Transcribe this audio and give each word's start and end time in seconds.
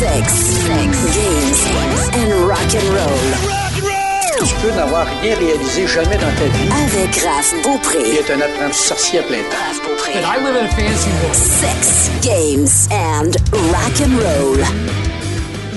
Sex, 0.00 0.32
sex, 0.32 1.14
games 1.14 1.60
and 2.14 2.48
rock 2.48 2.74
and 2.74 2.88
roll. 2.88 4.46
Tu 4.46 4.54
peux 4.62 4.70
n'avoir 4.70 5.06
rien 5.20 5.36
réalisé 5.36 5.86
jamais 5.86 6.16
dans 6.16 6.32
ta 6.38 6.46
vie 6.46 6.70
Avec 6.86 7.16
Raph 7.22 7.52
Beaupré. 7.62 8.16
être 8.16 8.30
un 8.30 8.40
apprenti 8.40 8.78
sorcier 8.78 9.18
à 9.18 9.22
plein 9.24 9.42
temps. 9.42 9.58
Raph 9.68 9.82
Beaupré. 9.86 10.12
I 10.14 10.42
live 10.42 10.56
in 10.56 10.64
a 10.64 10.68
fancy 10.70 11.10
world. 11.22 11.34
Sex, 11.34 12.10
games 12.22 12.88
and 12.90 13.36
rock 13.70 14.00
and 14.00 14.16
roll. 14.18 14.99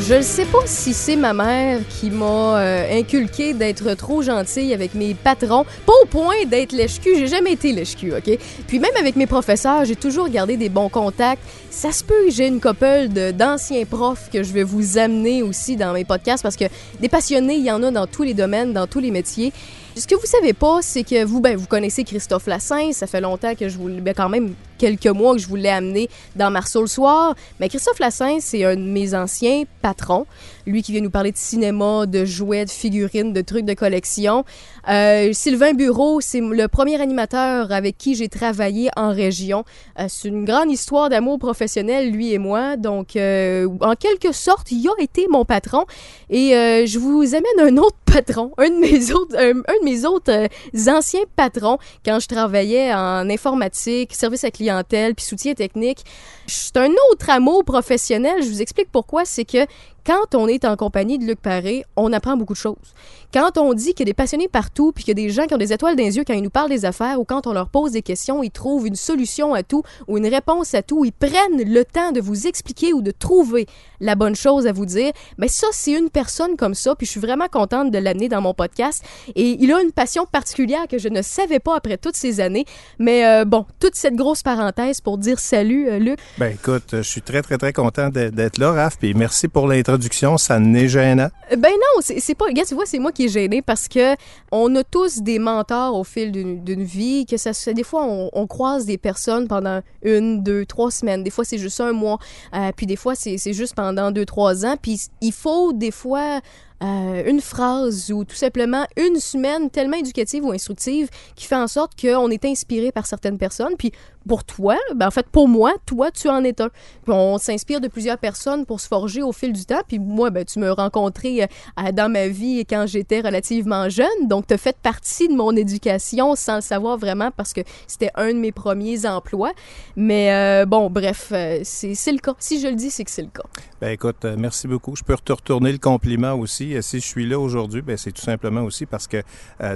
Je 0.06 0.16
ne 0.16 0.22
sais 0.22 0.44
pas 0.44 0.60
si 0.66 0.94
c'est 0.94 1.16
ma 1.16 1.32
mère 1.32 1.80
qui 1.88 2.10
m'a 2.10 2.60
euh, 2.60 3.00
inculqué 3.00 3.54
d'être 3.54 3.94
trop 3.94 4.22
gentille 4.22 4.74
avec 4.74 4.96
mes 4.96 5.14
patrons. 5.14 5.64
Pas 5.86 5.94
au 6.04 6.06
point 6.08 6.44
d'être 6.46 6.74
lèche-cul, 6.74 7.16
j'ai 7.18 7.28
jamais 7.28 7.54
été 7.54 7.72
lèche-cul, 7.72 8.12
OK? 8.12 8.38
Puis 8.68 8.80
même 8.80 8.92
avec 9.00 9.16
mes 9.16 9.28
professeurs, 9.28 9.86
j'ai 9.86 9.96
toujours 9.96 10.28
gardé 10.28 10.58
des 10.58 10.68
bons 10.68 10.90
contacts. 10.90 11.42
Ça 11.70 11.94
se 11.94 12.04
peut 12.04 12.26
que 12.26 12.32
j'ai 12.32 12.48
une 12.48 12.60
couple 12.60 13.08
d'anciens 13.34 13.86
profs 13.86 14.30
que 14.30 14.44
je 14.44 14.52
vais 14.52 14.64
vous 14.64 14.98
amener 14.98 15.42
aussi 15.42 15.78
dans 15.78 15.94
mes 15.94 16.04
podcasts 16.04 16.44
parce 16.44 16.58
que 16.58 16.66
des 17.00 17.08
passionnés, 17.08 17.56
il 17.56 17.64
y 17.64 17.72
en 17.72 17.82
a 17.82 17.90
dans 17.90 18.06
tous 18.06 18.24
les 18.24 18.34
domaines, 18.34 18.74
dans 18.74 18.88
tous 18.88 19.00
les 19.00 19.12
métiers. 19.12 19.54
Ce 19.96 20.06
que 20.06 20.16
vous 20.16 20.26
savez 20.26 20.52
pas, 20.52 20.80
c'est 20.82 21.04
que 21.04 21.24
vous, 21.24 21.40
ben, 21.40 21.56
vous 21.56 21.68
connaissez 21.68 22.04
Christophe 22.04 22.48
Lassin. 22.48 22.92
Ça 22.92 23.08
fait 23.08 23.22
longtemps 23.22 23.56
que 23.56 23.70
je 23.70 23.78
vous, 23.78 23.88
ben, 23.88 24.14
quand 24.14 24.28
même 24.28 24.54
quelques 24.84 25.08
mois 25.08 25.34
que 25.34 25.40
je 25.40 25.48
vous 25.48 25.56
l'ai 25.56 25.70
amené 25.70 26.10
dans 26.36 26.52
Marceau 26.52 26.82
le 26.82 26.88
soir. 26.88 27.36
Mais 27.62 27.70
Christophe 27.70 28.00
Lassin, 28.00 28.40
c'est 28.42 28.66
un 28.66 28.76
de 28.76 28.82
mes 28.82 29.16
anciens 29.16 29.64
patrons. 29.82 30.26
Lui 30.66 30.84
qui 30.84 30.92
vient 30.92 31.00
nous 31.00 31.10
parler 31.10 31.32
de 31.32 31.38
cinéma, 31.38 32.06
de 32.06 32.26
jouets, 32.26 32.66
de 32.66 32.70
figurines, 32.70 33.32
de 33.32 33.42
trucs 33.42 33.64
de 33.64 33.74
collection. 33.74 34.44
Euh, 34.90 35.30
Sylvain 35.32 35.74
Bureau, 35.74 36.20
c'est 36.20 36.42
le 36.42 36.68
premier 36.68 37.02
animateur 37.02 37.72
avec 37.72 37.98
qui 37.98 38.16
j'ai 38.16 38.28
travaillé 38.28 38.90
en 38.98 39.14
région. 39.14 39.64
Euh, 40.00 40.08
c'est 40.10 40.28
une 40.28 40.44
grande 40.44 40.70
histoire 40.70 41.08
d'amour 41.08 41.40
professionnel, 41.40 42.12
lui 42.12 42.34
et 42.34 42.38
moi. 42.38 42.76
Donc, 42.76 43.16
euh, 43.16 43.68
en 43.80 43.96
quelque 43.96 44.34
sorte, 44.34 44.72
il 44.72 44.86
a 44.88 45.02
été 45.02 45.28
mon 45.30 45.46
patron. 45.46 45.86
Et 46.30 46.52
je 46.88 47.00
vous 47.00 47.36
amène 47.36 47.60
un 47.74 47.78
autre 47.78 47.96
patron, 48.06 48.52
un 48.58 48.70
de 48.70 48.80
mes 48.80 49.12
autres, 49.12 49.38
un, 49.38 49.54
de 49.54 49.86
mes 49.86 50.06
autres 50.06 50.50
anciens 50.90 51.24
patrons 51.36 51.78
quand 52.06 52.20
je 52.20 52.28
travaillais 52.28 52.94
en 52.94 53.30
informatique, 53.30 54.14
service 54.14 54.44
à 54.44 54.52
clientèle, 54.74 55.16
puis 55.16 55.26
soutien 55.26 55.54
technique. 55.54 56.04
C'est 56.48 56.78
un 56.78 56.90
autre 57.12 57.30
amour 57.30 57.64
professionnel. 57.64 58.44
Je 58.44 58.50
vous 58.50 58.62
explique 58.62 58.92
pourquoi. 58.92 59.26
C'est 59.26 59.46
que 59.46 59.66
quand 60.06 60.36
on 60.36 60.48
est 60.48 60.66
en 60.66 60.76
compagnie 60.76 61.18
de 61.18 61.26
Luc 61.26 61.40
Paré, 61.40 61.86
on 61.96 62.12
apprend 62.12 62.36
beaucoup 62.36 62.54
de 62.54 62.58
choses. 62.58 62.94
Quand 63.34 63.58
on 63.58 63.74
dit 63.74 63.96
qu'il 63.96 64.02
y 64.02 64.04
a 64.04 64.12
des 64.12 64.14
passionnés 64.14 64.48
partout, 64.48 64.92
puis 64.92 65.04
qu'il 65.04 65.18
y 65.18 65.24
a 65.24 65.26
des 65.26 65.32
gens 65.32 65.48
qui 65.48 65.56
ont 65.56 65.58
des 65.58 65.74
étoiles 65.74 65.96
dans 65.96 66.04
les 66.04 66.18
yeux 66.18 66.24
quand 66.24 66.36
ils 66.36 66.44
nous 66.44 66.52
parlent 66.52 66.70
des 66.70 66.86
affaires, 66.86 67.20
ou 67.20 67.26
quand 67.26 67.48
on 67.48 67.54
leur 67.54 67.68
pose 67.68 67.94
des 67.94 68.04
questions, 68.04 68.44
ils 68.44 68.52
trouvent 68.52 68.86
une 68.86 68.96
solution 68.96 69.56
à 69.56 69.64
tout 69.64 69.82
ou 70.08 70.20
une 70.20 70.28
réponse 70.28 70.76
à 70.76 70.84
tout, 70.84 71.04
ils 71.04 71.12
prennent 71.12 71.64
le 71.66 71.84
temps 71.84 72.12
de 72.12 72.22
vous 72.22 72.46
expliquer 72.46 72.94
ou 72.94 73.02
de 73.02 73.10
trouver 73.10 73.66
la 74.00 74.14
bonne 74.14 74.36
chose 74.36 74.68
à 74.68 74.72
vous 74.72 74.86
dire. 74.86 75.14
Mais 75.40 75.48
ça, 75.48 75.66
c'est 75.72 75.94
une 75.94 76.12
personne 76.12 76.58
comme 76.58 76.76
ça, 76.76 76.94
puis 76.94 77.08
je 77.08 77.12
suis 77.12 77.20
vraiment 77.20 77.48
contente 77.48 77.90
de 77.90 77.98
l'amener 77.98 78.30
dans 78.30 78.40
mon 78.40 78.54
podcast. 78.54 79.04
Et 79.36 79.58
il 79.60 79.74
a 79.74 79.82
une 79.82 79.92
passion 79.92 80.28
particulière 80.32 80.88
que 80.88 81.00
je 81.00 81.08
ne 81.08 81.24
savais 81.24 81.60
pas 81.60 81.76
après 81.76 81.98
toutes 81.98 82.16
ces 82.16 82.40
années. 82.40 82.66
Mais 83.00 83.26
euh, 83.26 83.46
bon, 83.46 83.66
toute 83.80 83.96
cette 83.96 84.16
grosse 84.16 84.44
parenthèse 84.44 85.02
pour 85.02 85.18
dire 85.18 85.40
salut, 85.40 85.90
euh, 85.90 85.98
Luc. 85.98 86.20
Ben 86.38 86.54
écoute, 86.54 86.90
je 86.92 87.02
suis 87.02 87.24
très, 87.24 87.42
très, 87.42 87.58
très 87.58 87.74
content 87.74 88.10
d'être 88.10 88.60
là, 88.60 88.74
Raph, 88.74 89.00
puis 89.00 89.16
merci 89.16 89.48
pour 89.48 89.68
l'introduction, 89.68 90.38
ça 90.38 90.60
n'est 90.60 90.88
gênant. 90.88 91.30
Ben 91.50 91.72
non, 91.72 92.02
c'est 92.02 92.20
c'est 92.20 92.36
pas. 92.36 92.46
Regarde, 92.46 92.68
tu 92.68 92.76
vois, 92.76 92.86
c'est 92.86 93.00
moi 93.00 93.12
qui 93.12 93.23
est 93.26 93.30
gêné 93.30 93.62
parce 93.62 93.88
que 93.88 94.16
on 94.52 94.76
a 94.76 94.84
tous 94.84 95.20
des 95.22 95.40
mentors 95.40 95.96
au 95.98 96.04
fil 96.04 96.32
d'une 96.32 96.84
vie. 96.84 97.26
Que 97.26 97.38
ça, 97.38 97.54
se- 97.54 97.70
des 97.70 97.84
fois, 97.84 98.06
on, 98.34 98.48
croise 98.48 98.86
des 98.86 98.98
personnes 98.98 99.48
pendant 99.48 99.82
une, 100.04 100.44
deux, 100.44 100.66
trois 100.66 100.92
semaines. 100.92 101.24
Des 101.24 101.30
fois, 101.32 101.46
c'est 101.46 101.58
juste 101.58 101.80
un 101.82 101.92
mois. 101.94 102.20
Euh, 102.54 102.72
puis 102.76 102.86
des 102.86 102.96
fois, 102.96 103.16
c'est 103.16 103.38
c'est 103.38 103.54
juste 103.54 103.76
pendant 103.76 104.12
deux, 104.12 104.26
trois 104.26 104.66
ans. 104.66 104.76
Puis 104.82 105.02
il 105.22 105.32
faut 105.34 105.74
des 105.74 105.92
fois. 105.92 106.40
euh, 106.84 107.24
une 107.30 107.40
phrase 107.40 108.12
ou 108.12 108.26
tout 108.26 108.36
simplement 108.36 108.86
une 108.98 109.16
semaine 109.18 109.70
tellement 109.70 109.96
éducative 109.96 110.44
ou 110.44 110.52
instructive 110.52 111.08
qui 111.34 111.46
fait 111.46 111.56
en 111.56 111.68
sorte 111.68 111.94
qu'on 112.00 112.30
est 112.30 112.44
inspiré 112.44 112.92
par 112.92 113.06
certaines 113.06 113.38
personnes. 113.38 113.76
Puis 113.78 113.94
pour 114.28 114.44
toi, 114.44 114.78
ben 114.96 115.08
en 115.08 115.12
fait 115.12 115.28
pour 115.28 115.48
moi, 115.48 115.74
toi 115.86 116.12
tu 116.12 116.30
en 116.30 116.44
es 116.44 116.62
un. 116.62 116.70
On 117.08 117.38
s'inspire 117.38 117.82
de 117.82 117.88
plusieurs 117.88 118.18
personnes 118.18 118.66
pour 118.66 118.80
se 118.80 118.88
forger 118.88 119.22
au 119.22 119.32
fil 119.32 119.54
du 119.54 119.66
temps. 119.66 119.82
Puis 119.88 120.00
moi, 120.00 120.30
ben 120.30 120.46
tu 120.46 120.60
m'as 120.60 120.74
rencontré 120.74 121.44
euh, 121.44 121.92
dans 121.92 122.12
ma 122.12 122.28
vie 122.28 122.66
quand 122.66 122.86
j'étais 122.88 123.22
relativement 123.22 123.90
jeune, 123.90 124.28
donc 124.28 124.48
tu 124.48 124.54
as 124.54 124.58
fait 124.58 124.78
partie 124.78 125.28
de 125.28 125.34
mon 125.34 125.56
éducation 125.56 126.36
sans 126.36 126.56
le 126.56 126.62
savoir 126.62 126.98
vraiment 126.98 127.32
parce 127.32 127.54
que 127.54 127.62
c'était 127.88 128.12
un 128.16 128.34
de 128.34 128.40
mes 128.40 128.52
premiers 128.52 129.06
emplois. 129.06 129.52
Mais 129.96 130.32
euh, 130.32 130.66
bon, 130.66 130.90
bref, 130.90 131.30
euh, 131.32 131.60
c'est 131.64 132.12
le 132.12 132.20
cas. 132.20 132.34
Si 132.40 132.60
je 132.60 132.68
le 132.68 132.76
dis, 132.76 132.90
c'est 132.90 133.04
que 133.04 133.12
c'est 133.12 133.22
le 133.22 133.30
cas. 133.30 133.44
Ben 133.82 133.90
écoute, 133.90 134.26
merci 134.38 134.68
beaucoup. 134.68 134.96
Je 134.96 135.04
peux 135.04 135.16
te 135.18 135.34
retourner 135.34 135.72
le 135.72 135.78
compliment 135.78 136.34
aussi. 136.34 136.76
Si 136.82 137.00
je 137.00 137.06
suis 137.06 137.28
là 137.28 137.40
aujourd'hui, 137.40 137.82
ben 137.82 137.98
c'est 137.98 138.12
tout 138.12 138.22
simplement 138.22 138.62
aussi 138.62 138.86
parce 138.86 139.08
que 139.08 139.22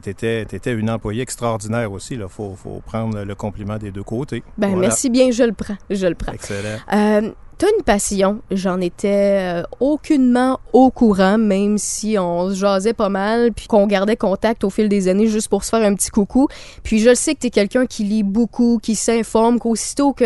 tu 0.03 0.09
étais, 0.09 0.73
une 0.73 0.89
employée 0.89 1.21
extraordinaire 1.21 1.91
aussi. 1.91 2.15
Il 2.15 2.25
faut 2.29 2.55
prendre 2.85 3.23
le 3.23 3.35
compliment 3.35 3.77
des 3.77 3.91
deux 3.91 4.03
côtés. 4.03 4.36
Ben 4.57 4.69
Voilà. 4.69 4.87
merci 4.87 5.09
bien, 5.09 5.31
je 5.31 5.43
le 5.43 5.53
prends, 5.53 5.77
je 5.89 6.07
le 6.07 6.15
prends. 6.15 6.31
Excellent. 6.33 6.77
Euh, 6.93 7.31
T'as 7.59 7.65
une 7.75 7.83
passion, 7.83 8.41
j'en 8.51 8.79
étais 8.79 9.39
euh, 9.41 9.63
aucunement 9.79 10.59
au 10.73 10.91
courant, 10.91 11.39
même 11.39 11.79
si 11.79 12.15
on 12.19 12.51
se 12.51 12.53
jasait 12.53 12.93
pas 12.93 13.09
mal, 13.09 13.51
puis 13.51 13.65
qu'on 13.65 13.87
gardait 13.87 14.15
contact 14.15 14.63
au 14.63 14.69
fil 14.69 14.89
des 14.89 15.07
années 15.07 15.25
juste 15.25 15.49
pour 15.49 15.63
se 15.63 15.71
faire 15.71 15.81
un 15.81 15.95
petit 15.95 16.11
coucou. 16.11 16.49
Puis 16.83 16.99
je 16.99 17.09
le 17.09 17.15
sais 17.15 17.33
que 17.33 17.39
t'es 17.39 17.49
quelqu'un 17.49 17.87
qui 17.87 18.03
lit 18.03 18.21
beaucoup, 18.21 18.77
qui 18.79 18.93
s'informe, 18.93 19.57
qu'aussitôt 19.57 20.13
que 20.13 20.23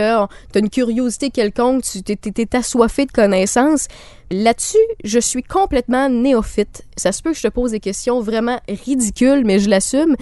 t'as 0.51 0.59
une 0.59 0.69
curiosité 0.69 1.29
quelconque, 1.29 1.83
tu 1.83 2.03
t'es 2.03 2.53
assoiffé 2.57 3.05
de 3.05 3.13
connaissances. 3.13 3.87
Là-dessus, 4.29 4.77
je 5.05 5.19
suis 5.19 5.43
complètement 5.43 6.09
néophyte. 6.09 6.83
Ça 6.97 7.13
se 7.13 7.21
peut 7.21 7.31
que 7.31 7.37
je 7.37 7.43
te 7.43 7.47
pose 7.47 7.71
des 7.71 7.79
questions 7.79 8.19
vraiment 8.19 8.59
ridicules, 8.67 9.45
mais 9.45 9.59
je 9.59 9.69
l'assume. 9.69 10.17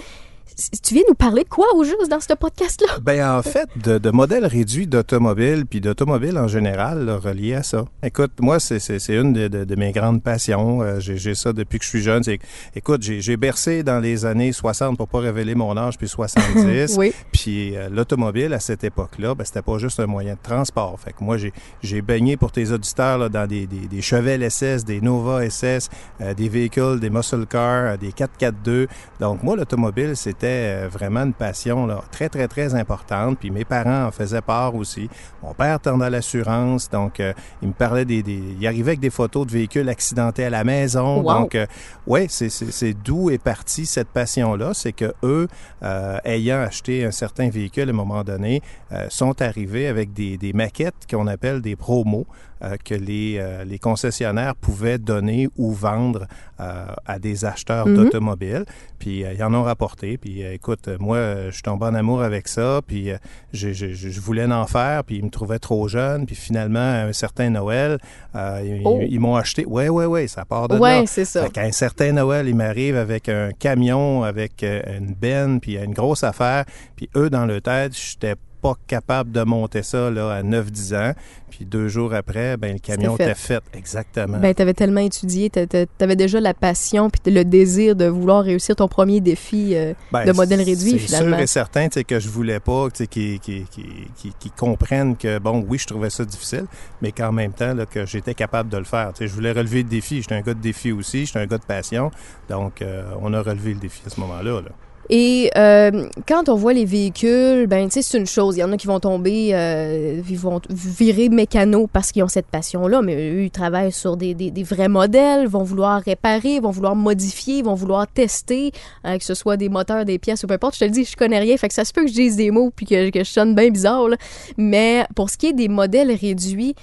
Tu 0.82 0.94
viens 0.94 1.02
nous 1.08 1.14
parler 1.14 1.44
de 1.44 1.48
quoi 1.48 1.66
au 1.74 1.84
juste 1.84 2.10
dans 2.10 2.20
ce 2.20 2.34
podcast-là? 2.34 2.98
Ben 3.02 3.38
en 3.38 3.42
fait, 3.42 3.68
de, 3.82 3.96
de 3.98 4.10
modèles 4.10 4.44
réduits 4.44 4.86
d'automobiles, 4.86 5.64
puis 5.64 5.80
d'automobiles 5.80 6.36
en 6.36 6.48
général, 6.48 7.06
là, 7.06 7.16
reliés 7.16 7.54
à 7.54 7.62
ça. 7.62 7.84
Écoute, 8.02 8.32
moi, 8.40 8.60
c'est, 8.60 8.78
une 9.08 9.32
de, 9.32 9.48
de- 9.48 9.64
de 9.64 9.76
mes 9.76 9.92
grandes 9.92 10.22
passions. 10.22 10.82
Euh, 10.82 11.00
j'ai, 11.00 11.34
ça 11.34 11.52
depuis 11.52 11.78
que 11.78 11.84
je 11.84 11.88
suis 11.88 12.02
jeune. 12.02 12.22
C'est, 12.22 12.38
écoute, 12.74 13.02
j'ai, 13.02 13.36
bercé 13.36 13.82
dans 13.82 14.00
les 14.00 14.26
années 14.26 14.52
60, 14.52 14.98
pour 14.98 15.08
pas 15.08 15.20
révéler 15.20 15.54
mon 15.54 15.76
âge, 15.76 15.96
puis 15.96 16.08
70. 16.08 16.90
Oui. 17.00 17.14
Puis 17.32 17.76
euh, 17.76 17.88
l'automobile, 17.88 18.52
à 18.52 18.60
cette 18.60 18.84
époque-là, 18.84 19.34
ben, 19.34 19.44
c'était 19.44 19.62
pas 19.62 19.78
juste 19.78 20.00
un 20.00 20.06
moyen 20.06 20.34
de 20.34 20.38
transport. 20.42 20.98
Fait 21.00 21.12
que 21.12 21.22
moi, 21.24 21.36
j'ai, 21.38 22.02
baigné 22.02 22.36
pour 22.36 22.52
tes 22.52 22.70
auditeurs 22.72 23.16
là, 23.16 23.28
dans 23.28 23.46
des, 23.46 23.66
des, 23.66 23.86
des 23.86 24.02
Chevelle 24.02 24.48
SS, 24.50 24.84
des 24.84 25.00
Nova 25.00 25.48
SS, 25.48 25.88
euh, 26.20 26.34
des 26.34 26.48
véhicules, 26.48 26.98
des 27.00 27.08
muscle 27.08 27.46
cars, 27.46 27.96
des 27.96 28.10
4x4-2. 28.10 28.88
Donc 29.20 29.42
moi, 29.42 29.56
l'automobile, 29.56 30.16
c'était 30.16 30.49
euh, 30.50 30.88
vraiment 30.90 31.20
une 31.20 31.32
passion 31.32 31.86
là, 31.86 32.02
très, 32.10 32.28
très, 32.28 32.48
très 32.48 32.74
importante. 32.74 33.38
Puis 33.38 33.50
mes 33.50 33.64
parents 33.64 34.06
en 34.06 34.10
faisaient 34.10 34.40
part 34.40 34.74
aussi. 34.74 35.08
Mon 35.42 35.54
père 35.54 35.78
dans 35.80 35.96
l'assurance, 35.96 36.88
donc 36.90 37.20
euh, 37.20 37.32
il 37.62 37.68
me 37.68 37.72
parlait 37.72 38.04
des, 38.04 38.22
des... 38.22 38.42
Il 38.58 38.66
arrivait 38.66 38.90
avec 38.90 39.00
des 39.00 39.10
photos 39.10 39.46
de 39.46 39.52
véhicules 39.52 39.88
accidentés 39.88 40.44
à 40.44 40.50
la 40.50 40.64
maison. 40.64 41.22
Wow. 41.22 41.32
Donc, 41.32 41.54
euh, 41.54 41.66
ouais, 42.06 42.26
c'est, 42.28 42.94
d'où 42.94 43.30
est 43.30 43.42
partie 43.42 43.86
cette 43.86 44.08
passion-là. 44.08 44.74
C'est 44.74 44.92
que 44.92 45.12
eux, 45.22 45.48
euh, 45.82 46.18
ayant 46.24 46.60
acheté 46.60 47.04
un 47.04 47.10
certain 47.10 47.48
véhicule 47.48 47.88
à 47.88 47.92
un 47.92 47.94
moment 47.94 48.24
donné, 48.24 48.62
sont 49.08 49.40
arrivés 49.40 49.86
avec 49.86 50.12
des, 50.12 50.36
des 50.36 50.52
maquettes 50.52 51.06
qu'on 51.08 51.26
appelle 51.26 51.60
des 51.60 51.76
promos 51.76 52.26
euh, 52.62 52.76
que 52.84 52.94
les, 52.94 53.36
euh, 53.38 53.64
les 53.64 53.78
concessionnaires 53.78 54.54
pouvaient 54.54 54.98
donner 54.98 55.48
ou 55.56 55.72
vendre 55.72 56.26
euh, 56.60 56.84
à 57.06 57.18
des 57.18 57.44
acheteurs 57.44 57.86
Mhm. 57.86 57.96
d'automobiles. 57.96 58.64
Puis 58.98 59.20
ils 59.34 59.42
en 59.42 59.54
ont 59.54 59.62
rapporté. 59.62 60.18
Puis 60.18 60.42
écoute, 60.42 60.88
moi, 60.98 61.46
je 61.46 61.50
suis 61.52 61.62
tombé 61.62 61.86
en 61.86 61.94
amour 61.94 62.22
avec 62.22 62.48
ça. 62.48 62.80
Puis 62.86 63.08
je, 63.52 63.72
je, 63.72 63.92
je 63.94 64.08
je 64.10 64.20
voulais 64.20 64.44
en 64.44 64.66
faire. 64.66 65.04
Puis 65.04 65.16
ils 65.16 65.24
me 65.24 65.30
trouvaient 65.30 65.58
trop 65.58 65.88
jeune. 65.88 66.26
Puis 66.26 66.34
finalement, 66.36 66.78
à 66.80 67.04
un 67.06 67.12
certain 67.14 67.48
Noël, 67.48 67.98
ils, 68.34 68.82
Oh. 68.84 69.00
ils 69.08 69.18
m'ont 69.18 69.36
acheté. 69.36 69.64
Ouais, 69.64 69.88
ouais, 69.88 70.04
ouais, 70.04 70.28
ça 70.28 70.44
part 70.44 70.68
de 70.68 70.74
là. 70.74 70.80
Ouais, 70.80 71.04
c'est 71.06 71.24
ça. 71.24 71.44
Fait 71.44 71.50
qu'à 71.50 71.62
un 71.62 71.72
certain 71.72 72.12
Noël, 72.12 72.46
il 72.46 72.54
m'arrive 72.54 72.96
avec 72.96 73.30
un 73.30 73.52
camion, 73.58 74.22
avec 74.22 74.62
une 74.62 75.14
benne, 75.14 75.60
puis 75.60 75.76
une 75.78 75.94
grosse 75.94 76.22
affaire. 76.24 76.64
Puis 76.96 77.08
eux, 77.16 77.30
dans 77.30 77.46
leur 77.46 77.62
tête, 77.62 77.96
j'étais 77.96 78.34
pas 78.60 78.74
capable 78.86 79.32
de 79.32 79.42
monter 79.42 79.82
ça 79.82 80.10
là, 80.10 80.30
à 80.32 80.42
9-10 80.42 80.94
ans. 80.96 81.12
Puis 81.50 81.64
deux 81.64 81.88
jours 81.88 82.14
après, 82.14 82.56
ben, 82.56 82.74
le 82.74 82.78
camion 82.78 83.14
était 83.16 83.34
fait. 83.34 83.62
Exactement. 83.74 84.38
Ben, 84.38 84.54
t'avais 84.54 84.72
tellement 84.74 85.00
étudié, 85.00 85.50
t'a- 85.50 85.66
t'avais 85.66 86.14
déjà 86.14 86.40
la 86.40 86.54
passion 86.54 87.10
puis 87.10 87.32
le 87.32 87.44
désir 87.44 87.96
de 87.96 88.06
vouloir 88.06 88.44
réussir 88.44 88.76
ton 88.76 88.86
premier 88.86 89.20
défi 89.20 89.74
euh, 89.74 89.92
Ben, 90.12 90.24
de 90.24 90.32
modèle 90.32 90.60
réduit, 90.62 90.92
c'est 90.92 90.98
finalement. 90.98 91.36
sûr 91.36 91.42
et 91.42 91.46
certain 91.48 91.88
tu 91.88 92.04
que 92.04 92.20
je 92.20 92.28
voulais 92.28 92.60
pas 92.60 92.88
tu 92.94 93.06
qu'ils 93.08 94.50
comprennent 94.56 95.16
que, 95.16 95.38
bon, 95.38 95.64
oui, 95.68 95.78
je 95.78 95.86
trouvais 95.86 96.10
ça 96.10 96.24
difficile, 96.24 96.66
mais 97.02 97.12
qu'en 97.12 97.32
même 97.32 97.52
temps, 97.52 97.74
là, 97.74 97.86
que 97.86 98.06
j'étais 98.06 98.34
capable 98.34 98.68
de 98.68 98.76
le 98.78 98.84
faire. 98.84 99.12
Tu 99.12 99.26
je 99.26 99.32
voulais 99.34 99.52
relever 99.52 99.82
le 99.82 99.88
défi. 99.88 100.22
J'étais 100.22 100.34
un 100.34 100.40
gars 100.42 100.54
de 100.54 100.60
défi 100.60 100.92
aussi, 100.92 101.26
j'étais 101.26 101.38
un 101.40 101.46
gars 101.46 101.58
de 101.58 101.64
passion. 101.64 102.10
Donc, 102.48 102.82
euh, 102.82 103.02
on 103.20 103.32
a 103.34 103.42
relevé 103.42 103.74
le 103.74 103.80
défi 103.80 104.02
à 104.06 104.10
ce 104.10 104.20
moment-là. 104.20 104.60
là. 104.60 104.68
Et 105.12 105.50
euh, 105.56 106.06
quand 106.28 106.48
on 106.48 106.54
voit 106.54 106.72
les 106.72 106.84
véhicules, 106.84 107.66
ben 107.66 107.88
c'est 107.90 108.16
une 108.16 108.28
chose. 108.28 108.56
Il 108.56 108.60
y 108.60 108.62
en 108.62 108.70
a 108.70 108.76
qui 108.76 108.86
vont 108.86 109.00
tomber, 109.00 109.50
euh, 109.54 110.22
ils 110.30 110.38
vont 110.38 110.60
virer 110.70 111.28
mécano 111.28 111.88
parce 111.92 112.12
qu'ils 112.12 112.22
ont 112.22 112.28
cette 112.28 112.46
passion-là, 112.46 113.02
mais 113.02 113.16
eux 113.16 113.42
ils 113.42 113.50
travaillent 113.50 113.90
sur 113.90 114.16
des, 114.16 114.34
des, 114.34 114.52
des, 114.52 114.62
vrais 114.62 114.88
modèles, 114.88 115.48
vont 115.48 115.64
vouloir 115.64 116.00
réparer, 116.00 116.60
vont 116.60 116.70
vouloir 116.70 116.94
modifier, 116.94 117.60
vont 117.62 117.74
vouloir 117.74 118.06
tester, 118.06 118.70
euh, 119.04 119.18
que 119.18 119.24
ce 119.24 119.34
soit 119.34 119.56
des 119.56 119.68
moteurs, 119.68 120.04
des 120.04 120.20
pièces 120.20 120.44
ou 120.44 120.46
peu 120.46 120.54
importe. 120.54 120.74
Je 120.74 120.80
te 120.80 120.84
le 120.84 120.92
dis, 120.92 121.04
je 121.04 121.16
connais 121.16 121.40
rien, 121.40 121.56
fait 121.56 121.66
que 121.66 121.74
ça 121.74 121.84
se 121.84 121.92
peut 121.92 122.02
que 122.02 122.08
je 122.08 122.14
dise 122.14 122.36
des 122.36 122.52
mots 122.52 122.70
puis 122.70 122.86
que, 122.86 123.10
que 123.10 123.24
je 123.24 123.30
sonne 123.30 123.56
bien 123.56 123.70
bizarre. 123.70 124.08
Là. 124.08 124.16
Mais 124.58 125.04
pour 125.16 125.28
ce 125.28 125.36
qui 125.36 125.46
est 125.46 125.52
des 125.52 125.68
modèles 125.68 126.12
réduits, 126.12 126.76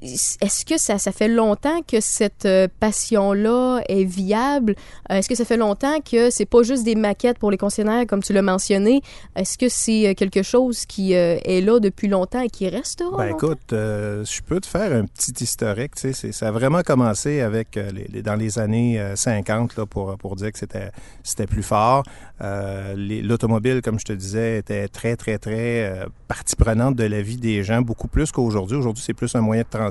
est-ce 0.00 0.64
que 0.64 0.78
ça, 0.78 0.98
ça 0.98 1.12
fait 1.12 1.28
longtemps 1.28 1.82
que 1.82 2.00
cette 2.00 2.46
euh, 2.46 2.68
passion-là 2.80 3.80
est 3.88 4.04
viable? 4.04 4.74
Euh, 5.10 5.16
est-ce 5.16 5.28
que 5.28 5.34
ça 5.34 5.44
fait 5.44 5.56
longtemps 5.56 6.00
que 6.00 6.30
c'est 6.30 6.46
pas 6.46 6.62
juste 6.62 6.84
des 6.84 6.94
maquettes 6.94 7.38
pour 7.38 7.50
les 7.50 7.56
concessionnaires, 7.56 8.06
comme 8.06 8.22
tu 8.22 8.32
l'as 8.32 8.42
mentionné? 8.42 9.02
Est-ce 9.36 9.58
que 9.58 9.68
c'est 9.68 10.08
euh, 10.08 10.14
quelque 10.14 10.42
chose 10.42 10.86
qui 10.86 11.12
est 11.12 11.64
là 11.64 11.80
depuis 11.80 12.08
longtemps 12.08 12.40
et 12.40 12.48
qui 12.48 12.68
restera? 12.68 13.16
Ben 13.16 13.28
écoute, 13.28 13.60
je 13.70 14.40
peux 14.42 14.60
te 14.60 14.66
faire 14.66 14.92
un 14.92 15.04
petit 15.04 15.32
historique. 15.42 15.94
Tu 15.94 16.12
sais, 16.12 16.32
ça 16.32 16.48
a 16.48 16.50
vraiment 16.50 16.82
commencé 16.82 17.40
avec 17.40 17.76
les, 17.76 18.22
dans 18.22 18.34
les 18.34 18.58
années 18.58 19.02
50 19.14 19.76
là, 19.76 19.86
pour, 19.86 20.16
pour 20.16 20.36
dire 20.36 20.52
que 20.52 20.58
c'était, 20.58 20.90
c'était 21.22 21.46
plus 21.46 21.62
fort. 21.62 22.04
l'automobile, 22.40 23.82
comme 23.82 23.98
je 23.98 24.04
te 24.04 24.12
disais, 24.12 24.58
était 24.58 24.88
très, 24.88 25.16
très, 25.16 25.38
très 25.38 26.06
partie 26.28 26.56
prenante 26.56 26.96
de 26.96 27.04
la 27.04 27.22
vie 27.22 27.36
des 27.36 27.62
gens, 27.62 27.82
beaucoup 27.82 28.08
plus 28.08 28.32
qu'aujourd'hui. 28.32 28.76
Aujourd'hui, 28.76 29.02
c'est 29.04 29.14
plus 29.14 29.34
un 29.34 29.40
moyen 29.40 29.62
de 29.62 29.68
transport. 29.68 29.81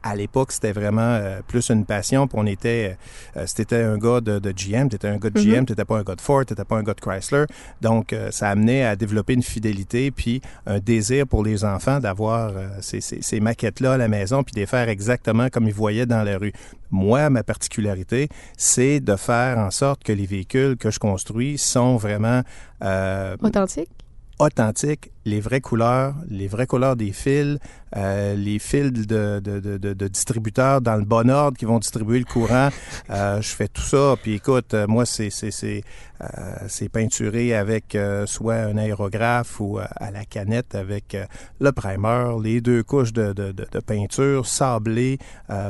À 0.00 0.14
l'époque, 0.14 0.52
c'était 0.52 0.72
vraiment 0.72 1.00
euh, 1.02 1.40
plus 1.46 1.70
une 1.70 1.84
passion. 1.84 2.28
Puis 2.28 2.38
on 2.40 2.46
était, 2.46 2.96
euh, 3.36 3.44
c'était 3.46 3.82
un 3.82 3.98
gars 3.98 4.20
de, 4.20 4.38
de 4.38 4.52
GM, 4.52 4.88
t'étais 4.88 5.08
un 5.08 5.16
gars 5.16 5.30
de 5.30 5.40
GM, 5.40 5.50
mm-hmm. 5.50 5.64
t'étais 5.66 5.84
pas 5.84 5.98
un 5.98 6.02
gars 6.02 6.14
de 6.14 6.20
Ford, 6.20 6.44
t'étais 6.46 6.64
pas 6.64 6.76
un 6.76 6.84
gars 6.84 6.94
de 6.94 7.00
Chrysler. 7.00 7.46
Donc, 7.80 8.12
euh, 8.12 8.30
ça 8.30 8.48
amenait 8.48 8.84
à 8.84 8.94
développer 8.94 9.34
une 9.34 9.42
fidélité 9.42 10.12
puis 10.12 10.40
un 10.66 10.78
désir 10.78 11.26
pour 11.26 11.42
les 11.42 11.64
enfants 11.64 11.98
d'avoir 11.98 12.52
ces, 12.80 13.00
ces, 13.00 13.22
ces 13.22 13.40
maquettes-là 13.40 13.94
à 13.94 13.96
la 13.96 14.08
maison 14.08 14.44
puis 14.44 14.54
de 14.54 14.60
les 14.60 14.66
faire 14.66 14.88
exactement 14.88 15.48
comme 15.48 15.66
ils 15.66 15.74
voyaient 15.74 16.06
dans 16.06 16.22
la 16.22 16.38
rue. 16.38 16.52
Moi, 16.90 17.28
ma 17.28 17.42
particularité, 17.42 18.28
c'est 18.56 19.00
de 19.00 19.16
faire 19.16 19.58
en 19.58 19.70
sorte 19.70 20.04
que 20.04 20.12
les 20.12 20.26
véhicules 20.26 20.76
que 20.76 20.90
je 20.90 21.00
construis 21.00 21.58
sont 21.58 21.96
vraiment 21.96 22.42
authentiques? 23.42 23.90
authentiques, 24.38 25.10
les 25.28 25.40
vraies 25.40 25.60
couleurs, 25.60 26.14
les 26.28 26.48
vraies 26.48 26.66
couleurs 26.66 26.96
des 26.96 27.12
fils, 27.12 27.58
euh, 27.96 28.34
les 28.34 28.58
fils 28.58 28.92
de, 28.92 29.40
de, 29.40 29.60
de, 29.60 29.76
de, 29.78 30.08
distributeurs 30.08 30.80
dans 30.80 30.96
le 30.96 31.04
bon 31.04 31.30
ordre 31.30 31.56
qui 31.56 31.64
vont 31.64 31.78
distribuer 31.78 32.18
le 32.18 32.24
courant. 32.24 32.68
Euh, 33.10 33.40
je 33.40 33.48
fais 33.48 33.68
tout 33.68 33.82
ça. 33.82 34.16
Puis 34.22 34.34
écoute, 34.34 34.74
euh, 34.74 34.86
moi, 34.86 35.06
c'est, 35.06 35.30
euh, 36.20 36.88
peinturé 36.92 37.54
avec 37.54 37.96
soit 38.26 38.54
un 38.54 38.76
aérographe 38.76 39.60
ou 39.60 39.78
à 39.78 40.10
la 40.10 40.24
canette 40.24 40.74
avec 40.74 41.16
le 41.58 41.72
primer, 41.72 42.36
les 42.42 42.60
deux 42.60 42.82
couches 42.82 43.12
de, 43.12 43.32
peinture, 43.86 44.46
sablé, 44.46 45.18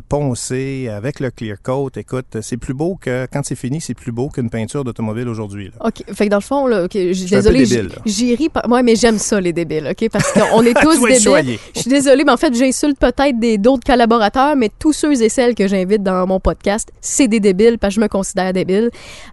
poncé, 0.08 0.88
avec 0.88 1.20
le 1.20 1.30
clear 1.30 1.62
coat. 1.62 1.90
Écoute, 1.96 2.38
c'est 2.40 2.56
plus 2.56 2.74
beau 2.74 2.96
que, 2.96 3.28
quand 3.32 3.42
c'est 3.44 3.54
fini, 3.56 3.80
c'est 3.80 3.94
plus 3.94 4.12
beau 4.12 4.28
qu'une 4.30 4.50
peinture 4.50 4.84
d'automobile 4.84 5.28
aujourd'hui. 5.28 5.70
OK. 5.80 6.02
Fait 6.12 6.26
que 6.26 6.30
dans 6.30 6.38
le 6.38 6.42
fond, 6.42 6.66
là, 6.66 6.84
okay, 6.84 7.12
désolé, 7.12 7.66
j'y 8.04 8.34
ris. 8.34 8.48
Moi, 8.66 8.82
mais 8.82 8.96
j'aime 8.96 9.18
ça, 9.18 9.40
les 9.40 9.47
débiles, 9.52 9.88
OK? 9.90 10.08
Parce 10.10 10.32
qu'on 10.32 10.62
est 10.62 10.74
tous 10.82 11.00
débiles. 11.00 11.58
Je 11.74 11.80
suis 11.80 11.90
désolée, 11.90 12.24
mais 12.24 12.32
en 12.32 12.36
fait, 12.36 12.54
j'insulte 12.54 12.98
peut-être 12.98 13.38
des, 13.38 13.58
d'autres 13.58 13.84
collaborateurs, 13.84 14.56
mais 14.56 14.70
tous 14.78 14.92
ceux 14.92 15.20
et 15.22 15.28
celles 15.28 15.54
que 15.54 15.68
j'invite 15.68 16.02
dans 16.02 16.26
mon 16.26 16.40
podcast, 16.40 16.90
c'est 17.00 17.28
des 17.28 17.40
débiles, 17.40 17.78
parce 17.78 17.94
que 17.94 18.00
je 18.00 18.04
me 18.04 18.08
considère 18.08 18.52
débile. 18.52 18.90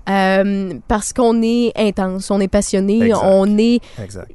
Euh, 0.10 0.74
parce 0.88 1.14
qu'on 1.14 1.42
est 1.42 1.72
intense, 1.76 2.32
on 2.32 2.40
est 2.40 2.48
passionné, 2.48 3.14
on 3.14 3.58
est... 3.58 3.80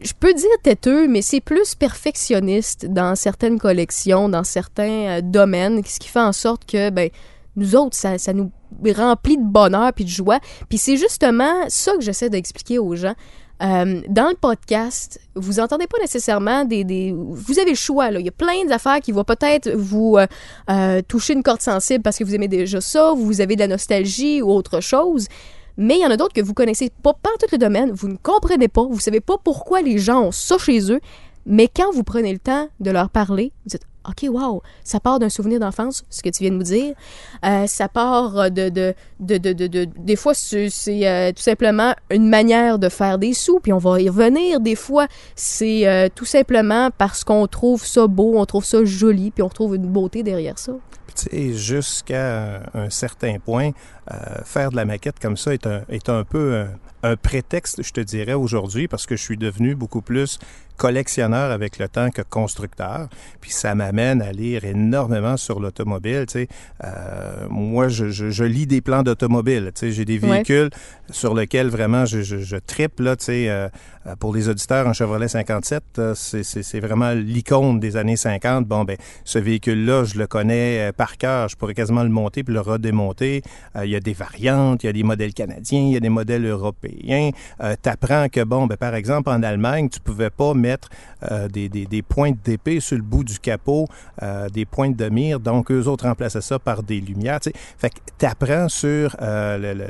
Je 0.03 0.13
peux 0.19 0.35
dire 0.35 0.49
têteux, 0.63 1.09
mais 1.09 1.23
c'est 1.23 1.41
plus 1.41 1.75
perfectionniste 1.75 2.87
dans 2.87 3.15
certaines 3.15 3.59
collections, 3.59 4.29
dans 4.29 4.45
certains 4.45 5.19
euh, 5.19 5.21
domaines, 5.23 5.83
ce 5.85 5.99
qui 5.99 6.09
fait 6.09 6.21
en 6.21 6.33
sorte 6.33 6.65
que, 6.65 6.91
ben, 6.91 7.11
nous 7.57 7.77
autres, 7.77 7.97
ça, 7.97 8.19
ça 8.19 8.33
nous 8.33 8.51
remplit 8.97 9.37
de 9.37 9.45
bonheur 9.45 9.93
puis 9.93 10.05
de 10.05 10.11
joie. 10.11 10.39
Puis 10.69 10.79
c'est 10.79 10.97
justement 10.97 11.53
ça 11.69 11.93
que 11.95 12.01
j'essaie 12.01 12.31
d'expliquer 12.31 12.79
aux 12.79 12.95
gens. 12.97 13.15
Euh, 13.63 14.01
dans 14.09 14.29
le 14.29 14.37
podcast, 14.37 15.21
vous 15.35 15.61
entendez 15.61 15.87
pas 15.87 15.99
nécessairement 16.01 16.65
des, 16.65 16.85
des, 16.85 17.13
Vous 17.15 17.59
avez 17.59 17.71
le 17.71 17.77
choix, 17.77 18.11
là. 18.11 18.19
Il 18.19 18.25
y 18.25 18.29
a 18.29 18.33
plein 18.33 18.65
d'affaires 18.65 19.01
qui 19.01 19.13
vont 19.13 19.25
peut-être 19.25 19.71
vous 19.71 20.17
euh, 20.17 20.27
euh, 20.71 21.03
toucher 21.07 21.35
une 21.35 21.43
corde 21.43 21.61
sensible 21.61 22.03
parce 22.03 22.17
que 22.17 22.25
vous 22.25 22.35
aimez 22.35 22.49
déjà 22.49 22.81
ça, 22.81 23.13
vous 23.13 23.41
avez 23.41 23.57
de 23.57 23.61
la 23.61 23.69
nostalgie 23.69 24.41
ou 24.41 24.51
autre 24.51 24.81
chose. 24.81 25.27
Mais 25.77 25.97
il 25.97 26.01
y 26.01 26.07
en 26.07 26.11
a 26.11 26.17
d'autres 26.17 26.35
que 26.35 26.41
vous 26.41 26.55
connaissez 26.55 26.91
pas, 27.03 27.13
pas 27.13 27.31
tout 27.39 27.47
le 27.53 27.59
domaine, 27.59 27.91
vous 27.93 28.09
ne 28.09 28.17
comprenez 28.17 28.69
pas, 28.69 28.83
vous 28.83 28.99
savez 28.99 29.21
pas 29.21 29.37
pourquoi 29.43 29.83
les 29.83 29.99
gens 29.99 30.23
ont 30.23 30.33
ça 30.33 30.59
chez 30.59 30.91
eux. 30.91 31.01
Mais 31.47 31.69
quand 31.69 31.91
vous 31.93 32.05
prenez 32.05 32.33
le 32.33 32.39
temps 32.39 32.69
de 32.81 32.91
leur 32.91 33.11
parler, 33.11 33.53
vous 33.65 33.71
dites 33.71 33.87
OK, 34.09 34.27
wow, 34.31 34.63
ça 34.83 34.99
part 34.99 35.19
d'un 35.19 35.29
souvenir 35.29 35.61
d'enfance, 35.61 36.05
ce 36.09 36.23
que 36.23 36.31
tu 36.31 36.43
viens 36.43 36.53
de 36.53 36.57
nous 36.57 36.63
dire. 36.63 36.95
Euh, 37.45 37.67
ça 37.67 37.89
part 37.89 38.51
de, 38.51 38.71
de, 38.71 38.95
de, 39.21 39.37
de, 39.37 39.53
de, 39.53 39.85
Des 39.99 40.17
fois, 40.17 40.33
c'est 40.35 40.71
euh, 40.89 41.33
tout 41.33 41.43
simplement 41.43 41.95
une 42.11 42.29
manière 42.29 42.79
de 42.79 42.89
faire 42.89 43.19
des 43.19 43.35
sous, 43.35 43.61
puis 43.61 43.73
on 43.73 43.79
va 43.79 44.01
y 44.01 44.09
revenir. 44.09 44.61
Des 44.61 44.75
fois, 44.75 45.07
c'est 45.37 45.87
euh, 45.87 46.09
tout 46.15 46.25
simplement 46.25 46.89
parce 46.97 47.25
qu'on 47.25 47.47
trouve 47.47 47.85
ça 47.85 48.07
beau, 48.07 48.39
on 48.39 48.47
trouve 48.47 48.65
ça 48.65 48.85
joli, 48.85 49.31
puis 49.31 49.43
on 49.43 49.51
trouve 49.51 49.77
une 49.77 49.87
beauté 49.87 50.23
derrière 50.23 50.59
ça. 50.59 50.73
Tu 51.15 51.29
sais, 51.29 51.53
jusqu'à 51.53 52.63
un 52.73 52.89
certain 52.89 53.39
point, 53.39 53.73
faire 54.45 54.71
de 54.71 54.77
la 54.77 54.85
maquette 54.85 55.19
comme 55.21 55.37
ça 55.37 55.55
est 55.55 55.67
un, 55.67 55.83
est 55.89 56.09
un 56.09 56.25
peu 56.25 56.67
un 57.03 57.17
prétexte, 57.17 57.83
je 57.83 57.93
te 57.93 58.01
dirais, 58.01 58.35
aujourd'hui, 58.35 58.89
parce 58.89 59.07
que 59.07 59.17
je 59.17 59.23
suis 59.23 59.37
devenu 59.37 59.75
beaucoup 59.75 60.03
plus 60.03 60.39
collectionneur 60.77 61.51
avec 61.51 61.79
le 61.79 61.89
temps 61.89 62.09
que 62.11 62.23
constructeur. 62.23 63.09
Puis 63.43 63.51
ça 63.51 63.75
m'amène 63.75 64.23
à 64.23 64.33
lire 64.33 64.65
énormément 64.65 65.37
sur 65.37 65.61
l'automobile. 65.61 66.25
Tu 66.27 66.33
sais, 66.33 66.49
euh, 66.85 67.47
moi, 67.51 67.89
je, 67.89 68.09
je, 68.09 68.31
je, 68.31 68.45
lis 68.45 68.67
des 68.67 68.81
plans 68.81 69.03
d'automobile. 69.03 69.73
Tu 69.75 69.81
sais, 69.81 69.93
j'ai 69.93 70.07
des 70.07 70.17
véhicules 70.17 70.71
sur 71.11 71.35
lesquels 71.35 71.69
vraiment 71.69 72.07
je, 72.07 72.23
je, 72.23 72.39
je 72.39 72.57
tripe. 72.57 72.99
Là, 73.01 73.15
tu 73.17 73.27
sais, 73.27 73.51
euh, 73.51 73.69
pour 74.19 74.35
les 74.35 74.49
auditeurs, 74.49 74.89
un 74.89 74.93
Chevrolet 74.93 75.29
57, 75.29 75.83
euh, 75.99 76.15
c'est 76.15 76.81
vraiment 76.81 77.13
l'icône 77.13 77.79
des 77.81 77.97
années 77.97 78.17
50. 78.17 78.67
Bon, 78.67 78.85
ben, 78.85 78.97
ce 79.25 79.39
véhicule-là, 79.39 80.05
je 80.05 80.19
le 80.19 80.27
connais 80.27 80.89
euh, 80.89 80.93
par 80.93 81.19
cœur. 81.19 81.49
Je 81.49 81.57
pourrais 81.57 81.75
quasiment 81.75 82.03
le 82.03 82.09
monter 82.09 82.43
puis 82.43 82.55
le 82.55 82.61
redémonter. 82.61 83.43
Euh, 83.77 83.85
il 83.85 83.91
y 83.91 83.97
a 83.97 84.00
des 84.01 84.13
variantes, 84.13 84.83
il 84.83 84.87
y 84.87 84.89
a 84.91 84.93
des 84.93 85.03
modèles 85.03 85.35
canadiens, 85.35 85.81
il 85.81 85.93
y 85.93 85.97
a 85.97 86.01
des 86.01 86.09
modèles 86.09 86.47
européens. 86.47 87.31
Euh, 87.63 87.75
T'apprends 87.81 88.29
que, 88.29 88.43
bon, 88.43 88.67
ben, 88.67 88.77
par 88.77 88.95
exemple, 88.95 89.31
en 89.31 89.43
Allemagne, 89.43 89.89
tu 89.89 90.01
pouvais 90.01 90.31
pas 90.31 90.55
mettre 90.55 90.89
euh, 91.31 91.49
des, 91.49 91.69
des, 91.69 91.87
des, 91.87 92.03
pointes 92.03 92.39
d'épée 92.45 92.81
sur 92.81 92.97
le 92.97 93.03
bout 93.03 93.25
du 93.25 93.39
capot, 93.39 93.87
euh, 94.23 94.49
des 94.49 94.65
pointes 94.65 94.97
de 94.97 95.09
mire. 95.09 95.41
Donc, 95.41 95.71
eux 95.71 95.87
autres 95.87 96.07
remplaçaient 96.07 96.41
ça 96.41 96.59
par 96.59 96.83
des 96.83 97.01
lumières. 97.01 97.39
sais. 97.43 97.53
Fait 97.79 97.91
que 97.91 97.99
tu 98.19 98.27
apprends 98.27 98.69
sur 98.69 99.17
euh, 99.21 99.75
le, 99.75 99.87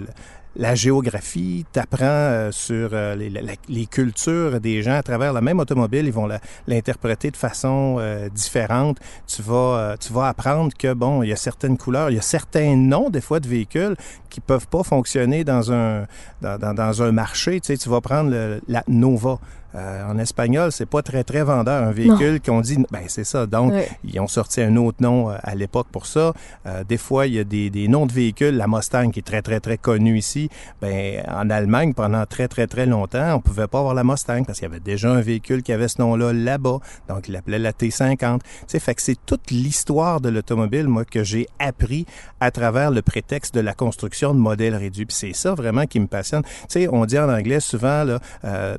la 0.56 0.74
géographie, 0.74 1.64
tu 1.72 1.78
apprends 1.78 2.04
euh, 2.04 2.52
sur 2.52 2.90
euh, 2.92 3.14
les, 3.14 3.30
les, 3.30 3.86
cultures 3.86 4.60
des 4.60 4.82
gens 4.82 4.96
à 4.96 5.02
travers 5.02 5.32
la 5.32 5.40
même 5.40 5.60
automobile, 5.60 6.06
ils 6.06 6.12
vont 6.12 6.28
l'interpréter 6.66 7.30
de 7.30 7.36
façon 7.36 7.96
euh, 7.98 8.28
différente. 8.28 8.98
Tu 9.26 9.42
vas, 9.42 9.96
tu 10.00 10.12
vas 10.12 10.28
apprendre 10.28 10.72
que, 10.76 10.92
bon, 10.92 11.22
il 11.22 11.28
y 11.28 11.32
a 11.32 11.36
certaines 11.36 11.78
couleurs, 11.78 12.10
il 12.10 12.16
y 12.16 12.18
a 12.18 12.22
certains 12.22 12.76
noms, 12.76 13.10
des 13.10 13.20
fois, 13.20 13.38
de 13.40 13.48
véhicules 13.48 13.96
qui 14.28 14.40
peuvent 14.40 14.68
pas 14.68 14.82
fonctionner 14.82 15.44
dans 15.44 15.72
un, 15.72 16.06
dans 16.40 17.02
un 17.02 17.12
marché. 17.12 17.60
Tu 17.60 17.68
sais, 17.68 17.76
tu 17.76 17.88
vas 17.88 18.00
prendre 18.00 18.30
le, 18.30 18.60
la 18.68 18.82
Nova. 18.88 19.38
Euh, 19.74 20.04
en 20.04 20.18
espagnol, 20.18 20.72
c'est 20.72 20.86
pas 20.86 21.02
très, 21.02 21.24
très 21.24 21.42
vendeur. 21.42 21.84
Un 21.84 21.92
véhicule 21.92 22.40
qu'on 22.40 22.60
dit, 22.60 22.78
ben 22.90 23.02
c'est 23.08 23.24
ça. 23.24 23.46
Donc, 23.46 23.72
ils 24.04 24.18
ont 24.20 24.26
sorti 24.26 24.60
un 24.60 24.76
autre 24.76 24.98
nom 25.00 25.30
euh, 25.30 25.36
à 25.42 25.54
l'époque 25.54 25.86
pour 25.92 26.06
ça. 26.06 26.32
Euh, 26.66 26.84
des 26.84 26.96
fois, 26.96 27.26
il 27.26 27.34
y 27.34 27.38
a 27.38 27.44
des, 27.44 27.70
des, 27.70 27.88
noms 27.88 28.06
de 28.06 28.12
véhicules. 28.12 28.56
La 28.56 28.66
Mustang, 28.66 29.10
qui 29.10 29.20
est 29.20 29.26
très, 29.26 29.42
très, 29.42 29.60
très 29.60 29.78
connue 29.78 30.18
ici. 30.18 30.50
Ben, 30.80 31.22
en 31.28 31.50
Allemagne, 31.50 31.94
pendant 31.94 32.24
très, 32.26 32.48
très, 32.48 32.66
très 32.66 32.86
longtemps, 32.86 33.36
on 33.36 33.40
pouvait 33.40 33.68
pas 33.68 33.78
avoir 33.78 33.94
la 33.94 34.04
Mustang 34.04 34.44
parce 34.44 34.58
qu'il 34.58 34.68
y 34.68 34.70
avait 34.70 34.80
déjà 34.80 35.10
un 35.10 35.20
véhicule 35.20 35.62
qui 35.62 35.72
avait 35.72 35.88
ce 35.88 36.00
nom-là 36.00 36.32
là-bas. 36.32 36.78
Donc, 37.08 37.28
il 37.28 37.32
l'appelait 37.32 37.58
la 37.58 37.72
T50. 37.72 38.40
Tu 38.40 38.46
sais, 38.66 38.78
fait 38.80 38.94
que 38.94 39.02
c'est 39.02 39.18
toute 39.26 39.50
l'histoire 39.50 40.20
de 40.20 40.28
l'automobile, 40.28 40.88
moi, 40.88 41.04
que 41.04 41.22
j'ai 41.22 41.46
appris 41.58 42.06
à 42.40 42.50
travers 42.50 42.90
le 42.90 43.02
prétexte 43.02 43.54
de 43.54 43.60
la 43.60 43.74
construction 43.74 44.34
de 44.34 44.40
modèles 44.40 44.74
réduits. 44.74 45.06
Puis 45.06 45.16
c'est 45.16 45.32
ça 45.32 45.54
vraiment 45.54 45.86
qui 45.86 46.00
me 46.00 46.06
passionne. 46.06 46.42
Tu 46.42 46.50
sais, 46.68 46.88
on 46.88 47.04
dit 47.04 47.18
en 47.18 47.28
anglais 47.28 47.60
souvent, 47.60 48.04
là, 48.04 48.18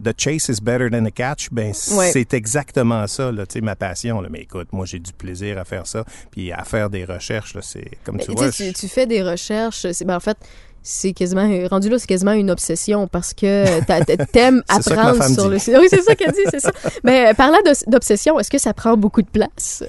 The 0.03 0.13
chase 0.17 0.49
is 0.49 0.61
better 0.61 0.80
than 0.89 1.05
a 1.05 1.11
catch, 1.11 1.49
ben 1.51 1.73
c'est 1.73 2.33
exactement 2.33 3.05
ça, 3.07 3.31
là, 3.31 3.43
ma 3.61 3.75
passion. 3.75 4.21
Là. 4.21 4.29
Mais 4.31 4.41
écoute, 4.41 4.69
moi 4.71 4.85
j'ai 4.85 4.99
du 4.99 5.13
plaisir 5.13 5.57
à 5.57 5.65
faire 5.65 5.87
ça, 5.87 6.03
puis 6.31 6.51
à 6.51 6.63
faire 6.63 6.89
des 6.89 7.05
recherches. 7.05 7.55
C'est 7.61 7.97
comme 8.03 8.19
tu 8.19 8.31
vois. 8.31 8.51
Tu, 8.51 8.73
tu, 8.73 8.87
fais 8.87 9.05
des 9.05 9.21
recherches. 9.21 9.85
Ben, 10.05 10.15
en 10.15 10.19
fait, 10.19 10.37
c'est 10.83 11.13
quasiment 11.13 11.47
rendu 11.69 11.89
là 11.89 11.99
c'est 11.99 12.07
quasiment 12.07 12.31
une 12.33 12.49
obsession 12.49 13.07
parce 13.07 13.33
que 13.33 13.81
t'a- 13.85 14.03
t'a- 14.03 14.17
t'aimes 14.25 14.63
apprendre 14.69 15.23
sur 15.23 15.49
dit. 15.49 15.61
le 15.71 15.79
oui 15.79 15.87
c'est 15.89 16.01
ça 16.01 16.15
qu'elle 16.15 16.31
dit 16.31 16.39
c'est 16.49 16.59
ça 16.59 16.71
mais 17.03 17.29
euh, 17.29 17.33
parlant 17.33 17.59
d'obsession 17.87 18.39
est-ce 18.39 18.49
que 18.49 18.57
ça 18.57 18.73
prend 18.73 18.97
beaucoup 18.97 19.21
de 19.21 19.27
place? 19.27 19.83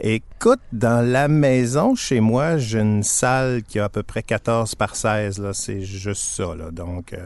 Écoute, 0.00 0.60
dans 0.72 1.04
la 1.04 1.26
maison, 1.26 1.94
chez 1.96 2.20
moi, 2.20 2.56
j'ai 2.58 2.78
une 2.78 3.02
salle 3.02 3.62
qui 3.66 3.80
a 3.80 3.84
à 3.84 3.88
peu 3.88 4.04
près 4.04 4.22
14 4.22 4.76
par 4.76 4.94
16. 4.94 5.38
Là. 5.40 5.50
C'est 5.52 5.80
juste 5.80 6.22
ça. 6.22 6.54
Là. 6.56 6.70
Donc, 6.70 7.12
euh, 7.12 7.16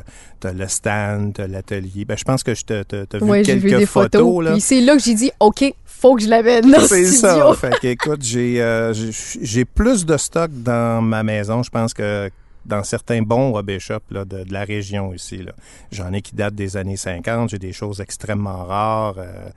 t'as 0.40 0.52
le 0.52 0.66
stand, 0.68 1.34
t'as 1.34 1.46
l'atelier. 1.46 2.06
Ben, 2.06 2.16
je 2.16 2.24
pense 2.24 2.42
que 2.42 2.54
je 2.54 2.62
te, 2.64 2.82
t'as 2.82 3.18
vu 3.18 3.24
ouais 3.24 3.42
quelques 3.42 3.62
vu 3.62 3.70
des 3.76 3.84
photos, 3.86 4.42
là. 4.42 4.52
puis 4.52 4.60
c'est 4.62 4.80
là 4.80 4.96
que 4.96 5.02
j'ai 5.02 5.14
dit 5.14 5.30
ok 5.38 5.64
faut 5.84 6.16
que 6.16 6.22
je 6.22 6.28
l'amène 6.28 6.68
dans 6.70 6.80
C'est 6.80 7.04
ça. 7.04 7.52
Fait 7.54 7.78
que, 7.80 7.86
écoute, 7.88 8.22
j'ai, 8.22 8.60
euh, 8.62 8.92
j'ai- 8.94 9.10
j'ai 9.42 9.64
plus 9.64 10.04
de 10.06 10.16
stock 10.16 10.50
dans 10.52 11.00
ma 11.02 11.22
maison, 11.22 11.62
je 11.62 11.70
pense 11.70 11.92
que 11.94 12.28
dans 12.66 12.82
certains 12.84 13.22
bons 13.22 13.54
hobby 13.56 13.78
shops 13.80 14.10
là, 14.10 14.24
de, 14.24 14.44
de 14.44 14.52
la 14.52 14.64
région 14.64 15.12
ici. 15.12 15.44
J'en 15.90 16.12
ai 16.12 16.22
qui 16.22 16.34
datent 16.34 16.54
des 16.54 16.76
années 16.76 16.96
50. 16.96 17.50
J'ai 17.50 17.58
des 17.58 17.72
choses 17.72 18.00
extrêmement 18.00 18.64
rares. 18.64 19.18
euh, 19.18 19.48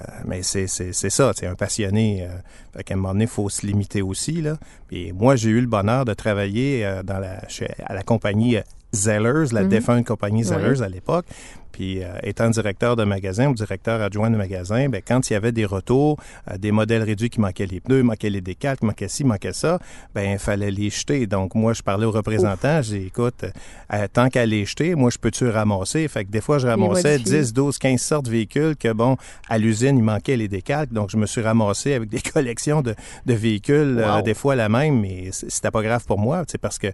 euh, 0.00 0.04
mais 0.26 0.42
c'est, 0.42 0.66
ça, 0.66 1.32
c'est 1.36 1.46
un 1.46 1.54
passionné. 1.54 2.22
Euh, 2.24 2.28
fait 2.76 2.82
qu'à 2.84 2.94
un 2.94 2.96
moment 2.96 3.12
donné, 3.12 3.24
il 3.24 3.30
faut 3.30 3.48
se 3.48 3.64
limiter 3.66 4.02
aussi. 4.02 4.40
Là. 4.42 4.56
Puis 4.88 5.12
moi, 5.12 5.36
j'ai 5.36 5.50
eu 5.50 5.60
le 5.60 5.66
bonheur 5.68 6.04
de 6.04 6.14
travailler 6.14 6.84
dans 7.04 7.18
la, 7.20 7.46
chez- 7.48 7.68
à 7.84 7.94
la 7.94 8.02
compagnie 8.02 8.56
Zellers, 8.92 9.52
la 9.52 9.62
Mhm. 9.62 9.68
défunte 9.68 10.06
compagnie 10.06 10.42
Oui. 10.42 10.48
Zellers 10.48 10.82
à 10.82 10.88
l'époque. 10.88 11.26
Puis, 11.74 12.04
euh, 12.04 12.06
étant 12.22 12.48
directeur 12.50 12.94
de 12.94 13.02
magasin 13.02 13.48
ou 13.48 13.54
directeur 13.54 14.00
adjoint 14.00 14.30
de 14.30 14.36
magasin, 14.36 14.88
ben, 14.88 15.02
quand 15.04 15.28
il 15.28 15.32
y 15.32 15.36
avait 15.36 15.50
des 15.50 15.64
retours, 15.64 16.16
euh, 16.48 16.56
des 16.56 16.70
modèles 16.70 17.02
réduits 17.02 17.30
qui 17.30 17.40
manquaient 17.40 17.66
les 17.66 17.80
pneus, 17.80 18.04
manquaient 18.04 18.30
les 18.30 18.40
décals, 18.40 18.76
qui 18.76 18.86
manquaient 18.86 19.08
ci, 19.08 19.24
manquaient 19.24 19.52
ça, 19.52 19.80
ben, 20.14 20.34
il 20.34 20.38
fallait 20.38 20.70
les 20.70 20.88
jeter. 20.88 21.26
Donc, 21.26 21.56
moi, 21.56 21.72
je 21.72 21.82
parlais 21.82 22.06
aux 22.06 22.12
représentants, 22.12 22.80
j'ai 22.80 23.00
dit, 23.00 23.06
écoute, 23.08 23.44
euh, 23.92 24.06
tant 24.12 24.28
qu'à 24.28 24.46
les 24.46 24.64
jeter, 24.66 24.94
moi, 24.94 25.10
je 25.10 25.18
peux-tu 25.18 25.48
ramasser? 25.48 26.06
Fait 26.06 26.24
que 26.24 26.30
des 26.30 26.40
fois, 26.40 26.58
je 26.60 26.68
ramassais 26.68 27.18
modifier. 27.18 27.40
10, 27.40 27.52
12, 27.52 27.78
15 27.78 28.00
sortes 28.00 28.26
de 28.26 28.30
véhicules 28.30 28.76
que, 28.76 28.92
bon, 28.92 29.16
à 29.48 29.58
l'usine, 29.58 29.98
il 29.98 30.04
manquait 30.04 30.36
les 30.36 30.46
décals. 30.46 30.86
Donc, 30.92 31.10
je 31.10 31.16
me 31.16 31.26
suis 31.26 31.40
ramassé 31.40 31.94
avec 31.94 32.08
des 32.08 32.20
collections 32.34 32.82
de, 32.82 32.94
de 33.26 33.34
véhicules, 33.34 34.00
Wow. 34.00 34.22
des 34.22 34.34
fois 34.34 34.54
la 34.54 34.68
même, 34.68 35.00
mais 35.00 35.30
c'était 35.32 35.72
pas 35.72 35.82
grave 35.82 36.04
pour 36.06 36.20
moi, 36.20 36.44
c'est 36.46 36.58
parce 36.58 36.78
que 36.78 36.86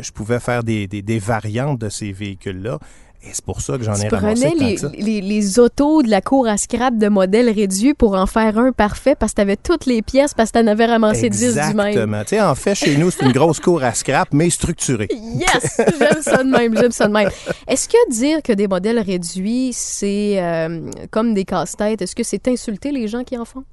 je 0.00 0.10
pouvais 0.12 0.38
faire 0.38 0.62
des, 0.62 0.86
des, 0.86 1.02
des 1.02 1.18
variantes 1.18 1.80
de 1.80 1.88
ces 1.88 2.12
véhicules-là. 2.12 2.78
Et 3.22 3.28
c'est 3.34 3.44
pour 3.44 3.60
ça 3.60 3.76
que 3.76 3.84
j'en 3.84 3.94
ai 3.94 4.08
tu 4.08 4.14
ramassé 4.14 4.48
tant 4.48 4.64
les, 4.64 4.74
que 4.76 4.80
ça. 4.80 4.90
les, 4.96 5.20
les 5.20 5.58
autos 5.58 6.02
de 6.02 6.08
la 6.08 6.22
cour 6.22 6.48
à 6.48 6.56
scrap 6.56 6.96
de 6.96 7.08
modèles 7.08 7.50
réduits 7.50 7.92
pour 7.92 8.14
en 8.14 8.24
faire 8.26 8.56
un 8.56 8.72
parfait 8.72 9.14
parce 9.14 9.32
que 9.32 9.36
t'avais 9.36 9.56
toutes 9.56 9.84
les 9.84 10.00
pièces 10.00 10.32
parce 10.32 10.50
que 10.50 10.58
t'en 10.58 10.66
avais 10.66 10.86
ramassé 10.86 11.28
10 11.28 11.38
du 11.38 11.60
même. 11.74 11.88
Exactement. 11.88 12.20
Tu 12.22 12.28
sais, 12.28 12.40
en 12.40 12.54
fait, 12.54 12.74
chez 12.74 12.96
nous, 12.96 13.10
c'est 13.10 13.26
une 13.26 13.32
grosse 13.32 13.60
cour 13.60 13.82
à 13.84 13.92
scrap, 13.92 14.28
mais 14.32 14.48
structurée. 14.48 15.08
Yes! 15.10 15.80
J'aime 15.98 16.22
ça 16.22 16.42
de 16.42 16.48
même, 16.48 16.74
j'aime 16.76 16.92
ça 16.92 17.08
de 17.08 17.12
même. 17.12 17.28
Est-ce 17.68 17.88
que 17.90 18.10
dire 18.10 18.42
que 18.42 18.54
des 18.54 18.68
modèles 18.68 18.98
réduits, 19.00 19.72
c'est 19.74 20.42
euh, 20.42 20.80
comme 21.10 21.34
des 21.34 21.44
casse-têtes, 21.44 22.00
est-ce 22.00 22.16
que 22.16 22.22
c'est 22.22 22.48
insulter 22.48 22.90
les 22.90 23.06
gens 23.06 23.22
qui 23.22 23.36
en 23.36 23.44
font? 23.44 23.64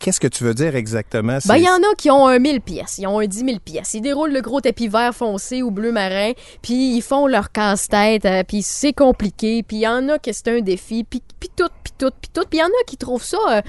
Qu'est-ce 0.00 0.18
que 0.18 0.28
tu 0.28 0.44
veux 0.44 0.54
dire 0.54 0.76
exactement? 0.76 1.38
Ben, 1.44 1.56
il 1.58 1.64
y 1.64 1.68
en 1.68 1.76
a 1.76 1.94
qui 1.98 2.10
ont 2.10 2.26
un 2.26 2.38
1000 2.38 2.62
pièces, 2.62 2.96
ils 2.96 3.06
ont 3.06 3.20
un 3.20 3.26
10 3.26 3.38
000 3.44 3.58
pièces. 3.62 3.92
Ils 3.92 4.00
déroulent 4.00 4.32
le 4.32 4.40
gros 4.40 4.62
tapis 4.62 4.88
vert 4.88 5.14
foncé 5.14 5.62
ou 5.62 5.70
bleu 5.70 5.92
marin, 5.92 6.32
puis 6.62 6.96
ils 6.96 7.02
font 7.02 7.26
leur 7.26 7.52
casse-tête, 7.52 8.24
euh, 8.24 8.42
puis 8.42 8.62
c'est 8.62 8.94
compliqué, 8.94 9.62
puis 9.62 9.76
il 9.76 9.80
y 9.80 9.88
en 9.88 10.08
a 10.08 10.18
que 10.18 10.32
c'est 10.32 10.48
un 10.48 10.60
défi, 10.60 11.04
puis, 11.04 11.22
puis 11.38 11.50
tout, 11.54 11.68
puis 11.84 11.92
tout, 11.98 12.10
puis 12.18 12.30
tout. 12.32 12.44
Puis 12.48 12.58
il 12.58 12.60
y 12.60 12.64
en 12.64 12.68
a 12.68 12.84
qui 12.86 12.96
trouvent 12.96 13.22
ça 13.22 13.36
euh, 13.50 13.60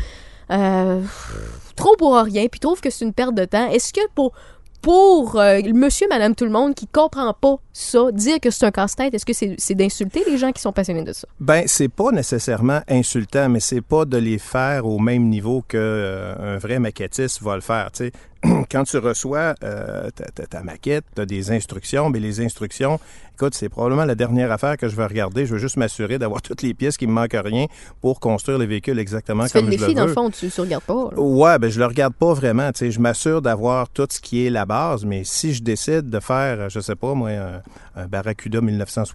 euh, 0.52 1.02
trop 1.76 1.98
pour 1.98 2.16
rien, 2.16 2.48
puis 2.48 2.62
trouvent 2.62 2.80
que 2.80 2.90
c'est 2.90 3.04
une 3.04 3.14
perte 3.14 3.36
de 3.36 3.44
temps. 3.44 3.70
Est-ce 3.70 3.92
que 3.92 4.02
pour 4.16 4.32
pour 4.82 5.40
euh, 5.40 5.60
monsieur, 5.74 6.08
madame, 6.10 6.36
tout 6.36 6.46
le 6.46 6.52
monde 6.52 6.74
qui 6.74 6.88
comprend 6.88 7.34
pas 7.34 7.58
ça, 7.74 8.12
dire 8.12 8.40
que 8.40 8.50
c'est 8.50 8.66
un 8.66 8.72
casse-tête, 8.72 9.14
est-ce 9.14 9.26
que 9.26 9.34
c'est 9.34 9.76
d'insulter 9.76 10.24
les 10.28 10.38
gens 10.38 10.52
qui 10.52 10.62
sont 10.62 10.74
passionnés 10.74 11.04
de 11.04 11.14
ça? 11.14 11.28
Ben, 11.40 11.64
c'est 11.68 11.88
pas 11.88 12.12
nécessairement 12.12 12.82
insultant, 12.88 13.50
mais 13.50 13.60
c'est 13.60 13.82
pas 13.82 14.06
de 14.06 14.18
les 14.18 14.40
faire 14.40 14.86
au 14.86 15.00
même 15.00 15.30
niveau 15.30 15.64
que 15.68 15.78
euh, 15.78 16.58
vrai 16.60 16.80
maquettiste 16.80 17.42
va 17.42 17.56
le 17.56 17.62
faire. 17.62 17.92
Tu 17.92 18.06
sais, 18.06 18.12
quand 18.72 18.84
tu 18.84 18.98
reçois 18.98 19.56
euh, 19.64 20.10
ta, 20.16 20.26
ta- 20.26 20.46
ta 20.48 20.64
maquette, 20.64 21.06
tu 21.16 21.22
as 21.22 21.26
des 21.26 21.52
instructions, 21.52 22.10
mais 22.10 22.20
les 22.20 22.42
instructions, 22.42 23.00
écoute, 23.36 23.54
c'est 23.56 23.70
probablement 23.70 24.06
la 24.06 24.16
dernière 24.16 24.52
affaire 24.52 24.78
que 24.78 24.88
je 24.90 24.96
vais 24.96 25.06
regarder. 25.06 25.46
Je 25.46 25.54
veux 25.54 25.60
juste 25.60 25.78
m'assurer 25.78 26.18
d'avoir 26.20 26.42
toutes 26.44 26.62
les 26.62 26.74
pièces 26.74 26.98
qui 26.98 27.08
me 27.08 27.12
manquent 27.12 27.38
rien 27.44 27.66
pour 28.02 28.20
construire 28.20 28.58
les 28.58 28.66
véhicules 28.66 28.98
exactement 29.00 29.44
Tu 29.46 29.50
fais 29.52 29.60
comme 29.60 29.68
le 29.70 29.74
je 29.74 29.78
défi, 29.78 29.92
le 29.92 29.96
dans 29.96 30.02
veux. 30.04 30.08
le 30.10 30.14
fond, 30.14 30.30
tu, 30.30 30.50
tu 30.50 30.62
regardes 30.62 30.84
pas. 30.84 31.10
là. 31.12 31.20
Ouais, 31.20 31.60
ben 31.60 31.70
je 31.70 31.80
le 31.80 31.86
regarde 31.86 32.14
pas 32.14 32.34
vraiment. 32.34 32.72
Tu 32.72 32.80
sais, 32.80 32.92
je 32.92 33.00
m'assure 33.00 33.42
d'avoir 33.42 33.90
tout 33.90 34.08
ce 34.10 34.20
qui 34.20 34.46
est 34.46 34.50
la 34.50 34.66
base, 34.66 35.06
mais 35.06 35.24
si 35.24 35.54
je 35.54 35.62
décide 35.64 36.10
de 36.10 36.20
faire, 36.20 36.70
je 36.70 36.80
sais 36.80 36.96
pas 36.96 37.14
moi, 37.14 37.30
un, 37.30 37.62
un 37.96 38.08
Barracuda 38.08 38.62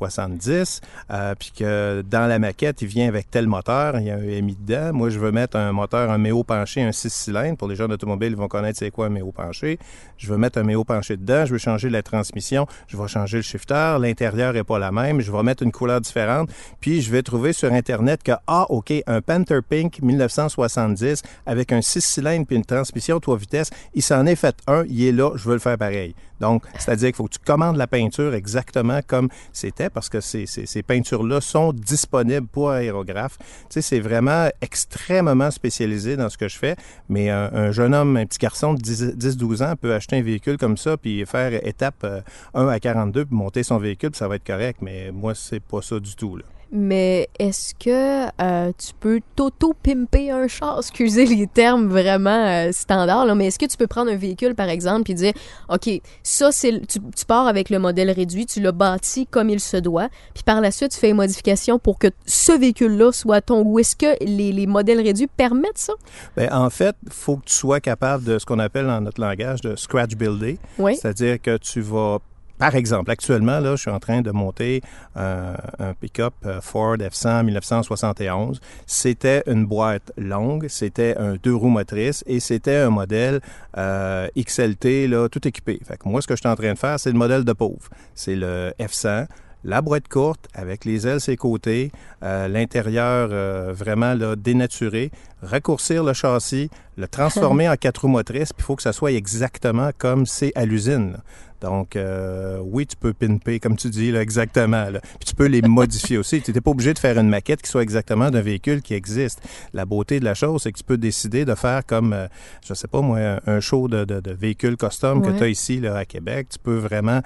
1970, 0.00 0.80
euh, 1.10 1.34
puis 1.38 1.52
que 1.56 2.02
dans 2.08 2.26
la 2.26 2.38
maquette 2.38 2.82
il 2.82 2.88
vient 2.88 3.08
avec 3.08 3.30
tel 3.30 3.46
moteur, 3.46 3.98
il 3.98 4.06
y 4.06 4.10
a 4.10 4.16
un 4.16 4.42
MI 4.42 4.56
dedans. 4.56 4.92
Moi, 4.92 5.10
je 5.10 5.18
veux 5.18 5.32
mettre 5.32 5.56
un 5.56 5.72
moteur, 5.72 6.10
un 6.10 6.18
méo 6.18 6.44
penché, 6.44 6.82
un 6.82 6.92
6 6.92 7.10
cylindres. 7.12 7.56
Pour 7.56 7.68
les 7.68 7.76
gens 7.76 7.88
d'automobile, 7.88 8.30
ils 8.30 8.36
vont 8.36 8.48
connaître 8.48 8.78
c'est 8.78 8.90
quoi 8.90 9.06
un 9.06 9.10
méo 9.16 9.32
penché. 9.32 9.78
Je 10.16 10.28
veux 10.28 10.38
mettre 10.38 10.58
un 10.58 10.62
méo 10.62 10.84
penché 10.84 11.16
dedans. 11.16 11.44
Je 11.46 11.52
veux 11.52 11.58
changer 11.58 11.90
la 11.90 12.02
transmission. 12.02 12.66
Je 12.88 12.96
vais 12.96 13.08
changer 13.08 13.38
le 13.38 13.42
shifter. 13.42 13.96
L'intérieur 14.00 14.56
est 14.56 14.64
pas 14.64 14.78
la 14.78 14.92
même. 14.92 15.20
Je 15.20 15.32
vais 15.32 15.42
mettre 15.42 15.62
une 15.62 15.72
couleur 15.72 16.00
différente. 16.00 16.50
Puis 16.80 17.02
je 17.02 17.10
vais 17.10 17.22
trouver 17.22 17.52
sur 17.52 17.72
internet 17.72 18.22
que 18.22 18.32
ah 18.46 18.66
ok, 18.68 18.92
un 19.06 19.20
Panther 19.20 19.60
Pink 19.68 20.00
1970 20.02 21.22
avec 21.46 21.72
un 21.72 21.80
6 21.82 22.00
cylindres 22.00 22.46
puis 22.46 22.56
une 22.56 22.64
transmission 22.64 23.18
3 23.20 23.36
vitesses, 23.36 23.70
il 23.94 24.02
s'en 24.02 24.26
est 24.26 24.36
fait 24.36 24.56
un, 24.66 24.84
il 24.88 25.04
est 25.04 25.12
là, 25.12 25.32
je 25.36 25.48
veux 25.48 25.54
le 25.54 25.60
faire 25.60 25.78
pareil. 25.78 26.14
Donc, 26.40 26.64
c'est-à-dire 26.78 27.08
qu'il 27.08 27.16
faut 27.16 27.24
que 27.24 27.34
tu 27.34 27.38
commandes 27.38 27.76
la 27.76 27.86
peinture 27.86 28.34
exactement 28.34 29.00
comme 29.06 29.28
c'était 29.52 29.88
parce 29.88 30.08
que 30.08 30.20
ces, 30.20 30.46
ces, 30.46 30.82
peintures-là 30.82 31.40
sont 31.40 31.72
disponibles 31.72 32.46
pour 32.46 32.70
aérographe. 32.70 33.38
Tu 33.38 33.46
sais, 33.70 33.82
c'est 33.82 34.00
vraiment 34.00 34.48
extrêmement 34.60 35.50
spécialisé 35.50 36.16
dans 36.16 36.28
ce 36.28 36.36
que 36.36 36.48
je 36.48 36.58
fais, 36.58 36.76
mais 37.08 37.30
un, 37.30 37.50
un 37.52 37.70
jeune 37.70 37.94
homme, 37.94 38.16
un 38.16 38.26
petit 38.26 38.38
garçon 38.38 38.74
de 38.74 38.80
10 38.80 39.05
10-12 39.14 39.64
ans 39.64 39.74
peut 39.76 39.94
acheter 39.94 40.16
un 40.16 40.22
véhicule 40.22 40.58
comme 40.58 40.76
ça 40.76 40.96
puis 40.96 41.24
faire 41.26 41.52
étape 41.66 42.04
euh, 42.04 42.20
1 42.54 42.68
à 42.68 42.80
42 42.80 43.26
puis 43.26 43.34
monter 43.34 43.62
son 43.62 43.78
véhicule, 43.78 44.10
puis 44.10 44.18
ça 44.18 44.28
va 44.28 44.36
être 44.36 44.46
correct, 44.46 44.80
mais 44.82 45.10
moi, 45.12 45.34
c'est 45.34 45.60
pas 45.60 45.82
ça 45.82 45.98
du 46.00 46.14
tout. 46.14 46.36
Là. 46.36 46.44
Mais 46.72 47.28
est-ce 47.38 47.74
que 47.74 48.26
euh, 48.42 48.72
tu 48.76 48.92
peux 48.98 49.20
t'auto-pimper 49.36 50.30
un 50.30 50.48
char? 50.48 50.78
Excusez 50.80 51.24
les 51.26 51.46
termes 51.46 51.86
vraiment 51.86 52.30
euh, 52.46 52.70
standards, 52.72 53.26
là, 53.26 53.34
mais 53.34 53.46
est-ce 53.46 53.58
que 53.58 53.66
tu 53.66 53.76
peux 53.76 53.86
prendre 53.86 54.10
un 54.10 54.16
véhicule, 54.16 54.54
par 54.54 54.68
exemple, 54.68 55.04
puis 55.04 55.14
dire, 55.14 55.32
OK, 55.68 55.88
ça, 56.22 56.50
c'est 56.52 56.72
le- 56.72 56.80
tu, 56.80 56.98
tu 57.16 57.24
pars 57.24 57.46
avec 57.46 57.70
le 57.70 57.78
modèle 57.78 58.10
réduit, 58.10 58.46
tu 58.46 58.60
l'as 58.60 58.72
bâti 58.72 59.26
comme 59.26 59.48
il 59.50 59.60
se 59.60 59.76
doit, 59.76 60.08
puis 60.34 60.42
par 60.42 60.60
la 60.60 60.70
suite, 60.70 60.90
tu 60.92 60.98
fais 60.98 61.10
une 61.10 61.16
modification 61.16 61.78
pour 61.78 61.98
que 61.98 62.08
ce 62.26 62.52
véhicule-là 62.52 63.12
soit 63.12 63.40
ton 63.40 63.62
goût. 63.62 63.78
Est-ce 63.78 63.96
que 63.96 64.22
les, 64.24 64.52
les 64.52 64.66
modèles 64.66 65.00
réduits 65.00 65.28
permettent 65.28 65.78
ça? 65.78 65.92
Ben, 66.36 66.52
en 66.52 66.70
fait, 66.70 66.96
il 67.06 67.12
faut 67.12 67.36
que 67.36 67.44
tu 67.46 67.54
sois 67.54 67.80
capable 67.80 68.24
de 68.24 68.38
ce 68.38 68.46
qu'on 68.46 68.58
appelle 68.58 68.86
dans 68.86 69.00
notre 69.00 69.20
langage 69.20 69.60
de 69.60 69.76
scratch 69.76 70.14
builder. 70.16 70.58
Oui. 70.78 70.96
C'est-à-dire 70.96 71.40
que 71.40 71.56
tu 71.58 71.80
vas, 71.80 72.18
par 72.58 72.74
exemple, 72.74 73.10
actuellement, 73.10 73.60
là, 73.60 73.76
je 73.76 73.82
suis 73.82 73.90
en 73.90 74.00
train 74.00 74.22
de 74.22 74.30
monter 74.30 74.82
un, 75.14 75.54
un 75.78 75.94
pick-up 75.94 76.34
euh, 76.44 76.60
Ford 76.60 76.96
F100 76.96 77.44
1971. 77.44 78.60
C'était 78.86 79.42
une 79.46 79.66
boîte 79.66 80.12
longue, 80.16 80.66
c'était 80.68 81.16
un 81.18 81.36
deux 81.36 81.54
roues 81.54 81.68
motrices 81.68 82.24
et 82.26 82.40
c'était 82.40 82.76
un 82.76 82.90
modèle 82.90 83.40
euh, 83.76 84.28
XLT, 84.38 85.08
là, 85.08 85.28
tout 85.28 85.46
équipé. 85.46 85.80
Fait 85.86 85.96
que 85.96 86.08
moi, 86.08 86.22
ce 86.22 86.26
que 86.26 86.34
je 86.34 86.40
suis 86.40 86.48
en 86.48 86.56
train 86.56 86.72
de 86.72 86.78
faire, 86.78 86.98
c'est 86.98 87.12
le 87.12 87.18
modèle 87.18 87.44
de 87.44 87.52
pauvre. 87.52 87.88
C'est 88.14 88.36
le 88.36 88.72
F100 88.80 89.26
la 89.66 89.82
boîte 89.82 90.06
courte 90.08 90.46
avec 90.54 90.84
les 90.84 91.06
ailes 91.08 91.20
ses 91.20 91.36
côtés, 91.36 91.90
euh, 92.22 92.46
l'intérieur 92.46 93.30
euh, 93.32 93.72
vraiment 93.76 94.14
là, 94.14 94.36
dénaturé, 94.36 95.10
raccourcir 95.42 96.04
le 96.04 96.12
châssis, 96.12 96.70
le 96.96 97.08
transformer 97.08 97.68
en 97.72 97.74
quatre 97.74 98.02
roues 98.02 98.08
motrices, 98.08 98.52
puis 98.52 98.62
il 98.62 98.64
faut 98.64 98.76
que 98.76 98.82
ça 98.82 98.92
soit 98.92 99.12
exactement 99.12 99.90
comme 99.98 100.24
c'est 100.24 100.52
à 100.54 100.64
l'usine. 100.64 101.16
Donc, 101.60 101.96
euh, 101.96 102.58
oui, 102.62 102.86
tu 102.86 102.96
peux 102.96 103.12
pimper, 103.12 103.60
comme 103.60 103.76
tu 103.76 103.88
dis, 103.88 104.10
là, 104.12 104.20
exactement. 104.22 104.90
là. 104.90 105.00
Puis 105.00 105.26
tu 105.26 105.34
peux 105.34 105.46
les 105.46 105.62
modifier 105.68 106.18
aussi. 106.18 106.42
Tu 106.42 106.52
n'es 106.52 106.60
pas 106.60 106.70
obligé 106.70 106.94
de 106.94 106.98
faire 106.98 107.18
une 107.18 107.28
maquette 107.28 107.62
qui 107.62 107.70
soit 107.70 107.82
exactement 107.82 108.30
d'un 108.30 108.40
véhicule 108.40 108.82
qui 108.82 108.94
existe. 108.94 109.40
La 109.72 109.84
beauté 109.84 110.20
de 110.20 110.24
la 110.24 110.34
chose, 110.34 110.62
c'est 110.62 110.72
que 110.72 110.78
tu 110.78 110.84
peux 110.84 110.98
décider 110.98 111.44
de 111.44 111.54
faire 111.54 111.84
comme, 111.86 112.12
euh, 112.12 112.26
je 112.66 112.74
sais 112.74 112.88
pas 112.88 113.00
moi, 113.00 113.40
un- 113.46 113.60
show 113.60 113.88
de, 113.88 114.04
de, 114.04 114.20
de 114.20 114.30
véhicules 114.32 114.76
custom 114.76 115.22
que 115.22 115.36
tu 115.36 115.42
as 115.42 115.48
ici 115.48 115.80
là, 115.80 115.96
à 115.96 116.04
Québec. 116.04 116.48
Tu 116.50 116.58
peux 116.58 116.76
vraiment... 116.76 117.20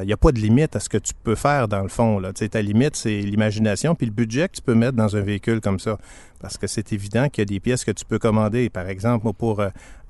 Il 0.00 0.06
n'y 0.06 0.12
a 0.12 0.16
pas 0.16 0.32
de 0.32 0.38
limite 0.38 0.74
à 0.76 0.80
ce 0.80 0.88
que 0.88 0.98
tu 0.98 1.12
peux 1.22 1.34
faire 1.34 1.68
dans 1.68 1.82
le 1.82 1.88
fond. 1.88 2.18
Là. 2.18 2.32
Tu 2.32 2.40
sais, 2.40 2.48
ta 2.48 2.62
limite, 2.62 2.96
c'est 2.96 3.20
l'imagination 3.20 3.94
puis 3.94 4.06
le 4.06 4.12
budget 4.12 4.48
que 4.48 4.56
tu 4.56 4.62
peux 4.62 4.74
mettre 4.74 4.96
dans 4.96 5.14
un 5.16 5.20
véhicule 5.20 5.60
comme 5.60 5.78
ça. 5.78 5.98
Parce 6.40 6.58
que 6.58 6.66
c'est 6.66 6.92
évident 6.92 7.28
qu'il 7.28 7.42
y 7.42 7.44
a 7.44 7.46
des 7.46 7.60
pièces 7.60 7.84
que 7.84 7.90
tu 7.90 8.04
peux 8.04 8.18
commander. 8.18 8.68
Par 8.70 8.88
exemple, 8.88 9.24
moi, 9.24 9.32
pour 9.32 9.60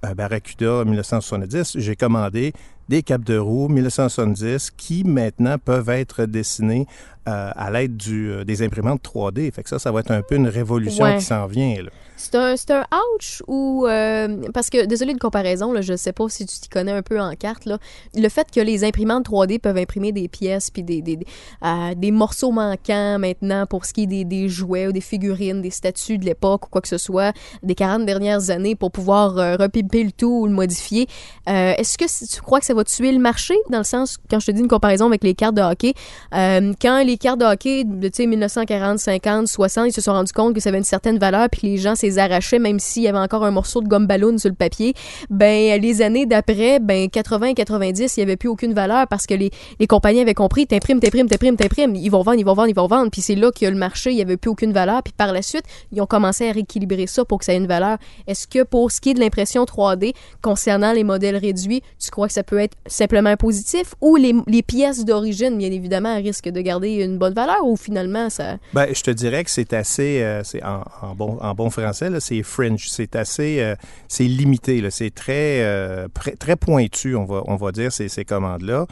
euh, 0.05 0.15
Barracuda 0.15 0.85
1970, 0.85 1.79
j'ai 1.79 1.97
commandé 1.97 2.53
des 2.89 3.03
capes 3.03 3.25
de 3.25 3.37
roue 3.39 3.69
1970 3.69 4.71
qui 4.77 5.05
maintenant 5.05 5.57
peuvent 5.59 5.89
être 5.89 6.27
dessinés 6.27 6.87
euh, 7.29 7.51
à 7.55 7.71
l'aide 7.71 7.97
du, 7.97 8.45
des 8.45 8.63
imprimantes 8.63 9.03
3D. 9.03 9.53
Fait 9.53 9.63
que 9.63 9.69
ça, 9.69 9.79
ça 9.79 9.91
va 9.93 10.01
être 10.01 10.11
un 10.11 10.23
peu 10.23 10.35
une 10.37 10.49
révolution 10.49 11.05
Ouais. 11.05 11.17
qui 11.19 11.25
s'en 11.25 11.47
vient. 11.47 11.75
C'est 12.17 12.37
un, 12.37 12.57
c'est 12.57 12.71
un 12.71 12.85
ouch 13.17 13.43
ou. 13.49 13.87
euh, 13.89 14.43
parce 14.55 14.71
que, 14.71 14.85
désolé 14.87 15.15
de 15.15 15.19
comparaison, 15.19 15.73
là, 15.73 15.81
je 15.81 15.97
sais 15.97 16.13
pas 16.13 16.29
si 16.29 16.47
tu 16.47 16.61
t'y 16.61 16.69
connais 16.69 16.93
un 16.93 17.03
peu 17.03 17.21
en 17.21 17.35
carte. 17.35 17.65
Là. 17.65 17.79
Le 18.15 18.29
fait 18.29 18.47
que 18.55 18.61
les 18.61 18.85
imprimantes 18.85 19.29
3D 19.29 19.59
peuvent 19.59 19.77
imprimer 19.77 20.13
des 20.13 20.29
pièces 20.29 20.71
puis 20.71 20.83
des, 20.85 21.03
des, 21.03 21.17
des, 21.17 21.27
euh, 21.65 21.95
des 21.97 22.11
morceaux 22.13 22.53
manquants 22.53 23.19
maintenant 23.19 23.67
pour 23.67 23.85
ce 23.85 23.93
qui 23.93 24.05
est 24.05 24.07
des, 24.07 24.25
des 24.25 24.49
jouets 24.49 24.87
ou 24.87 24.93
des 24.93 25.01
figurines, 25.01 25.61
des 25.61 25.71
statues 25.71 26.19
de 26.19 26.25
l'époque 26.25 26.67
ou 26.67 26.71
quoi 26.71 26.81
que 26.81 26.89
ce 26.89 26.99
soit, 26.99 27.33
des 27.63 27.75
40 27.75 28.07
dernières 28.07 28.51
années 28.51 28.77
pour 28.77 28.93
pouvoir 28.93 29.37
euh, 29.39 29.57
repimper 29.57 30.05
le 30.05 30.13
tout 30.13 30.41
ou 30.43 30.47
le 30.47 30.53
modifier. 30.53 31.09
Euh, 31.49 31.73
Est-ce 31.77 31.99
que 31.99 32.05
tu 32.35 32.41
crois 32.43 32.61
que 32.61 32.67
ça 32.67 32.75
va 32.75 32.85
tuer 32.85 33.11
le 33.13 33.19
marché? 33.19 33.55
Dans 33.71 33.79
le 33.79 33.85
sens, 33.85 34.19
quand 34.31 34.39
je 34.39 34.47
te 34.47 34.51
dis 34.53 34.61
une 34.61 34.69
comparaison 34.69 35.07
avec 35.07 35.25
les 35.25 35.35
cartes 35.35 35.57
de 35.57 35.63
hockey, 35.63 35.95
euh, 36.33 36.73
quand 36.81 37.03
les 37.05 37.14
cartes 37.19 37.41
de 37.41 37.45
hockey 37.45 37.85
de 37.85 38.09
tu 38.09 38.23
sais, 38.23 38.27
1940, 38.27 38.99
50, 38.99 39.47
60, 39.49 39.87
ils 39.89 39.93
se 39.93 40.01
sont 40.01 40.13
rendus 40.13 40.33
compte 40.33 40.55
que 40.55 40.61
ça 40.61 40.69
avait 40.71 40.79
une 40.79 40.85
certaine 40.85 41.19
valeur 41.19 41.49
puis 41.51 41.63
les 41.69 41.77
gens 41.77 41.95
s'les 41.95 42.19
arrachaient 42.19 42.59
même 42.59 42.79
s'il 42.79 43.03
y 43.03 43.09
avait 43.09 43.19
encore 43.19 43.45
un 43.45 43.51
morceau 43.51 43.81
de 43.81 43.89
gomme 43.89 44.07
ballon 44.07 44.37
sur 44.39 44.49
le 44.49 44.55
papier, 44.55 44.95
ben 45.31 45.81
les 45.81 46.03
années 46.03 46.27
d'après, 46.27 46.81
ben 46.81 47.09
80 47.09 47.47
et 47.49 47.55
90, 47.55 48.17
il 48.17 48.21
y 48.21 48.23
avait 48.23 48.37
plus 48.37 48.49
aucune 48.49 48.75
valeur 48.75 49.07
parce 49.09 49.27
que 49.27 49.35
les, 49.35 49.51
les 49.79 49.87
compagnies 49.87 50.21
avaient 50.21 50.35
compris, 50.35 50.67
t'imprimes, 50.67 51.01
t'imprimes, 51.01 51.29
t'imprimes, 51.29 51.57
t'imprimes, 51.57 51.95
ils 51.95 52.11
vont 52.11 52.23
vendre, 52.23 52.39
ils 52.39 52.45
vont 52.45 52.55
vendre, 52.55 52.69
ils 52.69 52.75
vont 52.75 52.87
vendre, 52.87 53.11
puis 53.11 53.21
c'est 53.21 53.35
là 53.35 53.51
que 53.51 53.65
le 53.67 53.77
marché, 53.77 54.11
il 54.11 54.17
y 54.17 54.23
avait 54.23 54.37
plus 54.37 54.51
aucune 54.51 54.73
valeur, 54.73 55.03
puis 55.03 55.13
par 55.17 55.33
la 55.33 55.43
suite, 55.43 55.65
ils 55.93 56.01
ont 56.01 56.07
commencé 56.07 56.49
à 56.49 56.53
rééquilibrer 56.53 57.07
ça 57.07 57.25
pour 57.25 57.39
que 57.39 57.45
ça 57.45 57.55
ait 57.55 57.59
une 57.59 57.67
valeur. 57.67 57.99
Est-ce 58.27 58.47
que 58.47 58.63
pour 58.63 58.91
ce 58.91 59.01
qui 59.01 59.11
est 59.11 59.15
de 59.15 59.21
l'impression 59.21 59.65
3D 59.65 60.15
concernant 60.43 60.93
les 60.93 61.05
modèles 61.05 61.37
réduits, 61.37 61.83
tu 61.99 62.11
crois 62.11 62.27
que 62.27 62.33
ça 62.33 62.43
peut 62.43 62.59
être 62.59 62.77
simplement 62.87 63.37
positif 63.37 63.95
ou 64.01 64.17
les, 64.17 64.35
les 64.47 64.63
pièces 64.63 65.05
d'origine, 65.05 65.57
bien 65.59 65.71
évidemment, 65.71 66.17
risquent 66.17 66.51
de 66.51 66.61
garder 66.61 67.04
une 67.05 67.19
bonne 67.19 67.35
valeur 67.35 67.65
ou 67.65 67.77
finalement 67.77 68.31
ça 68.31 68.57
Ben, 68.73 68.87
je 68.93 69.03
te 69.03 69.11
dirais 69.11 69.45
que 69.45 69.51
c'est 69.51 69.73
assez, 69.73 70.23
euh, 70.23 70.43
en, 70.63 71.15
bon, 71.15 71.39
en 71.41 71.55
bon 71.55 71.71
français, 71.71 72.11
c'est 72.21 72.43
fringe. 72.43 72.89
C'est 72.89 73.17
assez, 73.17 73.61
euh, 73.61 73.75
c'est 74.09 74.25
limité. 74.25 74.83
C'est 74.91 75.15
très, 75.15 75.63
euh, 75.63 76.09
très 76.39 76.57
pointu, 76.57 77.17
on 77.17 77.25
va, 77.25 77.43
on 77.47 77.57
va 77.57 77.73
dire, 77.73 77.93
ces, 77.93 78.25
commandes-là. 78.25 78.87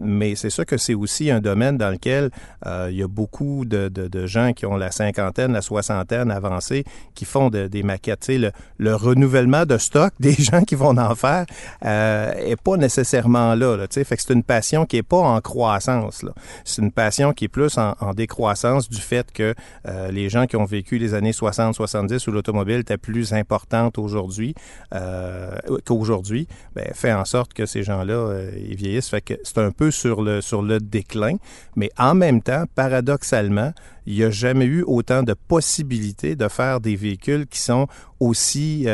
Mais 0.00 0.34
c'est 0.34 0.50
sûr 0.50 0.66
que 0.66 0.76
c'est 0.76 0.94
aussi 0.94 1.30
un 1.30 1.40
domaine 1.40 1.78
dans 1.78 1.90
lequel 1.90 2.30
il 2.66 2.96
y 2.96 3.02
a 3.02 3.08
beaucoup 3.08 3.64
de, 3.64 3.88
de, 3.88 4.26
gens 4.26 4.52
qui 4.52 4.66
ont 4.66 4.76
la 4.76 4.90
cinquantaine, 4.90 5.52
la 5.52 5.62
soixantaine 5.62 6.30
avancée, 6.30 6.84
qui 7.14 7.24
font 7.24 7.50
de- 7.50 7.66
des 7.66 7.82
maquettes. 7.82 8.22
Le, 8.28 8.52
le 8.78 8.94
renouvellement 8.94 9.64
de 9.64 9.78
stock 9.78 10.12
des 10.20 10.34
gens 10.34 10.62
qui 10.62 10.74
vont 10.74 10.96
en 10.96 11.14
faire 11.14 11.46
euh, 11.84 12.32
est 12.34 12.60
pas 12.60 12.76
nécessairement 12.76 13.54
là. 13.54 13.76
là 13.76 13.86
fait 13.90 14.04
c'est 14.18 14.32
une 14.32 14.42
passion 14.42 14.86
qui 14.86 14.98
est 14.98 15.02
pas 15.02 15.18
en 15.18 15.40
croissance. 15.40 16.24
C'est 16.64 16.82
une 16.82 16.92
passion 16.92 17.21
qui 17.30 17.44
est 17.44 17.48
plus 17.48 17.78
en, 17.78 17.94
décroissance 18.14 18.90
du 18.90 19.00
fait 19.00 19.30
que 19.30 19.54
euh, 19.86 20.10
les 20.10 20.28
gens 20.28 20.46
qui 20.46 20.56
ont 20.56 20.64
vécu 20.64 20.98
les 20.98 21.14
années 21.14 21.30
60-70 21.30 22.28
où 22.28 22.32
l'automobile 22.32 22.80
était 22.80 22.98
plus 22.98 23.32
importante 23.32 23.98
aujourd'hui 23.98 24.54
euh, 24.92 25.56
qu'aujourd'hui, 25.86 26.48
ben, 26.74 26.90
fait 26.92 27.12
en 27.12 27.24
sorte 27.24 27.54
que 27.54 27.64
ces 27.64 27.84
gens-là, 27.84 28.14
euh, 28.14 28.50
vieillissent. 28.54 29.08
Fait 29.08 29.20
que 29.20 29.34
c'est 29.44 29.58
un 29.58 29.70
peu 29.70 29.90
sur 29.92 30.22
le, 30.22 30.40
sur 30.40 30.62
le 30.62 30.80
déclin. 30.80 31.36
Mais 31.76 31.90
en 31.96 32.14
même 32.14 32.42
temps, 32.42 32.64
paradoxalement, 32.74 33.72
il 34.06 34.16
n'y 34.16 34.24
a 34.24 34.30
jamais 34.30 34.64
eu 34.64 34.82
autant 34.82 35.22
de 35.22 35.34
possibilités 35.34 36.34
de 36.34 36.48
faire 36.48 36.80
des 36.80 36.96
véhicules 36.96 37.46
qui 37.46 37.60
sont 37.60 37.86
aussi 38.18 38.86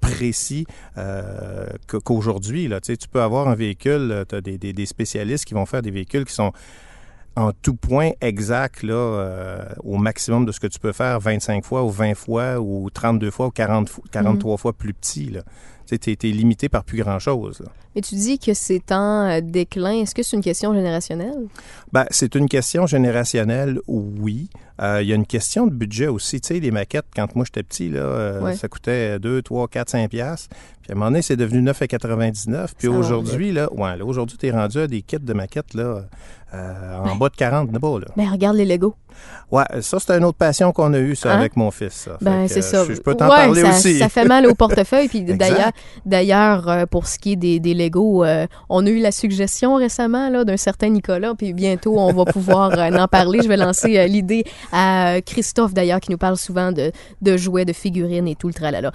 précis 0.00 0.66
qu'aujourd'hui. 1.86 2.70
Tu 2.82 2.96
tu 2.96 3.08
peux 3.08 3.20
avoir 3.20 3.48
un 3.48 3.54
véhicule, 3.54 4.24
tu 4.28 4.36
as 4.36 4.40
des 4.40 4.86
spécialistes 4.86 5.44
qui 5.44 5.52
vont 5.52 5.66
faire 5.66 5.82
des 5.82 5.90
véhicules 5.90 6.24
qui 6.24 6.32
sont 6.32 6.52
en 7.36 7.52
tout 7.52 7.74
point 7.76 8.10
exact 8.20 8.82
là, 8.82 8.94
euh, 8.94 9.64
au 9.84 9.96
maximum 9.96 10.44
de 10.44 10.52
ce 10.52 10.60
que 10.60 10.66
tu 10.66 10.78
peux 10.78 10.92
faire 10.92 11.18
25 11.20 11.64
fois 11.64 11.84
ou 11.84 11.90
20 11.90 12.14
fois 12.14 12.58
ou 12.60 12.90
32 12.90 13.30
fois 13.30 13.46
ou 13.46 13.50
40, 13.50 13.88
fo- 13.90 14.02
43 14.10 14.56
fois 14.56 14.72
plus 14.72 14.92
petit. 14.92 15.26
Là. 15.30 15.42
Tu 15.98 16.14
limité 16.28 16.68
par 16.68 16.84
plus 16.84 16.98
grand-chose. 17.02 17.62
Mais 17.94 18.02
tu 18.02 18.14
dis 18.14 18.38
que 18.38 18.54
c'est 18.54 18.92
en 18.92 19.28
euh, 19.28 19.40
déclin. 19.42 20.02
Est-ce 20.02 20.14
que 20.14 20.22
c'est 20.22 20.36
une 20.36 20.42
question 20.42 20.72
générationnelle? 20.72 21.46
Ben, 21.92 22.04
c'est 22.10 22.34
une 22.36 22.48
question 22.48 22.86
générationnelle, 22.86 23.80
oui. 23.88 24.48
Euh, 24.80 25.02
Il 25.02 25.08
y 25.08 25.12
a 25.12 25.16
une 25.16 25.26
question 25.26 25.66
de 25.66 25.72
budget 25.74 26.06
aussi. 26.06 26.40
Tu 26.40 26.54
sais, 26.54 26.60
les 26.60 26.70
maquettes, 26.70 27.06
quand 27.14 27.34
moi 27.34 27.44
j'étais 27.44 27.62
petit, 27.64 27.88
là, 27.90 28.00
euh, 28.00 28.40
Ouais. 28.40 28.54
ça 28.56 28.68
coûtait 28.68 29.18
2, 29.18 29.42
3, 29.42 29.66
4, 29.68 29.90
5 29.90 30.08
piastres. 30.10 30.48
Puis 30.82 30.90
à 30.90 30.92
un 30.92 30.94
moment 30.98 31.10
donné, 31.10 31.22
c'est 31.22 31.36
devenu 31.36 31.60
9,99. 31.62 32.68
Puis 32.78 32.88
aujourd'hui, 32.88 33.52
là, 33.52 33.72
ouais, 33.72 33.96
là, 33.96 34.04
aujourd'hui, 34.04 34.38
tu 34.38 34.46
es 34.46 34.50
rendu 34.50 34.78
à 34.78 34.86
des 34.86 35.02
kits 35.02 35.18
de 35.18 35.32
maquettes 35.34 35.74
là, 35.74 36.04
euh, 36.54 36.96
en 36.96 37.16
bas 37.16 37.28
de 37.28 37.36
40 37.36 37.72
là-bas. 37.72 37.98
Là. 38.00 38.06
Ben, 38.16 38.30
regarde 38.30 38.56
les 38.56 38.64
Lego. 38.64 38.94
Ouais, 39.50 39.64
ça, 39.82 39.98
c'est 40.00 40.12
une 40.16 40.24
autre 40.24 40.38
passion 40.38 40.72
qu'on 40.72 40.94
a 40.94 40.98
eue, 40.98 41.14
ça, 41.16 41.32
Hein? 41.34 41.38
avec 41.38 41.56
mon 41.56 41.70
fils. 41.70 41.92
ça. 41.92 42.16
Ben, 42.22 42.48
c'est 42.48 42.62
ça. 42.62 42.84
Je, 42.86 42.94
je 42.94 43.00
peux 43.00 43.14
t'en 43.14 43.28
Ouais, 43.28 43.36
parler 43.36 43.60
ça, 43.62 43.70
aussi. 43.70 43.98
Ça 43.98 44.08
fait 44.08 44.24
mal 44.24 44.46
au 44.46 44.54
portefeuille. 44.54 45.08
Puis 45.08 45.22
d'ailleurs, 45.36 45.72
d'ailleurs, 46.06 46.68
euh, 46.68 46.86
pour 46.86 47.06
ce 47.06 47.18
qui 47.18 47.32
est 47.32 47.36
des, 47.36 47.60
des 47.60 47.74
Lego, 47.74 48.24
euh, 48.24 48.46
on 48.68 48.86
a 48.86 48.90
eu 48.90 48.98
la 48.98 49.12
suggestion 49.12 49.76
récemment 49.76 50.44
d'un 50.44 50.56
certain 50.56 50.88
Nicolas. 50.88 51.34
Puis 51.34 51.52
bientôt, 51.52 51.98
on 51.98 52.12
va 52.12 52.24
pouvoir 52.24 52.72
euh, 52.72 52.90
en 52.90 53.08
parler. 53.08 53.40
Je 53.42 53.48
vais 53.48 53.56
lancer 53.56 54.06
l'idée 54.08 54.44
à 54.72 55.16
Christophe, 55.24 55.74
d'ailleurs, 55.74 56.00
qui 56.00 56.10
nous 56.10 56.18
parle 56.18 56.36
souvent 56.36 56.72
de, 56.72 57.36
jouets, 57.36 57.64
de 57.64 57.72
figurines 57.72 58.28
et 58.28 58.34
tout 58.34 58.48
le 58.48 58.54
tralala. 58.54 58.92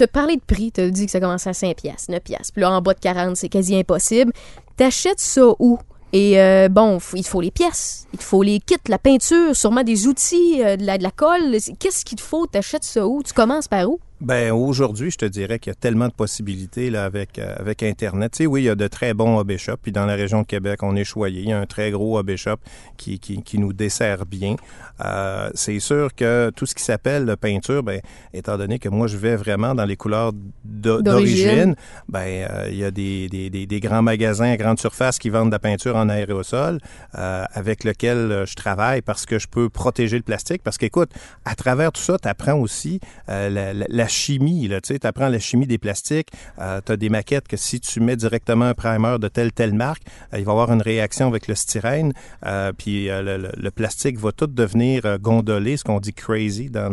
As 0.00 0.06
parlé 0.06 0.36
de 0.36 0.42
prix. 0.42 0.72
As 0.78 0.88
dit 0.90 1.06
que 1.06 1.12
ça 1.12 1.20
commençait 1.20 1.50
à 1.50 1.54
5 1.54 1.76
piastres, 1.76 2.10
9 2.10 2.20
piastres. 2.20 2.52
Puis 2.52 2.62
là, 2.62 2.70
en 2.70 2.80
bas 2.80 2.94
de 2.94 3.00
40, 3.00 3.36
c'est 3.36 3.48
quasi 3.48 3.76
impossible. 3.76 4.32
T'achètes 4.76 5.20
ça 5.20 5.42
où? 5.58 5.78
Et 6.12 6.38
bon, 6.70 6.98
il 7.14 7.22
te 7.22 7.28
faut 7.28 7.42
les 7.42 7.50
pièces, 7.50 8.06
il 8.14 8.18
te 8.18 8.24
faut 8.24 8.42
les 8.42 8.60
kits, 8.60 8.76
la 8.88 8.98
peinture, 8.98 9.54
sûrement 9.54 9.82
des 9.82 10.06
outils, 10.06 10.58
de, 10.58 10.84
la, 10.84 10.96
de 10.96 11.02
la 11.02 11.10
colle. 11.10 11.56
Qu'est-ce 11.78 12.04
qu'il 12.04 12.16
te 12.16 12.22
faut? 12.22 12.46
T'achètes 12.46 12.84
ça 12.84 13.06
où? 13.06 13.22
Tu 13.22 13.34
commences 13.34 13.68
par 13.68 13.90
où? 13.90 14.00
Ben 14.20 14.50
aujourd'hui, 14.50 15.12
je 15.12 15.16
te 15.16 15.24
dirais 15.26 15.60
qu'il 15.60 15.70
y 15.70 15.76
a 15.76 15.76
tellement 15.76 16.08
de 16.08 16.12
possibilités 16.12 16.90
là, 16.90 17.04
avec, 17.04 17.38
euh, 17.38 17.54
avec 17.56 17.84
Internet. 17.84 18.32
Tu 18.32 18.38
sais, 18.38 18.46
oui, 18.46 18.62
il 18.62 18.64
y 18.64 18.68
a 18.68 18.74
de 18.74 18.88
très 18.88 19.14
bons 19.14 19.38
hobby 19.38 19.58
shops. 19.58 19.76
Puis 19.80 19.92
dans 19.92 20.06
la 20.06 20.16
région 20.16 20.42
de 20.42 20.46
Québec, 20.46 20.82
on 20.82 20.96
est 20.96 21.04
choyé. 21.04 21.40
Il 21.42 21.48
y 21.48 21.52
a 21.52 21.58
un 21.60 21.66
très 21.66 21.92
gros 21.92 22.18
hobby 22.18 22.36
shop 22.36 22.56
qui, 22.96 23.20
qui, 23.20 23.40
qui 23.44 23.58
nous 23.60 23.72
dessert 23.72 24.26
bien. 24.26 24.56
Euh, 25.04 25.50
c'est 25.54 25.78
sûr 25.78 26.12
que 26.16 26.50
tout 26.56 26.66
ce 26.66 26.74
qui 26.74 26.82
s'appelle 26.82 27.32
peinture, 27.40 27.84
ben, 27.84 28.00
étant 28.34 28.58
donné 28.58 28.80
que 28.80 28.88
moi, 28.88 29.06
je 29.06 29.16
vais 29.16 29.36
vraiment 29.36 29.76
dans 29.76 29.84
les 29.84 29.94
couleurs 29.94 30.32
d'o- 30.64 31.00
D'origine. 31.00 31.76
ben, 32.08 32.48
euh, 32.50 32.68
il 32.72 32.76
y 32.78 32.84
a 32.84 32.90
des, 32.90 33.28
des, 33.28 33.50
des, 33.50 33.66
des 33.66 33.80
grands 33.80 34.02
magasins 34.02 34.50
à 34.50 34.56
grande 34.56 34.80
surface 34.80 35.20
qui 35.20 35.30
vendent 35.30 35.50
de 35.50 35.54
la 35.54 35.60
peinture 35.60 35.94
en 35.94 36.08
aérosol 36.08 36.80
euh, 37.16 37.44
avec 37.52 37.84
lequel 37.84 38.16
euh, 38.16 38.46
je 38.46 38.56
travaille 38.56 39.00
parce 39.00 39.26
que 39.26 39.38
je 39.38 39.46
peux 39.46 39.68
protéger 39.68 40.16
le 40.16 40.24
plastique. 40.24 40.62
Parce 40.64 40.76
qu'écoute, 40.76 41.10
à 41.44 41.54
travers 41.54 41.92
tout 41.92 42.02
ça, 42.02 42.18
tu 42.20 42.26
apprends 42.26 42.58
aussi 42.58 42.98
euh, 43.28 43.48
la, 43.48 43.72
la- 43.72 44.07
chimie. 44.08 44.68
Tu 44.68 44.78
sais, 44.94 45.06
apprends 45.06 45.28
la 45.28 45.38
chimie 45.38 45.66
des 45.66 45.78
plastiques. 45.78 46.28
Euh, 46.58 46.80
tu 46.84 46.92
as 46.92 46.96
des 46.96 47.08
maquettes 47.08 47.46
que 47.48 47.56
si 47.56 47.80
tu 47.80 48.00
mets 48.00 48.16
directement 48.16 48.64
un 48.66 48.74
primer 48.74 49.18
de 49.18 49.28
telle 49.28 49.52
telle 49.52 49.74
marque, 49.74 50.02
euh, 50.34 50.38
il 50.38 50.44
va 50.44 50.52
avoir 50.52 50.72
une 50.72 50.82
réaction 50.82 51.28
avec 51.28 51.46
le 51.48 51.54
styrène. 51.54 52.12
euh, 52.46 52.72
puis 52.76 53.08
euh, 53.10 53.22
le, 53.22 53.50
le- 53.56 53.70
plastique 53.70 54.18
va 54.18 54.32
tout 54.32 54.46
devenir 54.48 55.18
gondolé, 55.20 55.76
ce 55.76 55.84
qu'on 55.84 56.00
dit 56.00 56.12
crazy 56.14 56.68
dans, 56.70 56.92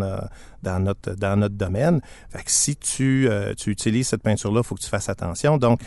dans, 0.65 0.79
notre, 0.79 1.13
dans 1.13 1.37
notre 1.37 1.55
domaine. 1.55 2.01
Si 2.45 2.75
tu, 2.75 3.27
euh, 3.29 3.53
tu 3.55 3.69
utilises 3.69 4.09
cette 4.09 4.23
peinture-là, 4.23 4.61
il 4.63 4.67
faut 4.67 4.75
que 4.75 4.81
tu 4.81 4.89
fasses 4.89 5.09
attention. 5.09 5.57
Donc, 5.57 5.79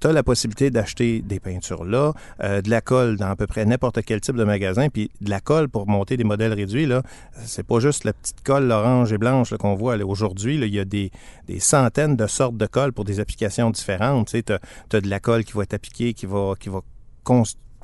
tu 0.00 0.06
as 0.06 0.12
la 0.12 0.22
possibilité 0.22 0.70
d'acheter 0.70 1.20
des 1.22 1.40
peintures-là, 1.40 2.12
euh, 2.42 2.62
de 2.62 2.70
la 2.70 2.80
colle 2.80 3.16
dans 3.16 3.28
à 3.28 3.36
peu 3.36 3.46
près 3.46 3.64
n'importe 3.64 4.02
quel 4.02 4.20
type 4.20 4.36
de 4.36 4.44
magasin, 4.44 4.88
puis 4.88 5.10
de 5.20 5.30
la 5.30 5.40
colle 5.40 5.68
pour 5.68 5.86
monter 5.86 6.16
des 6.16 6.24
modèles 6.24 6.54
réduits, 6.54 6.86
là, 6.86 7.02
c'est 7.44 7.66
pas 7.66 7.78
juste 7.80 8.04
la 8.04 8.12
petite 8.12 8.42
colle 8.42 8.70
orange 8.70 9.12
et 9.12 9.18
blanche 9.18 9.54
qu'on 9.56 9.74
voit 9.74 9.96
aujourd'hui. 9.96 10.56
Il 10.56 10.74
y 10.74 10.80
a 10.80 10.84
des, 10.84 11.10
des 11.46 11.60
centaines 11.60 12.16
de 12.16 12.26
sortes 12.26 12.56
de 12.56 12.66
colle 12.66 12.92
pour 12.92 13.04
des 13.04 13.20
applications 13.20 13.70
différentes. 13.70 14.28
Tu 14.28 14.42
as, 14.52 15.00
de 15.00 15.08
la 15.08 15.20
colle 15.20 15.44
qui 15.44 15.52
va 15.52 15.62
être 15.64 15.74
appliquée, 15.74 16.14
qui 16.14 16.26
va, 16.26 16.54
qui 16.58 16.70
va 16.70 16.80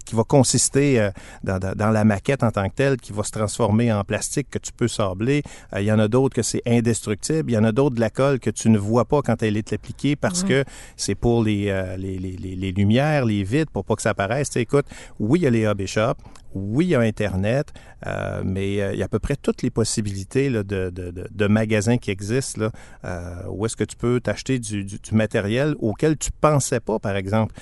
qui 0.05 0.15
va 0.17 0.25
consister 0.25 1.01
euh, 1.01 1.11
dans, 1.45 1.59
dans- 1.59 1.75
dans 1.75 1.91
la 1.91 2.05
maquette 2.05 2.43
en 2.43 2.51
tant 2.51 2.69
que 2.69 2.75
telle, 2.75 2.97
qui 2.97 3.13
va 3.13 3.23
se 3.23 3.31
transformer 3.31 3.93
en 3.93 4.03
plastique 4.05 4.49
que 4.51 4.59
tu 4.59 4.73
peux 4.73 4.89
sabler. 4.89 5.43
Euh, 5.75 5.81
Il 5.81 5.87
y 5.87 5.93
en 5.93 5.99
a 5.99 6.09
d'autres 6.09 6.35
que 6.35 6.43
c'est 6.43 6.63
indestructible. 6.67 7.51
Il 7.51 7.55
y 7.55 7.59
en 7.59 7.65
a 7.65 7.73
d'autres 7.73 7.95
de 7.97 8.01
la 8.01 8.11
colle 8.11 8.41
que 8.41 8.51
tu 8.51 8.71
ne 8.71 8.79
vois 8.79 9.05
pas 9.05 9.23
quand 9.23 9.43
elle 9.43 9.57
est 9.57 9.73
appliquée 9.73 10.17
parce 10.17 10.43
que 10.49 10.65
c'est 10.97 11.15
pour 11.15 11.45
les, 11.45 11.69
euh, 11.69 11.97
les, 11.97 12.19
les, 12.19 12.33
les- 12.37 12.57
les 12.57 12.73
lumières, 12.73 13.25
les 13.25 13.45
vitres, 13.45 13.71
pour 13.73 13.85
pas 13.85 13.95
que 13.97 14.03
ça 14.03 14.11
apparaisse. 14.11 14.55
Écoute, 14.57 14.87
oui, 15.19 15.41
il 15.41 15.43
y 15.43 15.47
a 15.47 15.51
les 15.51 15.67
hobby 15.67 15.87
shops. 15.87 16.19
Oui, 16.55 16.87
il 16.87 16.89
y 16.91 16.95
a 16.95 17.01
Internet, 17.01 17.73
euh, 18.07 18.43
mais 18.45 18.81
euh, 18.81 18.93
il 18.93 18.99
y 18.99 19.03
a 19.03 19.05
à 19.05 19.09
peu 19.09 19.19
près 19.19 19.37
toutes 19.37 19.63
les 19.63 19.71
possibilités 19.71 20.51
de, 20.51 21.47
magasins 21.47 21.99
qui 21.99 22.11
existent 22.11 22.71
euh, 23.05 23.43
où 23.49 23.67
est-ce 23.67 23.77
que 23.77 23.85
tu 23.85 23.97
peux 23.97 24.21
t'acheter 24.21 24.59
du, 24.59 24.87
matériel 25.13 25.75
auquel 25.81 26.17
tu 26.17 26.31
pensais 26.41 26.81
pas, 26.81 26.99
par 26.99 27.17
exemple, 27.17 27.55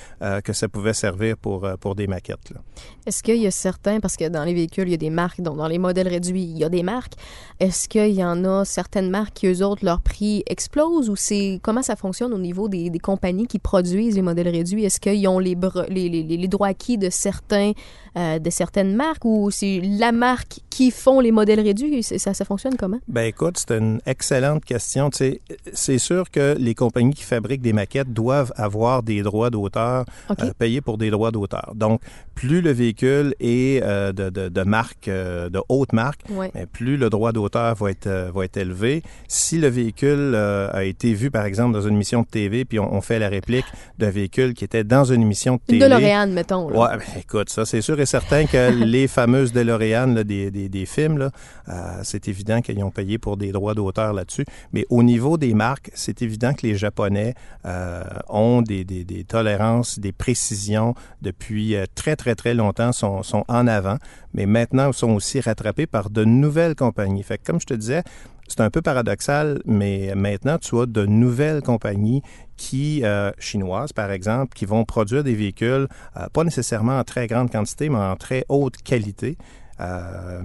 que 0.44 0.52
ça 0.52 0.68
pouvait 0.68 0.92
servir 0.92 1.36
pour, 1.36 1.94
des 1.96 2.06
maquettes. 2.06 2.52
Est-ce 3.06 3.22
qu'il 3.22 3.36
y 3.36 3.46
a 3.46 3.50
certains, 3.50 4.00
parce 4.00 4.16
que 4.16 4.28
dans 4.28 4.44
les 4.44 4.54
véhicules, 4.54 4.88
il 4.88 4.90
y 4.90 4.94
a 4.94 4.98
des 4.98 5.10
marques, 5.10 5.40
donc 5.40 5.56
dans 5.56 5.66
les 5.66 5.78
modèles 5.78 6.08
réduits, 6.08 6.42
il 6.42 6.58
y 6.58 6.64
a 6.64 6.68
des 6.68 6.82
marques. 6.82 7.14
Est-ce 7.60 7.88
qu'il 7.88 8.12
y 8.12 8.24
en 8.24 8.44
a 8.44 8.64
certaines 8.64 9.10
marques 9.10 9.34
qui, 9.34 9.46
eux 9.46 9.64
autres, 9.64 9.84
leur 9.84 10.00
prix 10.00 10.42
explose 10.46 11.08
ou 11.08 11.16
c'est 11.16 11.58
comment 11.62 11.82
ça 11.82 11.96
fonctionne 11.96 12.32
au 12.32 12.38
niveau 12.38 12.68
des, 12.68 12.90
compagnies 12.98 13.46
qui 13.46 13.58
produisent 13.58 14.16
les 14.16 14.22
modèles 14.22 14.48
réduits? 14.48 14.84
Est-ce 14.84 15.00
qu'ils 15.00 15.26
ont 15.28 15.38
les, 15.38 15.56
les, 15.88 16.48
droits 16.48 16.68
acquis 16.68 16.98
de 16.98 17.10
certains 17.10 17.72
euh, 18.16 18.38
de 18.38 18.50
certaines 18.50 18.94
marques 18.94 19.24
ou 19.24 19.50
c'est 19.50 19.80
la 19.82 20.12
marque 20.12 20.60
qui 20.78 20.92
font 20.92 21.18
les 21.18 21.32
modèles 21.32 21.58
réduits? 21.58 22.04
Ça, 22.04 22.34
ça 22.34 22.44
fonctionne 22.44 22.76
comment? 22.76 23.00
Ben 23.08 23.22
écoute, 23.22 23.56
c'est 23.58 23.76
une 23.76 24.00
excellente 24.06 24.64
question. 24.64 25.10
c'est 25.10 25.98
sûr 25.98 26.30
que 26.30 26.54
les 26.56 26.76
compagnies 26.76 27.14
qui 27.14 27.24
fabriquent 27.24 27.62
des 27.62 27.72
maquettes 27.72 28.12
doivent 28.12 28.52
avoir 28.54 29.02
des 29.02 29.22
droits 29.22 29.50
d'auteur 29.50 30.04
okay. 30.30 30.44
euh, 30.44 30.52
payés 30.56 30.80
pour 30.80 30.96
des 30.96 31.10
droits 31.10 31.32
d'auteur. 31.32 31.72
Donc, 31.74 32.00
plus 32.38 32.60
le 32.60 32.70
véhicule 32.70 33.34
est 33.40 33.82
euh, 33.82 34.12
de, 34.12 34.30
de, 34.30 34.48
de, 34.48 34.62
marque, 34.62 35.08
euh, 35.08 35.48
de 35.48 35.60
haute 35.68 35.92
marque, 35.92 36.20
ouais. 36.30 36.52
plus 36.72 36.96
le 36.96 37.10
droit 37.10 37.32
d'auteur 37.32 37.74
va 37.74 37.90
être, 37.90 38.06
euh, 38.06 38.30
va 38.32 38.44
être 38.44 38.56
élevé. 38.56 39.02
Si 39.26 39.58
le 39.58 39.66
véhicule 39.66 40.36
a 40.36 40.84
été 40.84 41.14
vu, 41.14 41.32
par 41.32 41.44
exemple, 41.44 41.72
dans 41.72 41.80
une 41.80 41.94
émission 41.94 42.22
de 42.22 42.28
TV, 42.28 42.64
puis 42.64 42.78
on, 42.78 42.94
on 42.94 43.00
fait 43.00 43.18
la 43.18 43.28
réplique 43.28 43.64
d'un 43.98 44.10
véhicule 44.10 44.54
qui 44.54 44.62
était 44.62 44.84
dans 44.84 45.02
une 45.02 45.22
émission 45.22 45.56
de 45.56 45.60
télé. 45.66 45.84
Une 45.84 45.90
DeLorean, 45.90 46.28
mettons. 46.28 46.68
Là. 46.68 46.78
Ouais, 46.78 46.98
ben, 46.98 47.20
écoute, 47.20 47.50
ça, 47.50 47.64
c'est 47.64 47.80
sûr 47.80 47.98
et 47.98 48.06
certain 48.06 48.46
que 48.46 48.70
les 48.84 49.08
fameuses 49.08 49.52
DeLorean 49.52 50.14
là, 50.14 50.22
des, 50.22 50.52
des, 50.52 50.67
des, 50.68 50.86
films, 50.86 51.30
euh, 51.68 51.72
c'est 52.02 52.28
évident 52.28 52.60
qu'ils 52.60 52.82
ont 52.82 52.90
payé 52.90 53.18
pour 53.18 53.36
des 53.36 53.52
droits 53.52 53.74
d'auteur 53.74 54.12
là-dessus. 54.12 54.44
Mais 54.72 54.86
au 54.90 55.02
niveau 55.02 55.38
des 55.38 55.54
marques, 55.54 55.90
c'est 55.94 56.22
évident 56.22 56.54
que 56.54 56.66
les 56.66 56.76
Japonais 56.76 57.34
euh, 57.66 58.02
ont 58.28 58.62
des, 58.62 58.84
tolérances, 59.26 59.98
des 59.98 60.12
précisions 60.12 60.94
depuis 61.22 61.74
euh, 61.74 61.84
très, 61.94 62.16
très, 62.16 62.34
très 62.34 62.54
longtemps, 62.54 62.92
sont, 62.92 63.22
sont 63.22 63.44
en 63.48 63.66
avant, 63.66 63.96
mais 64.34 64.46
maintenant 64.46 64.92
sont 64.92 65.10
aussi 65.10 65.40
rattrapés 65.40 65.86
par 65.86 66.10
de 66.10 66.24
nouvelles 66.24 66.74
compagnies. 66.74 67.24
Comme 67.44 67.60
je 67.60 67.66
te 67.66 67.74
disais, 67.74 68.02
c'est 68.48 68.60
un 68.60 68.70
peu 68.70 68.80
paradoxal, 68.80 69.60
mais 69.66 70.14
maintenant, 70.16 70.56
tu 70.58 70.78
as 70.78 70.86
de 70.86 71.04
nouvelles 71.04 71.60
compagnies 71.62 72.22
qui, 72.56 73.02
chinoises 73.38 73.92
par 73.92 74.10
exemple, 74.10 74.54
qui 74.54 74.64
vont 74.64 74.84
produire 74.86 75.22
des 75.22 75.34
véhicules, 75.34 75.86
pas 76.32 76.44
nécessairement 76.44 76.98
en 76.98 77.04
très 77.04 77.26
grande 77.26 77.52
quantité, 77.52 77.90
mais 77.90 77.98
en 77.98 78.16
très 78.16 78.46
haute 78.48 78.78
qualité. 78.78 79.36
Euh, 79.80 80.42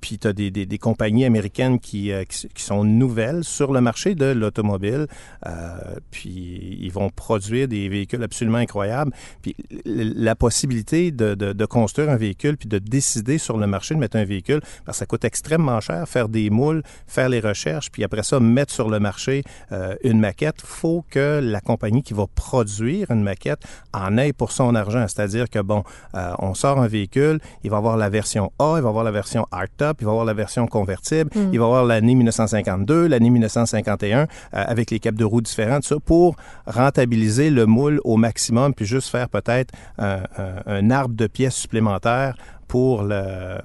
puis 0.00 0.18
tu 0.18 0.28
as 0.28 0.32
des, 0.32 0.50
des, 0.50 0.66
des, 0.66 0.78
compagnies 0.78 1.24
américaines 1.24 1.80
qui, 1.80 2.12
euh, 2.12 2.24
qui, 2.24 2.62
sont 2.62 2.84
nouvelles 2.84 3.44
sur 3.44 3.72
le 3.72 3.80
marché 3.80 4.14
de 4.14 4.26
l'automobile. 4.26 5.06
Euh, 5.46 5.96
puis 6.10 6.78
ils 6.80 6.92
vont 6.92 7.10
produire 7.10 7.66
des 7.66 7.88
véhicules 7.88 8.22
absolument 8.22 8.58
incroyables. 8.58 9.12
Puis 9.42 9.56
la 9.84 10.36
possibilité 10.36 11.10
de, 11.10 11.34
de, 11.34 11.52
de, 11.52 11.66
construire 11.66 12.10
un 12.10 12.16
véhicule 12.16 12.56
puis 12.56 12.68
de 12.68 12.78
décider 12.78 13.38
sur 13.38 13.56
le 13.56 13.66
marché 13.66 13.94
de 13.94 14.00
mettre 14.00 14.16
un 14.16 14.24
véhicule, 14.24 14.60
parce 14.84 14.98
que 14.98 15.00
ça 15.00 15.06
coûte 15.06 15.24
extrêmement 15.24 15.80
cher, 15.80 16.08
faire 16.08 16.28
des 16.28 16.50
moules, 16.50 16.82
faire 17.06 17.28
les 17.28 17.40
recherches, 17.40 17.90
puis 17.90 18.04
après 18.04 18.22
ça, 18.22 18.40
mettre 18.40 18.72
sur 18.72 18.88
le 18.88 19.00
marché 19.00 19.42
euh, 19.72 19.96
une 20.04 20.20
maquette. 20.20 20.60
faut 20.62 21.04
que 21.10 21.40
la 21.42 21.60
compagnie 21.60 22.02
qui 22.02 22.14
va 22.14 22.26
produire 22.32 23.10
une 23.10 23.22
maquette 23.22 23.62
en 23.92 24.16
ait 24.16 24.32
pour 24.32 24.52
son 24.52 24.74
argent. 24.74 25.06
C'est-à-dire 25.08 25.50
que, 25.50 25.58
bon, 25.58 25.82
on 26.14 26.54
sort 26.54 26.78
un 26.78 26.86
véhicule, 26.86 27.40
il 27.64 27.70
va 27.70 27.78
avoir 27.78 27.96
la 27.96 28.08
version 28.08 28.52
A, 28.58 28.74
il 28.76 28.82
va 28.82 28.88
avoir 28.88 29.04
la 29.04 29.10
version 29.10 29.46
hardtop, 29.50 29.98
il 30.00 30.04
va 30.04 30.10
avoir 30.10 30.24
la 30.24 30.34
version 30.34 30.66
convertible, 30.66 31.30
mm. 31.34 31.50
il 31.52 31.58
va 31.58 31.64
avoir 31.66 31.84
l'année 31.84 32.14
1952, 32.14 33.06
l'année 33.06 33.30
1951, 33.30 34.20
euh, 34.20 34.26
avec 34.52 34.90
les 34.90 34.98
capes 34.98 35.16
de 35.16 35.24
roues 35.24 35.40
différentes, 35.40 35.84
ça, 35.84 35.96
pour 36.04 36.36
rentabiliser 36.66 37.50
le 37.50 37.66
moule 37.66 38.00
au 38.04 38.16
maximum, 38.16 38.74
puis 38.74 38.86
juste 38.86 39.08
faire 39.08 39.28
peut-être 39.28 39.74
un, 39.98 40.90
arbre 40.90 41.14
de 41.14 41.26
pièces 41.26 41.56
supplémentaires 41.56 42.36
pour 42.66 43.02
le 43.02 43.58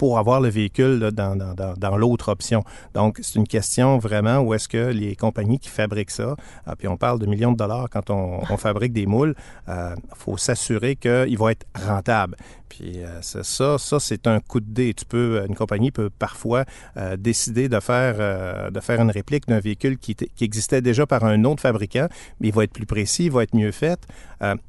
pour 0.00 0.18
avoir 0.18 0.40
le 0.40 0.48
véhicule 0.48 0.98
là, 0.98 1.10
dans, 1.10 1.36
dans, 1.36 1.74
dans 1.76 1.96
l'autre 1.98 2.30
option. 2.30 2.64
Donc, 2.94 3.18
c'est 3.20 3.34
une 3.34 3.46
question 3.46 3.98
vraiment 3.98 4.38
où 4.38 4.54
est-ce 4.54 4.66
que 4.66 4.86
les 4.92 5.14
compagnies 5.14 5.58
qui 5.58 5.68
fabriquent 5.68 6.10
ça, 6.10 6.36
euh, 6.68 6.74
puis 6.78 6.88
on 6.88 6.96
parle 6.96 7.18
de 7.18 7.26
millions 7.26 7.52
de 7.52 7.58
dollars 7.58 7.90
quand 7.90 8.08
on, 8.08 8.40
on 8.48 8.56
fabrique 8.56 8.94
des 8.94 9.04
moules, 9.04 9.34
il 9.68 9.74
euh, 9.74 9.94
faut 10.14 10.38
s'assurer 10.38 10.96
qu'ils 10.96 11.36
vont 11.36 11.50
être 11.50 11.66
rentables. 11.74 12.34
Puis 12.70 13.02
euh, 13.02 13.20
ça, 13.20 13.78
ça 13.78 14.00
c'est 14.00 14.26
un 14.26 14.40
coup 14.40 14.60
de 14.60 14.72
dé. 14.72 14.94
Tu 14.94 15.04
peux, 15.04 15.44
une 15.46 15.54
compagnie 15.54 15.90
peut 15.90 16.08
parfois 16.08 16.64
euh, 16.96 17.16
décider 17.16 17.68
de 17.68 17.80
faire, 17.80 18.16
euh, 18.18 18.70
de 18.70 18.80
faire 18.80 19.00
une 19.00 19.10
réplique 19.10 19.46
d'un 19.48 19.60
véhicule 19.60 19.98
qui, 19.98 20.14
qui, 20.14 20.44
existait 20.44 20.80
déjà 20.80 21.04
par 21.04 21.24
un 21.24 21.44
autre 21.44 21.60
fabricant, 21.60 22.06
mais 22.40 22.48
il 22.48 22.54
va 22.54 22.64
être 22.64 22.72
plus 22.72 22.86
précis, 22.86 23.26
il 23.26 23.32
va 23.32 23.42
être 23.42 23.54
mieux 23.54 23.72
fait. 23.72 24.00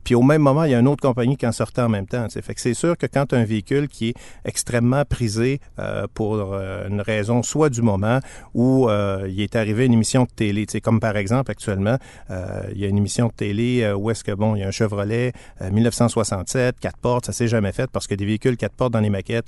puis 0.04 0.16
au 0.16 0.24
même 0.24 0.42
moment, 0.42 0.64
il 0.66 0.72
y 0.72 0.76
a 0.76 0.80
une 0.80 0.88
autre 0.88 1.02
compagnie 1.02 1.38
qui 1.38 1.48
en 1.48 1.52
sortait 1.52 1.82
en 1.82 1.90
même 1.90 2.08
temps. 2.08 2.28
T'sais. 2.28 2.42
Fait 2.42 2.56
que 2.56 2.62
c'est 2.62 2.74
sûr 2.74 2.98
que 2.98 3.06
quand 3.06 3.34
un 3.34 3.46
véhicule 3.46 3.88
qui 3.88 4.10
est 4.10 4.14
extrêmement 4.44 5.06
prisé 5.06 5.62
pour 6.14 6.36
une 6.36 7.02
raison 7.02 7.44
soit 7.44 7.70
du 7.70 7.82
moment 7.82 8.20
ou 8.54 8.90
il 9.28 9.42
est 9.42 9.56
arrivé 9.56 9.86
une 9.86 9.94
émission 9.94 10.24
de 10.24 10.30
télé, 10.36 10.66
comme 10.84 11.00
par 11.00 11.16
exemple 11.18 11.52
actuellement, 11.52 11.98
il 12.30 12.78
y 12.78 12.86
a 12.86 12.88
une 12.88 12.98
émission 12.98 13.28
de 13.28 13.34
télé 13.34 13.94
où 13.94 14.10
est-ce 14.10 14.24
que 14.24 14.32
bon, 14.32 14.56
il 14.56 14.60
y 14.60 14.64
a 14.64 14.68
un 14.68 14.72
Chevrolet 14.72 15.34
1967, 15.62 16.80
quatre 16.80 16.98
portes, 16.98 17.28
ça 17.28 17.32
s'est 17.32 17.48
jamais 17.48 17.72
fait 17.72 17.91
parce 17.92 18.08
que 18.08 18.16
des 18.16 18.26
véhicules 18.26 18.58
quatre 18.58 18.76
portes 18.76 18.94
dans 18.94 19.00
les 19.00 19.10
maquettes, 19.10 19.48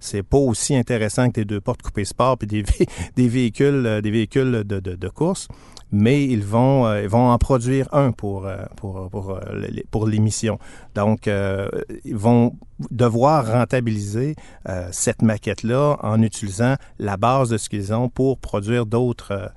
c'est 0.00 0.22
pas 0.22 0.38
aussi 0.38 0.74
intéressant 0.76 1.28
que 1.28 1.34
des 1.40 1.44
deux 1.44 1.60
portes 1.60 1.82
coupées 1.82 2.04
sport 2.04 2.38
puis 2.38 2.46
des, 2.46 2.64
des 3.16 3.28
véhicules 3.28 4.00
des 4.02 4.10
véhicules 4.10 4.64
de, 4.64 4.80
de, 4.80 5.08
course 5.08 5.48
mais 5.90 6.24
ils 6.24 6.42
vont 6.44 6.86
euh, 6.86 7.02
ils 7.02 7.08
vont 7.08 7.30
en 7.30 7.38
produire 7.38 7.86
un 7.92 8.12
pour 8.12 8.46
euh, 8.46 8.56
pour 8.76 9.10
pour 9.10 9.38
pour 9.90 10.06
l'émission. 10.06 10.58
Donc 10.94 11.28
euh, 11.28 11.68
ils 12.04 12.16
vont 12.16 12.56
devoir 12.90 13.46
rentabiliser 13.52 14.34
euh, 14.68 14.88
cette 14.90 15.22
maquette 15.22 15.62
là 15.62 15.96
en 16.02 16.20
utilisant 16.22 16.76
la 16.98 17.16
base 17.16 17.50
de 17.50 17.58
ce 17.58 17.68
qu'ils 17.68 17.92
ont 17.94 18.08
pour 18.08 18.38
produire 18.38 18.86
d'autres 18.86 19.52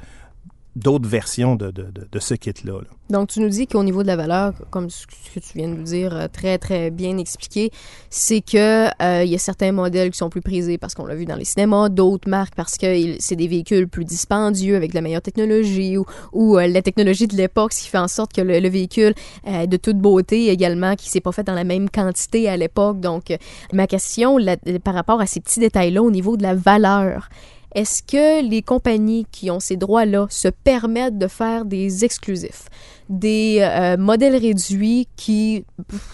d'autres 0.76 1.08
versions 1.08 1.56
de, 1.56 1.72
de, 1.72 1.88
de, 2.12 2.20
ce 2.20 2.34
kit-là. 2.34 2.74
Là. 2.74 2.88
Donc, 3.10 3.30
tu 3.30 3.40
nous 3.40 3.50
dis 3.50 3.66
qu'au 3.66 3.84
niveau 3.84 4.02
de 4.02 4.08
la 4.08 4.16
valeur, 4.16 4.54
comme 4.72 4.90
ce 4.90 5.06
que 5.08 5.40
tu 5.40 5.58
viens 5.58 5.70
de 5.70 5.76
nous 5.76 5.84
dire, 5.84 6.28
très, 6.34 6.58
très 6.58 6.92
bien 6.92 7.18
expliqué, 7.18 7.72
c'est 8.10 8.42
que 8.42 8.88
euh, 9.02 9.24
il 9.24 9.30
y 9.30 9.36
a 9.36 9.38
certains 9.38 9.72
modèles 9.72 10.12
qui 10.12 10.18
sont 10.18 10.30
plus 10.30 10.42
prisés 10.42 10.78
parce 10.78 10.94
qu'on 10.94 11.06
l'a 11.06 11.16
vu 11.16 11.26
dans 11.26 11.36
les 11.36 11.46
cinémas, 11.46 11.90
d'autres 11.90 12.30
marques 12.30 12.56
parce 12.56 12.78
que 12.78 13.16
c'est 13.20 13.36
des 13.36 13.48
véhicules 13.48 13.88
plus 13.88 14.06
dispendieux 14.06 14.76
avec 14.76 14.94
la 14.94 15.02
meilleure 15.02 15.22
technologie 15.22 15.98
ou, 15.98 16.06
ou 16.34 16.58
euh, 16.58 16.68
la 16.68 16.82
technologie 16.82 17.28
de 17.28 17.36
l'époque, 17.38 17.74
ce 17.74 17.84
qui 17.84 17.90
fait 17.90 17.98
en 17.98 18.08
sorte 18.08 18.34
que 18.34 18.42
le, 18.42 18.60
le 18.60 18.70
véhicule 18.70 19.14
euh, 19.48 19.66
de 19.68 19.78
toute 19.78 19.98
beauté 19.98 20.50
également, 20.50 20.96
qui 20.96 21.10
s'est 21.10 21.22
pas 21.22 21.32
fait 21.32 21.44
dans 21.44 21.54
la 21.54 21.64
même 21.64 21.90
quantité 21.90 22.50
à 22.50 22.58
l'époque. 22.58 23.00
Donc, 23.00 23.34
ma 23.72 23.88
question 23.88 24.38
par 24.84 24.94
rapport 24.94 25.22
à 25.22 25.26
ces 25.26 25.40
petits 25.40 25.60
détails-là 25.60 26.02
au 26.04 26.12
niveau 26.12 26.36
de 26.38 26.44
la 26.44 26.56
valeur, 26.56 27.30
est-ce 27.76 28.02
que 28.02 28.42
les 28.42 28.62
compagnies 28.62 29.28
qui 29.32 29.52
ont 29.52 29.60
ces 29.60 29.76
droits-là 29.76 30.28
se 30.30 30.48
permettent 30.48 31.18
de 31.18 31.28
faire 31.28 31.66
des 31.66 32.06
exclusifs? 32.06 32.70
Des 33.10 33.60
euh, 33.62 33.98
modèles 33.98 34.36
réduits 34.36 35.08
qui 35.16 35.66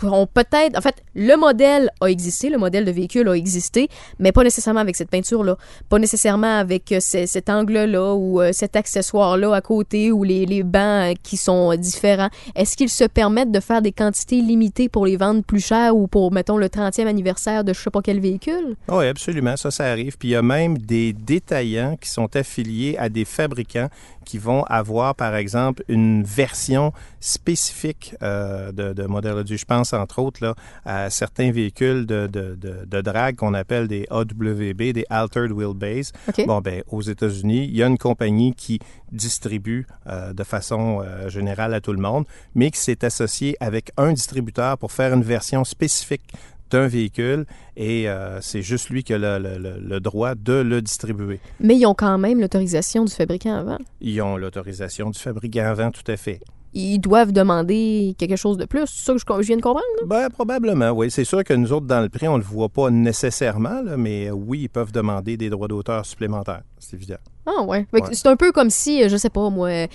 ont 0.03 0.27
peut-être... 0.27 0.77
En 0.77 0.81
fait, 0.81 1.03
le 1.15 1.35
modèle 1.35 1.89
a 2.01 2.07
existé, 2.07 2.49
le 2.49 2.57
modèle 2.57 2.85
de 2.85 2.91
véhicule 2.91 3.27
a 3.29 3.33
existé, 3.33 3.87
mais 4.19 4.31
pas 4.31 4.43
nécessairement 4.43 4.79
avec 4.79 4.95
cette 4.95 5.09
peinture-là, 5.09 5.57
pas 5.89 5.99
nécessairement 5.99 6.57
avec 6.57 6.91
euh, 6.91 6.99
cet 6.99 7.49
angle-là 7.49 8.13
ou 8.15 8.41
euh, 8.41 8.51
cet 8.51 8.75
accessoire-là 8.75 9.53
à 9.53 9.61
côté 9.61 10.11
ou 10.11 10.23
les, 10.23 10.45
les 10.45 10.63
bancs 10.63 11.15
qui 11.23 11.37
sont 11.37 11.75
différents. 11.75 12.29
Est-ce 12.55 12.75
qu'ils 12.75 12.89
se 12.89 13.05
permettent 13.05 13.51
de 13.51 13.59
faire 13.59 13.81
des 13.81 13.91
quantités 13.91 14.41
limitées 14.41 14.89
pour 14.89 15.05
les 15.05 15.17
vendre 15.17 15.43
plus 15.43 15.65
cher 15.65 15.95
ou 15.95 16.07
pour, 16.07 16.31
mettons, 16.31 16.57
le 16.57 16.67
30e 16.67 17.07
anniversaire 17.07 17.63
de 17.63 17.73
je 17.73 17.79
sais 17.79 17.89
pas 17.89 18.01
quel 18.01 18.19
véhicule? 18.19 18.75
Oui, 18.89 19.05
absolument, 19.07 19.55
ça, 19.57 19.71
ça 19.71 19.85
arrive. 19.85 20.17
Puis 20.17 20.29
il 20.29 20.31
y 20.31 20.35
a 20.35 20.41
même 20.41 20.77
des 20.77 21.13
détaillants 21.13 21.95
qui 21.99 22.09
sont 22.09 22.35
affiliés 22.35 22.95
à 22.97 23.09
des 23.09 23.25
fabricants 23.25 23.89
qui 24.25 24.37
vont 24.37 24.63
avoir, 24.63 25.15
par 25.15 25.35
exemple, 25.35 25.83
une 25.87 26.23
version 26.23 26.93
spécifique 27.19 28.15
euh, 28.21 28.71
de, 28.71 28.93
de 28.93 29.03
modèle. 29.05 29.43
Je 29.45 29.65
pense, 29.65 29.93
entre 29.93 30.19
autres, 30.19 30.43
là, 30.43 30.55
à 30.85 31.09
certains 31.09 31.51
véhicules 31.51 32.05
de, 32.05 32.27
de, 32.27 32.55
de, 32.55 33.31
qu'on 33.35 33.53
appelle 33.53 33.87
des 33.87 34.05
AWB, 34.09 34.93
des 34.93 35.05
Altered 35.09 35.51
Wheelbase. 35.51 36.11
Okay. 36.29 36.45
Bon, 36.45 36.61
ben, 36.61 36.83
aux 36.87 37.01
États-Unis, 37.01 37.65
il 37.65 37.75
y 37.75 37.83
a 37.83 37.87
une 37.87 37.97
compagnie 37.97 38.53
qui 38.53 38.79
distribue 39.11 39.85
euh, 40.07 40.33
de 40.33 40.43
façon 40.43 41.01
euh, 41.03 41.29
générale 41.29 41.73
à 41.73 41.81
tout 41.81 41.93
le 41.93 42.01
monde, 42.01 42.25
mais 42.55 42.71
qui 42.71 42.79
s'est 42.79 43.03
associée 43.03 43.57
avec 43.59 43.91
un 43.97 44.13
distributeur 44.13 44.77
pour 44.77 44.91
faire 44.91 45.13
une 45.13 45.23
version 45.23 45.63
spécifique 45.63 46.31
d'un 46.71 46.87
véhicule 46.87 47.45
et 47.75 48.09
euh, 48.09 48.39
c'est 48.41 48.61
juste 48.61 48.89
lui 48.89 49.03
qui 49.03 49.13
a 49.13 49.17
le, 49.17 49.37
le, 49.37 49.79
le, 49.79 49.99
droit 49.99 50.33
de 50.35 50.53
le 50.53 50.81
distribuer. 50.81 51.39
Mais 51.59 51.75
ils 51.77 51.85
ont 51.85 51.93
quand 51.93 52.17
même 52.17 52.39
l'autorisation 52.39 53.05
du 53.05 53.13
fabricant 53.13 53.55
avant. 53.55 53.77
Ils 53.99 54.21
ont 54.21 54.37
l'autorisation 54.37 55.09
du 55.09 55.19
fabricant 55.19 55.65
avant, 55.65 55.91
tout 55.91 56.09
à 56.09 56.17
fait. 56.17 56.39
ils 56.73 56.99
doivent 56.99 57.31
demander 57.33 58.15
quelque 58.17 58.35
chose 58.37 58.57
de 58.57 58.65
plus. 58.65 58.85
C'est 58.87 59.05
ça 59.05 59.13
que 59.13 59.19
je, 59.19 59.41
je 59.41 59.47
viens 59.47 59.57
de 59.57 59.61
comprendre? 59.61 59.85
là? 59.99 60.07
Ben, 60.07 60.29
probablement, 60.29 60.91
oui. 60.91 61.11
C'est 61.11 61.25
sûr 61.25 61.43
que 61.43 61.53
nous 61.53 61.73
autres, 61.73 61.85
dans 61.87 62.01
le 62.01 62.09
prix, 62.09 62.27
on 62.27 62.33
ne 62.37 62.43
le 62.43 62.47
voit 62.47 62.69
pas 62.69 62.89
nécessairement, 62.89 63.81
là, 63.81 63.97
mais 63.97 64.31
oui, 64.31 64.61
ils 64.63 64.69
peuvent 64.69 64.91
demander 64.93 65.35
des 65.37 65.49
droits 65.49 65.67
d'auteur 65.67 66.05
supplémentaires. 66.05 66.63
C'est 66.79 66.95
évident. 66.95 67.17
Ah 67.45 67.63
ouais. 67.63 67.85
C'est 68.13 68.27
un 68.27 68.35
peu 68.35 68.51
comme 68.51 68.69
si, 68.69 69.03
euh, 69.03 69.09
je 69.09 69.17
sais 69.17 69.29
pas, 69.29 69.49
moi, 69.49 69.69
euh, 69.69 69.87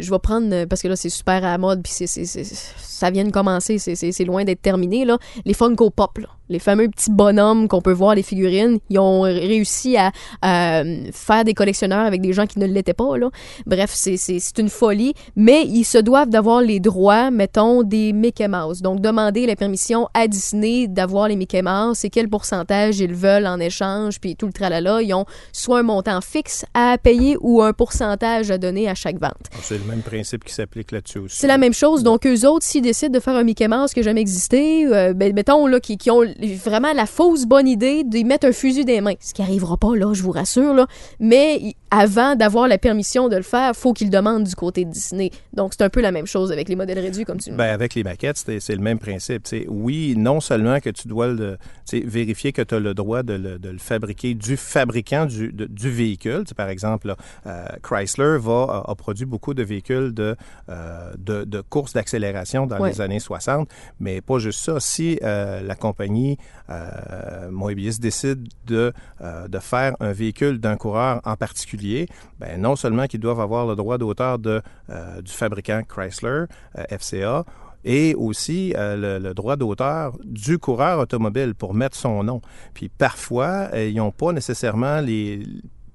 je 0.00 0.10
vais 0.10 0.18
prendre, 0.20 0.48
euh, 0.54 0.66
parce 0.66 0.82
que 0.82 0.88
là, 0.88 0.96
c'est 0.96 1.08
super 1.08 1.36
à 1.36 1.40
la 1.52 1.58
mode, 1.58 1.82
puis 1.82 1.92
c'est, 1.92 2.06
c'est- 2.06 2.24
c'est- 2.26 2.44
ça 2.44 3.10
vient 3.10 3.24
de 3.24 3.30
commencer, 3.32 3.78
c'est, 3.78 4.24
loin 4.24 4.44
d'être 4.44 4.62
terminé, 4.62 5.04
là. 5.04 5.18
Les 5.44 5.52
Funko 5.54 5.90
Pop, 5.90 6.18
là. 6.18 6.28
Les 6.50 6.58
fameux 6.58 6.88
petits 6.90 7.10
bonhommes 7.10 7.68
qu'on 7.68 7.80
peut 7.80 7.92
voir, 7.92 8.14
les 8.14 8.22
figurines, 8.22 8.78
ils 8.90 8.98
ont 8.98 9.22
réussi 9.22 9.96
à, 9.96 10.12
à, 10.42 10.82
faire 11.10 11.42
des 11.42 11.54
collectionneurs 11.54 12.04
avec 12.06 12.20
des 12.20 12.34
gens 12.34 12.46
qui 12.46 12.58
ne 12.58 12.66
l'étaient 12.66 12.92
pas, 12.94 13.16
là. 13.16 13.30
Bref, 13.66 13.90
c'est 13.94 14.58
une 14.58 14.68
folie, 14.68 15.14
mais 15.36 15.64
ils 15.66 15.84
se 15.84 15.98
doivent 15.98 16.28
d'avoir 16.28 16.60
les 16.60 16.80
droits, 16.80 17.30
mettons, 17.30 17.82
des 17.82 18.12
Mickey 18.12 18.46
Mouse. 18.46 18.82
Donc, 18.82 19.00
demander 19.00 19.46
la 19.46 19.56
permission 19.56 20.08
à 20.14 20.28
Disney 20.28 20.86
d'avoir 20.86 21.28
les 21.28 21.36
Mickey 21.36 21.62
Mouse 21.62 22.04
et 22.04 22.10
quel 22.10 22.28
pourcentage 22.28 23.00
ils 23.00 23.14
veulent 23.14 23.46
en 23.46 23.58
échange, 23.58 24.20
puis 24.20 24.36
tout 24.36 24.46
le 24.46 24.52
tralala. 24.52 25.00
Ils 25.02 25.14
ont 25.14 25.24
soit 25.52 25.78
un 25.80 25.82
montant 25.82 26.20
fixe 26.20 26.43
à 26.74 26.96
payer 26.98 27.36
ou 27.40 27.62
un 27.62 27.72
pourcentage 27.72 28.50
à 28.50 28.58
donner 28.58 28.88
à 28.88 28.94
chaque 28.94 29.18
vente. 29.20 29.32
C'est 29.62 29.78
le 29.78 29.84
même 29.84 30.02
principe 30.02 30.44
qui 30.44 30.52
s'applique 30.52 30.92
là-dessus 30.92 31.18
aussi. 31.18 31.36
C'est 31.38 31.46
la 31.46 31.58
même 31.58 31.74
chose. 31.74 32.02
Donc, 32.02 32.26
eux 32.26 32.46
autres, 32.46 32.64
s'ils 32.64 32.82
décident 32.82 33.12
de 33.12 33.20
faire 33.20 33.34
un 33.36 33.44
Mickey 33.44 33.68
Mouse 33.68 33.92
qui 33.92 34.00
n'a 34.00 34.04
jamais 34.04 34.20
existé, 34.20 34.86
euh, 34.86 35.12
ben, 35.14 35.32
mettons, 35.34 35.66
là, 35.66 35.80
qui, 35.80 35.96
qui 35.96 36.10
ont 36.10 36.22
vraiment 36.64 36.92
la 36.92 37.06
fausse 37.06 37.46
bonne 37.46 37.68
idée 37.68 38.04
d'y 38.04 38.24
mettre 38.24 38.46
un 38.46 38.52
fusil 38.52 38.84
des 38.84 39.00
mains. 39.00 39.14
Ce 39.20 39.32
qui 39.34 39.42
arrivera 39.42 39.76
pas, 39.76 39.94
là, 39.96 40.12
je 40.14 40.22
vous 40.22 40.30
rassure, 40.32 40.74
là. 40.74 40.86
Mais 41.20 41.74
avant 41.90 42.34
d'avoir 42.36 42.68
la 42.68 42.78
permission 42.78 43.28
de 43.28 43.36
le 43.36 43.42
faire, 43.42 43.74
faut 43.74 43.92
qu'ils 43.92 44.10
demandent 44.10 44.44
du 44.44 44.54
côté 44.54 44.84
de 44.84 44.90
Disney. 44.90 45.30
Donc, 45.52 45.72
c'est 45.76 45.84
un 45.84 45.88
peu 45.90 46.00
la 46.00 46.12
même 46.12 46.26
chose 46.26 46.50
avec 46.52 46.68
les 46.68 46.76
modèles 46.76 46.98
réduits, 46.98 47.24
comme 47.24 47.38
tu 47.38 47.50
le 47.50 47.56
Ben, 47.56 47.72
avec 47.72 47.94
les 47.94 48.02
maquettes, 48.02 48.36
c'est 48.36 48.74
le 48.74 48.82
même 48.82 48.98
principe. 48.98 49.44
Tu 49.44 49.60
sais, 49.60 49.66
oui, 49.68 50.14
non 50.16 50.40
seulement 50.40 50.80
que 50.80 50.90
tu 50.90 51.08
dois 51.08 51.28
le, 51.28 51.56
vérifier 51.92 52.52
que 52.52 52.62
tu 52.62 52.74
as 52.74 52.80
le 52.80 52.94
droit 52.94 53.22
de 53.22 53.34
le, 53.34 53.58
de 53.58 53.68
le 53.70 53.78
fabriquer 53.78 54.34
du 54.34 54.56
fabricant 54.56 55.26
du, 55.26 55.52
de- 55.52 55.66
du 55.66 55.90
véhicule. 55.90 56.33
Sais, 56.46 56.54
par 56.54 56.68
exemple, 56.68 57.08
là, 57.08 57.16
euh, 57.46 57.66
Chrysler 57.82 58.38
va, 58.38 58.84
a, 58.86 58.90
a 58.90 58.94
produit 58.94 59.26
beaucoup 59.26 59.54
de 59.54 59.62
véhicules 59.62 60.12
de, 60.12 60.36
euh, 60.68 61.12
de, 61.18 61.44
de 61.44 61.60
course 61.60 61.92
d'accélération 61.92 62.66
dans 62.66 62.84
les 62.84 63.00
années 63.00 63.20
60, 63.20 63.68
mais 64.00 64.20
pas 64.20 64.38
juste 64.38 64.60
ça. 64.60 64.80
Si 64.80 65.18
euh, 65.22 65.62
la 65.62 65.74
compagnie 65.74 66.38
Moebius 67.50 68.00
décide 68.00 68.48
de, 68.66 68.92
de 69.48 69.58
faire 69.58 69.94
un 70.00 70.12
véhicule 70.12 70.58
d'un 70.58 70.76
coureur 70.76 71.20
en 71.24 71.36
particulier, 71.36 72.08
ben, 72.38 72.60
non 72.60 72.76
seulement 72.76 73.06
qu'ils 73.06 73.20
doivent 73.20 73.40
avoir 73.40 73.66
le 73.66 73.76
droit 73.76 73.98
d'auteur 73.98 74.38
de, 74.38 74.62
du 75.22 75.32
fabricant 75.32 75.82
Chrysler, 75.86 76.44
FCA, 76.90 77.44
et 77.84 78.14
aussi 78.14 78.72
euh, 78.76 79.18
le, 79.18 79.28
le 79.28 79.34
droit 79.34 79.56
d'auteur 79.56 80.16
du 80.24 80.58
coureur 80.58 80.98
automobile 80.98 81.54
pour 81.54 81.74
mettre 81.74 81.96
son 81.96 82.24
nom. 82.24 82.40
Puis 82.72 82.88
parfois, 82.88 83.68
euh, 83.74 83.88
ils 83.88 83.96
n'ont 83.96 84.10
pas 84.10 84.32
nécessairement 84.32 85.00
les 85.00 85.42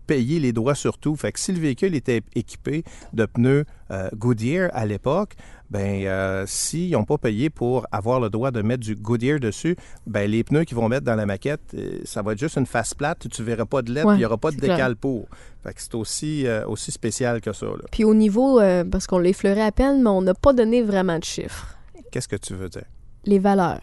payer 0.10 0.40
les 0.40 0.54
droits 0.54 0.74
sur 0.74 0.98
tout. 0.98 1.16
Fait 1.16 1.32
que 1.32 1.40
si 1.40 1.52
le 1.52 1.60
véhicule 1.60 1.94
était 1.94 2.22
équipé 2.34 2.84
de 3.14 3.28
pneus 3.28 3.66
euh, 3.92 4.10
Goodyear 4.16 4.72
à 4.74 4.88
l'époque, 4.88 5.34
ben 5.70 6.04
euh, 6.06 6.46
s'ils 6.48 6.94
n'ont 6.94 7.04
pas 7.04 7.20
payé 7.20 7.52
pour 7.52 7.86
avoir 7.92 8.20
le 8.20 8.32
droit 8.32 8.50
de 8.50 8.64
mettre 8.64 8.82
du 8.82 8.96
Goodyear 8.96 9.40
dessus, 9.40 9.76
ben 10.08 10.28
les 10.28 10.44
pneus 10.44 10.64
qu'ils 10.64 10.78
vont 10.78 10.90
mettre 10.90 11.06
dans 11.06 11.14
la 11.14 11.28
maquette, 11.28 11.62
euh, 11.76 12.00
ça 12.06 12.24
va 12.24 12.34
être 12.34 12.40
juste 12.40 12.58
une 12.58 12.66
face 12.66 12.96
plate, 12.96 13.30
tu 13.30 13.44
verras 13.44 13.66
pas 13.66 13.84
de 13.84 13.94
lettres, 13.94 14.08
Ouais, 14.08 14.16
il 14.16 14.18
n'y 14.18 14.26
aura 14.26 14.40
pas 14.40 14.50
de 14.50 14.58
décal 14.58 14.96
pour. 14.96 15.28
Fait 15.64 15.74
que 15.76 15.82
c'est 15.82 15.94
aussi, 15.94 16.48
euh, 16.48 16.66
aussi 16.66 16.92
spécial 16.92 17.40
que 17.40 17.54
ça. 17.54 17.68
là. 17.68 17.86
Puis 17.92 18.04
au 18.04 18.16
niveau, 18.16 18.60
parce 18.92 19.06
qu'on 19.06 19.20
l'a 19.20 19.30
effleuré 19.30 19.62
à 19.62 19.72
peine, 19.72 20.02
mais 20.02 20.10
on 20.10 20.24
n'a 20.24 20.34
pas 20.34 20.54
donné 20.54 20.82
vraiment 20.82 21.20
de 21.20 21.24
chiffres. 21.24 21.78
Qu'est-ce 22.12 22.28
que 22.28 22.38
tu 22.38 22.56
veux 22.56 22.70
dire? 22.70 22.86
Les 23.26 23.38
valeurs. 23.38 23.82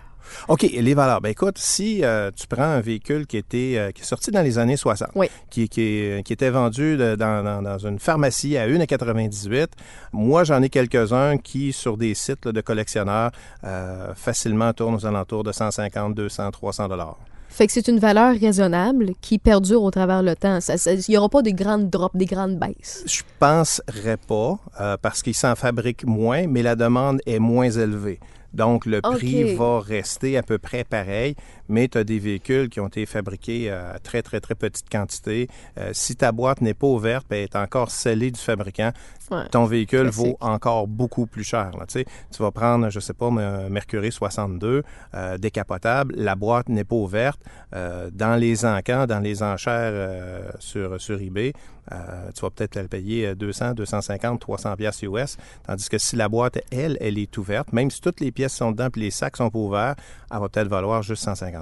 OK, 0.49 0.63
les 0.63 0.95
valeurs? 0.95 1.21
Ben 1.21 1.31
écoute, 1.31 1.59
si 1.59 2.05
euh, 2.05 2.31
tu 2.35 2.47
prends 2.47 2.63
un 2.63 2.81
véhicule 2.81 3.27
qui 3.27 3.37
était 3.37 3.75
euh, 3.77 3.91
qui 3.93 4.03
est 4.03 4.05
sorti 4.05 4.31
dans 4.31 4.43
les 4.43 4.59
années 4.59 4.77
60, 4.77 5.09
Oui. 5.15 5.29
qui, 5.51 5.69
qui, 5.69 5.81
est- 5.83 6.23
qui 6.27 6.33
était 6.33 6.51
vendu 6.51 6.97
de- 6.97 7.15
dans, 7.17 7.43
dans- 7.45 7.63
dans 7.63 7.79
une 7.79 7.99
pharmacie 7.99 8.57
à 8.57 8.67
1,98, 8.69 9.69
moi 10.13 10.45
j'en 10.45 10.63
ai 10.63 10.69
quelques-uns 10.69 11.37
qui, 11.39 11.73
sur 11.73 11.97
des 11.97 12.15
sites 12.15 12.45
là, 12.47 12.53
de 12.53 12.61
collectionneurs, 12.61 13.31
euh, 13.65 14.15
facilement 14.15 14.73
tournent 14.73 14.95
aux 14.97 15.07
alentours 15.07 15.45
de 15.45 15.53
150, 15.53 16.15
200, 16.15 16.51
300 16.51 16.89
dollars. 16.89 17.17
Fait 17.49 17.67
que 17.67 17.73
c'est 17.73 17.89
une 17.89 17.99
valeur 18.01 18.35
raisonnable 18.39 19.13
qui 19.23 19.39
perdure 19.39 19.83
au 19.83 19.91
travers 19.91 20.23
le 20.23 20.37
temps. 20.37 20.59
Il 20.87 21.01
n'y 21.09 21.17
aura 21.17 21.31
pas 21.31 21.41
de 21.41 21.51
grandes 21.51 21.89
drops, 21.89 22.15
des 22.15 22.27
grandes 22.27 22.59
baisses. 22.59 23.03
Je 23.07 23.23
penserais 23.39 24.19
pas, 24.19 24.59
euh, 24.81 24.97
parce 25.01 25.23
qu'ils 25.23 25.35
s'en 25.35 25.55
fabriquent 25.55 26.05
moins, 26.05 26.47
mais 26.49 26.63
la 26.63 26.77
demande 26.77 27.21
est 27.25 27.39
moins 27.39 27.71
élevée. 27.71 28.21
Donc, 28.57 28.87
le 28.87 29.03
prix 29.03 29.55
va 29.55 29.81
rester 29.81 30.39
à 30.39 30.43
peu 30.43 30.59
près 30.59 30.83
pareil, 30.83 31.37
mais 31.69 31.89
tu 31.89 31.99
as 31.99 32.05
des 32.05 32.19
véhicules 32.19 32.69
qui 32.69 32.81
ont 32.81 32.89
été 32.89 33.07
fabriqués 33.07 33.71
à 33.71 33.99
très, 34.03 34.23
très, 34.23 34.41
très 34.41 34.55
petite 34.55 34.89
quantité. 34.91 35.49
Euh, 35.79 35.91
si 35.93 36.17
ta 36.17 36.33
boîte 36.33 36.61
n'est 36.61 36.75
pas 36.75 36.87
ouverte, 36.87 37.27
ben, 37.29 37.37
elle 37.37 37.45
est 37.45 37.57
encore 37.57 37.91
scellée 37.91 38.31
du 38.31 38.41
fabricant, 38.41 38.93
Ouais. 39.31 39.49
ton 39.51 39.65
véhicule 39.65 40.03
Classique. 40.03 40.21
vaut 40.25 40.37
encore 40.41 40.87
beaucoup 40.87 41.27
plus 41.27 41.43
cher. 41.43 41.73
Là. 41.77 41.87
Tu 41.87 41.99
sais, 42.01 42.05
tu 42.31 42.43
vas 42.43 42.53
prendre, 42.53 42.91
je 42.91 43.01
sais 43.01 43.13
pas, 43.13 43.27
un 43.27 43.69
Mercury 43.69 44.13
62 44.13 44.85
euh, 45.15 45.39
décapotable, 45.39 46.15
la 46.17 46.37
boîte 46.37 46.69
n'est 46.69 46.85
pas 46.85 46.95
ouverte. 46.95 47.41
Euh, 47.75 48.09
dans 48.13 48.37
les 48.37 48.65
encans, 48.65 49.07
dans 49.07 49.19
les 49.19 49.43
enchères 49.43 49.91
euh, 49.93 50.51
sur, 50.61 51.01
sur 51.01 51.21
eBay, 51.21 51.53
euh, 51.93 52.31
tu 52.35 52.41
vas 52.43 52.51
peut-être 52.51 52.75
la 52.77 52.85
payer 52.85 53.35
200, 53.35 53.75
250, 53.75 54.41
300 54.41 54.77
pièces 54.77 55.03
US. 55.03 55.37
Tandis 55.67 55.89
que 55.89 55.99
si 55.99 56.17
la 56.17 56.29
boîte, 56.29 56.59
elle, 56.71 56.97
elle 57.01 57.19
est 57.19 57.37
ouverte, 57.39 57.73
même 57.73 57.91
si 57.91 58.01
toutes 58.01 58.21
les 58.21 58.33
pièces 58.33 58.55
sont 58.55 58.73
dedans 58.73 58.91
puis 58.91 59.03
les 59.03 59.11
sacs 59.11 59.37
sont 59.37 59.51
pas 59.51 59.59
ouverts, 59.59 59.95
elle 60.33 60.39
va 60.41 60.49
peut-être 60.49 60.69
valoir 60.69 61.03
juste 61.03 61.23
150 61.25 61.56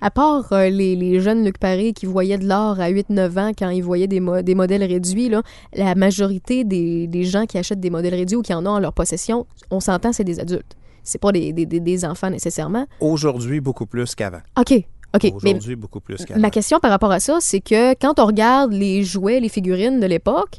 À 0.00 0.10
part 0.10 0.52
euh, 0.52 0.68
les, 0.68 0.96
les 0.96 1.20
jeunes 1.20 1.44
Luc 1.44 1.58
Paré 1.58 1.92
qui 1.92 2.06
voyaient 2.06 2.38
de 2.38 2.46
l'or 2.46 2.80
à 2.80 2.90
8-9 2.90 3.38
ans 3.38 3.52
quand 3.56 3.70
ils 3.70 3.82
voyaient 3.82 4.06
des, 4.06 4.20
mo- 4.20 4.42
des 4.42 4.54
modèles 4.54 4.84
réduits, 4.84 5.28
là, 5.28 5.42
la 5.74 5.94
majorité 5.94 6.64
des, 6.64 7.06
des 7.06 7.24
gens 7.24 7.46
qui 7.46 7.58
achètent 7.58 7.80
des 7.80 7.90
modèles 7.90 8.14
réduits 8.14 8.36
ou 8.36 8.42
qui 8.42 8.54
en 8.54 8.64
ont 8.66 8.70
en 8.70 8.78
leur 8.80 8.92
possession, 8.92 9.46
on 9.70 9.80
s'entend, 9.80 10.12
c'est 10.12 10.24
des 10.24 10.40
adultes. 10.40 10.76
C'est 11.02 11.20
pas 11.20 11.32
des, 11.32 12.04
enfants 12.06 12.30
nécessairement. 12.30 12.86
Aujourd'hui, 13.00 13.60
beaucoup 13.60 13.86
plus 13.86 14.14
qu'avant. 14.14 14.40
OK, 14.58 14.72
OK. 15.14 15.32
Aujourd'hui, 15.34 15.76
beaucoup 15.76 16.00
plus 16.00 16.24
qu'avant. 16.24 16.40
ma 16.40 16.50
question 16.50 16.80
par 16.80 16.90
rapport 16.90 17.12
à 17.12 17.20
ça, 17.20 17.38
c'est 17.40 17.60
que 17.60 17.92
quand 17.94 18.18
on 18.18 18.26
regarde 18.26 18.72
les 18.72 19.04
jouets, 19.04 19.38
les 19.38 19.50
figurines 19.50 20.00
de 20.00 20.06
l'époque, 20.06 20.58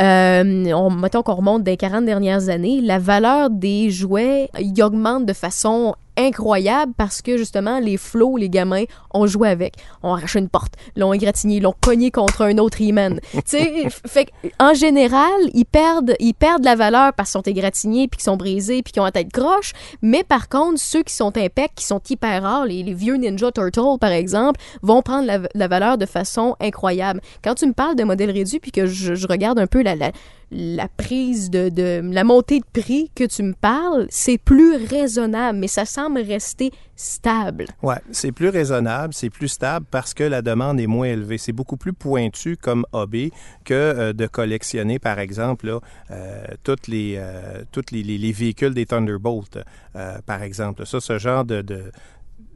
euh, 0.00 0.72
on, 0.72 0.90
mettons 0.90 1.22
qu'on 1.22 1.34
remonte 1.34 1.64
des 1.64 1.76
40 1.76 2.04
dernières 2.04 2.50
années, 2.50 2.80
la 2.80 2.98
valeur 2.98 3.50
des 3.50 3.90
jouets 3.90 4.50
y 4.58 4.82
augmente 4.82 5.24
de 5.26 5.32
façon 5.32 5.94
incroyable 6.18 6.92
parce 6.96 7.22
que 7.22 7.36
justement 7.38 7.78
les 7.78 7.96
flots, 7.96 8.36
les 8.36 8.50
gamins 8.50 8.84
ont 9.14 9.26
joué 9.26 9.48
avec, 9.48 9.74
ont 10.02 10.14
arraché 10.14 10.38
une 10.38 10.48
porte, 10.48 10.74
l'ont 10.96 11.12
égratigné, 11.12 11.60
l'ont 11.60 11.74
cogné 11.80 12.10
contre 12.10 12.42
un 12.42 12.58
autre 12.58 12.80
He-Man. 12.80 13.20
tu 13.32 13.40
sais, 13.44 13.86
fait 14.06 14.30
en 14.58 14.74
général, 14.74 15.30
ils 15.54 15.64
perdent, 15.64 16.14
ils 16.18 16.34
perdent 16.34 16.64
la 16.64 16.74
valeur 16.74 17.12
parce 17.14 17.30
qu'ils 17.30 17.38
sont 17.38 17.50
égratignés 17.50 18.08
puis 18.08 18.18
qu'ils 18.18 18.24
sont 18.24 18.36
brisés 18.36 18.82
puis 18.82 18.92
qu'ils 18.92 19.00
ont 19.00 19.06
la 19.06 19.12
tête 19.12 19.32
croche. 19.32 19.72
Mais 20.02 20.24
par 20.24 20.48
contre, 20.48 20.80
ceux 20.80 21.02
qui 21.02 21.14
sont 21.14 21.36
impecs, 21.36 21.74
qui 21.74 21.84
sont 21.84 22.00
hyper 22.10 22.42
rares, 22.42 22.66
les, 22.66 22.82
les 22.82 22.94
vieux 22.94 23.14
Ninja 23.14 23.52
Turtles 23.52 23.98
par 24.00 24.10
exemple, 24.10 24.60
vont 24.82 25.02
prendre 25.02 25.26
la, 25.26 25.38
la 25.54 25.68
valeur 25.68 25.98
de 25.98 26.06
façon 26.06 26.56
incroyable. 26.60 27.20
Quand 27.42 27.54
tu 27.54 27.66
me 27.66 27.72
parles 27.72 27.96
de 27.96 28.04
modèles 28.04 28.30
réduits 28.30 28.60
puis 28.60 28.72
que 28.72 28.86
je, 28.86 29.14
je 29.14 29.26
regarde 29.26 29.58
un 29.58 29.66
peu 29.66 29.82
la, 29.82 29.94
la, 29.94 30.10
la 30.50 30.88
prise 30.88 31.50
de, 31.50 31.68
de 31.68 32.00
la 32.02 32.24
montée 32.24 32.60
de 32.60 32.80
prix 32.80 33.10
que 33.14 33.24
tu 33.24 33.42
me 33.42 33.52
parles, 33.52 34.06
c'est 34.08 34.38
plus 34.38 34.76
raisonnable, 34.76 35.58
mais 35.58 35.68
ça 35.68 35.84
semble 35.84 36.20
rester 36.20 36.70
stable. 36.96 37.66
Oui, 37.82 37.94
c'est 38.10 38.32
plus 38.32 38.48
raisonnable, 38.48 39.12
c'est 39.14 39.30
plus 39.30 39.48
stable 39.48 39.86
parce 39.90 40.14
que 40.14 40.24
la 40.24 40.42
demande 40.42 40.80
est 40.80 40.86
moins 40.86 41.06
élevée. 41.08 41.38
C'est 41.38 41.52
beaucoup 41.52 41.76
plus 41.76 41.92
pointu 41.92 42.56
comme 42.56 42.84
hobby 42.92 43.30
que 43.64 43.74
euh, 43.74 44.12
de 44.12 44.26
collectionner, 44.26 44.98
par 44.98 45.18
exemple, 45.18 45.66
là, 45.66 45.80
euh, 46.10 46.44
toutes 46.64 46.88
les, 46.88 47.14
euh, 47.18 47.62
les, 47.92 48.02
les- 48.02 48.18
les 48.18 48.32
véhicules 48.32 48.74
des 48.74 48.86
Thunderbolt, 48.86 49.58
euh, 49.96 50.18
par 50.26 50.42
exemple. 50.42 50.86
Ça, 50.86 50.98
ce 51.00 51.18
genre 51.18 51.44
de, 51.44 51.60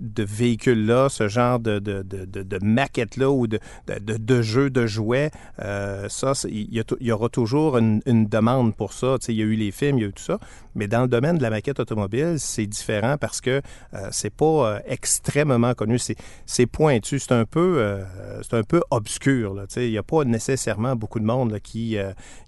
de 0.02 0.24
véhicules-là, 0.24 1.08
ce 1.08 1.28
genre 1.28 1.60
de, 1.60 1.78
de, 1.78 2.02
de, 2.02 2.24
de, 2.24 2.58
maquettes-là 2.60 3.30
ou 3.30 3.46
de, 3.46 3.60
de, 3.86 4.42
jeux, 4.42 4.68
de 4.68 4.86
jouets, 4.86 5.30
euh, 5.60 6.08
ça, 6.08 6.32
il 6.48 6.84
y, 7.00 7.12
aura 7.12 7.28
toujours 7.28 7.78
une, 7.78 8.02
une 8.06 8.26
demande 8.26 8.74
pour 8.74 8.92
ça. 8.92 9.16
Il 9.28 9.36
y 9.36 9.42
a 9.42 9.44
eu 9.44 9.54
les 9.54 9.70
films, 9.70 9.98
il 9.98 10.02
y 10.02 10.04
a 10.04 10.08
eu 10.08 10.12
tout 10.12 10.22
ça. 10.22 10.38
Mais 10.74 10.88
dans 10.88 11.02
le 11.02 11.08
domaine 11.08 11.36
de 11.36 11.42
la 11.42 11.50
maquette 11.50 11.80
automobile, 11.80 12.36
c'est 12.38 12.66
différent 12.66 13.16
parce 13.18 13.40
que 13.40 13.60
euh, 13.94 14.08
c'est 14.10 14.34
pas 14.34 14.44
euh, 14.44 14.80
extrêmement 14.86 15.74
connu. 15.74 15.98
C'est, 15.98 16.66
pointu. 16.66 17.18
C'est 17.18 17.32
un 17.32 17.44
peu, 17.44 17.76
euh, 17.78 18.04
un 18.52 18.62
peu 18.62 18.82
obscur. 18.90 19.56
Il 19.76 19.90
n'y 19.90 19.98
a 19.98 20.02
pas 20.02 20.24
nécessairement 20.24 20.96
beaucoup 20.96 21.20
de 21.20 21.24
monde 21.24 21.52
là, 21.52 21.60
qui, 21.60 21.96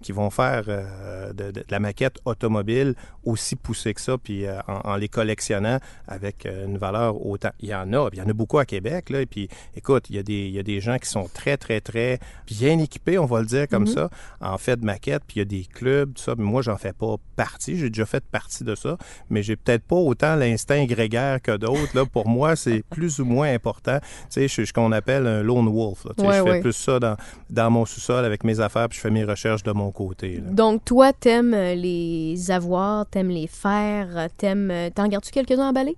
qui 0.03 0.13
vont 0.13 0.31
faire 0.31 0.65
de, 0.65 1.53
la 1.69 1.81
maquette 1.81 2.19
automobile 2.25 2.95
aussi 3.25 3.57
poussée 3.57 3.95
que 3.95 4.01
ça, 4.01 4.17
puis 4.19 4.47
en, 4.49 4.91
en 4.91 4.97
les 4.97 5.09
collectionnant 5.09 5.79
avec 6.07 6.47
une 6.47 6.79
valeur 6.79 7.25
autant 7.25 7.44
Il 7.61 7.69
y 7.69 7.75
en 7.75 7.93
a, 7.93 8.09
il 8.13 8.19
y 8.19 8.23
en 8.23 8.29
a 8.29 8.33
beaucoup 8.33 8.59
à 8.59 8.65
Québec, 8.65 9.11
là, 9.11 9.21
et 9.21 9.27
puis, 9.27 9.49
écoute, 9.77 10.07
il 10.11 10.17
y, 10.17 10.19
a 10.19 10.23
des, 10.23 10.47
il 10.47 10.53
y 10.53 10.59
a 10.59 10.63
des 10.63 10.81
gens 10.81 10.99
qui 10.99 11.09
sont 11.09 11.29
très, 11.33 11.57
très, 11.57 11.81
très 11.81 12.19
bien 12.47 12.79
équipés, 12.79 13.19
on 13.19 13.27
va 13.27 13.41
le 13.41 13.47
dire 13.47 13.69
comme 13.69 13.85
Mhm. 13.85 13.89
ça, 13.95 14.11
en 14.41 14.59
fait 14.59 14.79
de 14.81 14.85
maquettes, 14.85 15.23
puis 15.27 15.37
il 15.37 15.39
y 15.41 15.43
a 15.43 15.45
des 15.45 15.65
clubs, 15.65 16.15
tout 16.15 16.23
ça, 16.23 16.35
mais 16.37 16.45
moi, 16.45 16.63
j'en 16.63 16.77
fais 16.77 16.93
pas 16.93 17.17
partie, 17.37 17.77
j'ai 17.77 17.91
déjà 17.91 18.07
fait 18.07 18.25
partie 18.25 18.65
de 18.65 18.75
ça, 18.75 18.97
mais 19.31 19.43
j'ai 19.43 19.57
peut-être 19.57 19.83
pas 19.85 19.97
autant 19.97 20.37
l'instinct 20.37 20.85
grégaire 20.85 21.41
que 21.43 21.57
d'autres, 21.57 21.95
là, 21.97 22.05
pour 22.07 22.29
moi, 22.29 22.57
c'est 22.57 22.83
plus 22.91 23.19
ou 23.21 23.25
moins 23.25 23.53
important, 23.53 23.99
tu 24.01 24.07
sais, 24.31 24.43
je 24.49 24.53
suis 24.53 24.67
ce 24.67 24.73
qu'on 24.73 24.93
appelle 24.93 25.27
un 25.27 25.43
lone 25.43 25.69
wolf, 25.69 26.05
là, 26.05 26.13
tu 26.17 26.23
sais, 26.23 26.29
Ouais, 26.29 26.39
je 26.39 26.43
fais 26.45 26.51
ouais. 26.51 26.61
plus 26.61 26.73
ça 26.73 26.99
dans, 26.99 27.17
dans 27.51 27.71
mon 27.71 27.85
sous-sol 27.85 28.25
avec 28.25 28.45
mes 28.45 28.61
affaires, 28.61 28.89
puis 28.89 28.97
je 28.97 29.03
fais 29.03 29.11
mes 29.11 29.25
recherches 29.25 29.63
de 29.63 29.73
mon 29.73 29.91
côté, 29.91 30.37
là. 30.37 30.51
Donc, 30.51 30.85
toi, 30.85 31.13
t'aimes 31.13 31.55
euh, 31.55 31.75
les 31.75 32.51
avoir, 32.51 33.07
t'aimes 33.07 33.29
les 33.31 33.47
faire, 33.47 34.09
euh, 34.17 34.29
t'aimes... 34.37 34.71
euh, 34.71 34.91
T'en 34.95 35.09
gardes-tu 35.09 35.31
quelques-uns 35.31 35.69
emballés? 35.71 35.97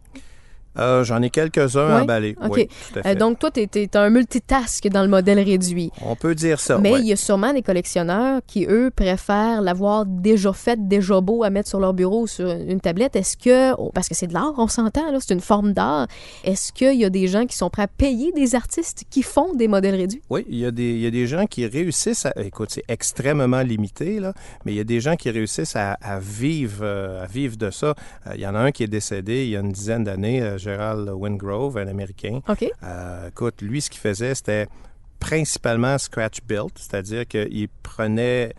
Euh, 0.79 1.05
J'en 1.05 1.23
ai 1.23 1.31
quelques-uns 1.31 2.03
emballés, 2.03 2.37
OK. 2.43 2.53
oui, 2.55 2.69
tout 2.93 3.01
à 3.03 3.09
Euh, 3.09 3.15
donc, 3.15 3.39
toi, 3.39 3.51
t'es 3.51 3.69
es 3.75 3.97
un 3.97 4.11
multitask 4.11 4.87
dans 4.89 5.03
le 5.03 5.09
modèle 5.09 5.39
réduit. 5.39 5.91
On 6.03 6.17
peut 6.17 6.35
dire 6.35 6.61
ça, 6.61 6.79
Mais 6.79 6.93
ouais. 6.93 7.01
il 7.01 7.07
y 7.07 7.13
a 7.13 7.17
sûrement 7.17 7.53
des 7.53 7.63
collectionneurs 7.63 8.41
qui, 8.47 8.67
eux, 8.69 8.91
préfèrent 8.95 9.63
l'avoir 9.63 10.05
déjà 10.07 10.53
fait, 10.53 10.89
déjà 10.89 11.21
beau 11.21 11.43
à 11.45 11.51
mettre 11.51 11.69
sur 11.69 11.81
leur 11.81 11.95
bureau 11.95 12.23
ou 12.23 12.27
sur 12.27 12.51
une 12.51 12.81
tablette. 12.81 13.17
Est-ce 13.17 13.37
que, 13.37 13.75
oh, 13.79 13.91
parce 13.95 14.09
que 14.09 14.15
c'est 14.15 14.27
de 14.27 14.35
l'art, 14.35 14.55
on 14.59 14.69
s'entend, 14.69 15.11
là, 15.11 15.19
c'est 15.21 15.35
une 15.35 15.41
forme 15.41 15.73
d'art, 15.73 16.07
est-ce 16.45 16.73
qu'il 16.73 16.95
y 16.95 17.05
a 17.05 17.11
des 17.11 17.27
gens 17.29 17.47
qui 17.47 17.57
sont 17.57 17.71
prêts 17.71 17.83
à 17.83 17.89
payer 17.89 18.33
des 18.33 18.55
artistes 18.55 19.05
qui 19.11 19.23
font 19.23 19.55
des 19.55 19.69
modèles 19.69 19.95
réduits? 19.95 20.23
Oui, 20.31 20.45
il 20.49 20.59
y, 20.59 20.67
a 20.67 20.71
des, 20.71 20.91
il 20.91 21.01
y 21.01 21.07
a 21.07 21.11
des 21.11 21.27
gens 21.27 21.47
qui 21.47 21.67
réussissent 21.67 22.27
à. 22.27 22.33
Écoute, 22.45 22.71
c'est 22.71 22.85
extrêmement 22.89 23.63
limité, 23.63 24.21
là, 24.21 24.33
mais 24.65 24.73
il 24.73 24.77
y 24.77 24.81
a 24.81 24.85
des 24.85 25.01
gens 25.01 25.17
qui 25.17 25.31
réussissent 25.31 25.77
à, 25.77 25.93
à 26.03 26.19
vivre, 26.19 26.81
euh, 26.83 27.25
à 27.25 27.27
vivre 27.27 27.57
de 27.57 27.71
ça. 27.71 27.95
Il 28.35 28.41
y 28.41 28.47
en 28.47 28.55
a 28.55 28.59
un 28.59 28.73
qui 28.73 28.83
est 28.83 28.89
décédé 28.89 29.45
il 29.45 29.51
y 29.51 29.57
a 29.57 29.61
une 29.61 29.73
dizaine 29.73 30.05
d'années, 30.05 30.41
Gerald 30.71 31.09
Wingrove, 31.11 31.79
un 31.79 31.87
Américain. 31.87 32.41
OK. 32.49 32.65
Euh, 32.83 33.29
écoute, 33.29 33.63
lui, 33.63 33.81
ce 33.81 33.89
qu'il 33.91 34.01
faisait, 34.01 34.35
c'était 34.35 34.67
principalement 35.21 35.97
scratch 35.99 36.39
built, 36.47 36.73
c'est-à-dire 36.77 37.27
qu'il 37.27 37.69
prenait 37.83 38.53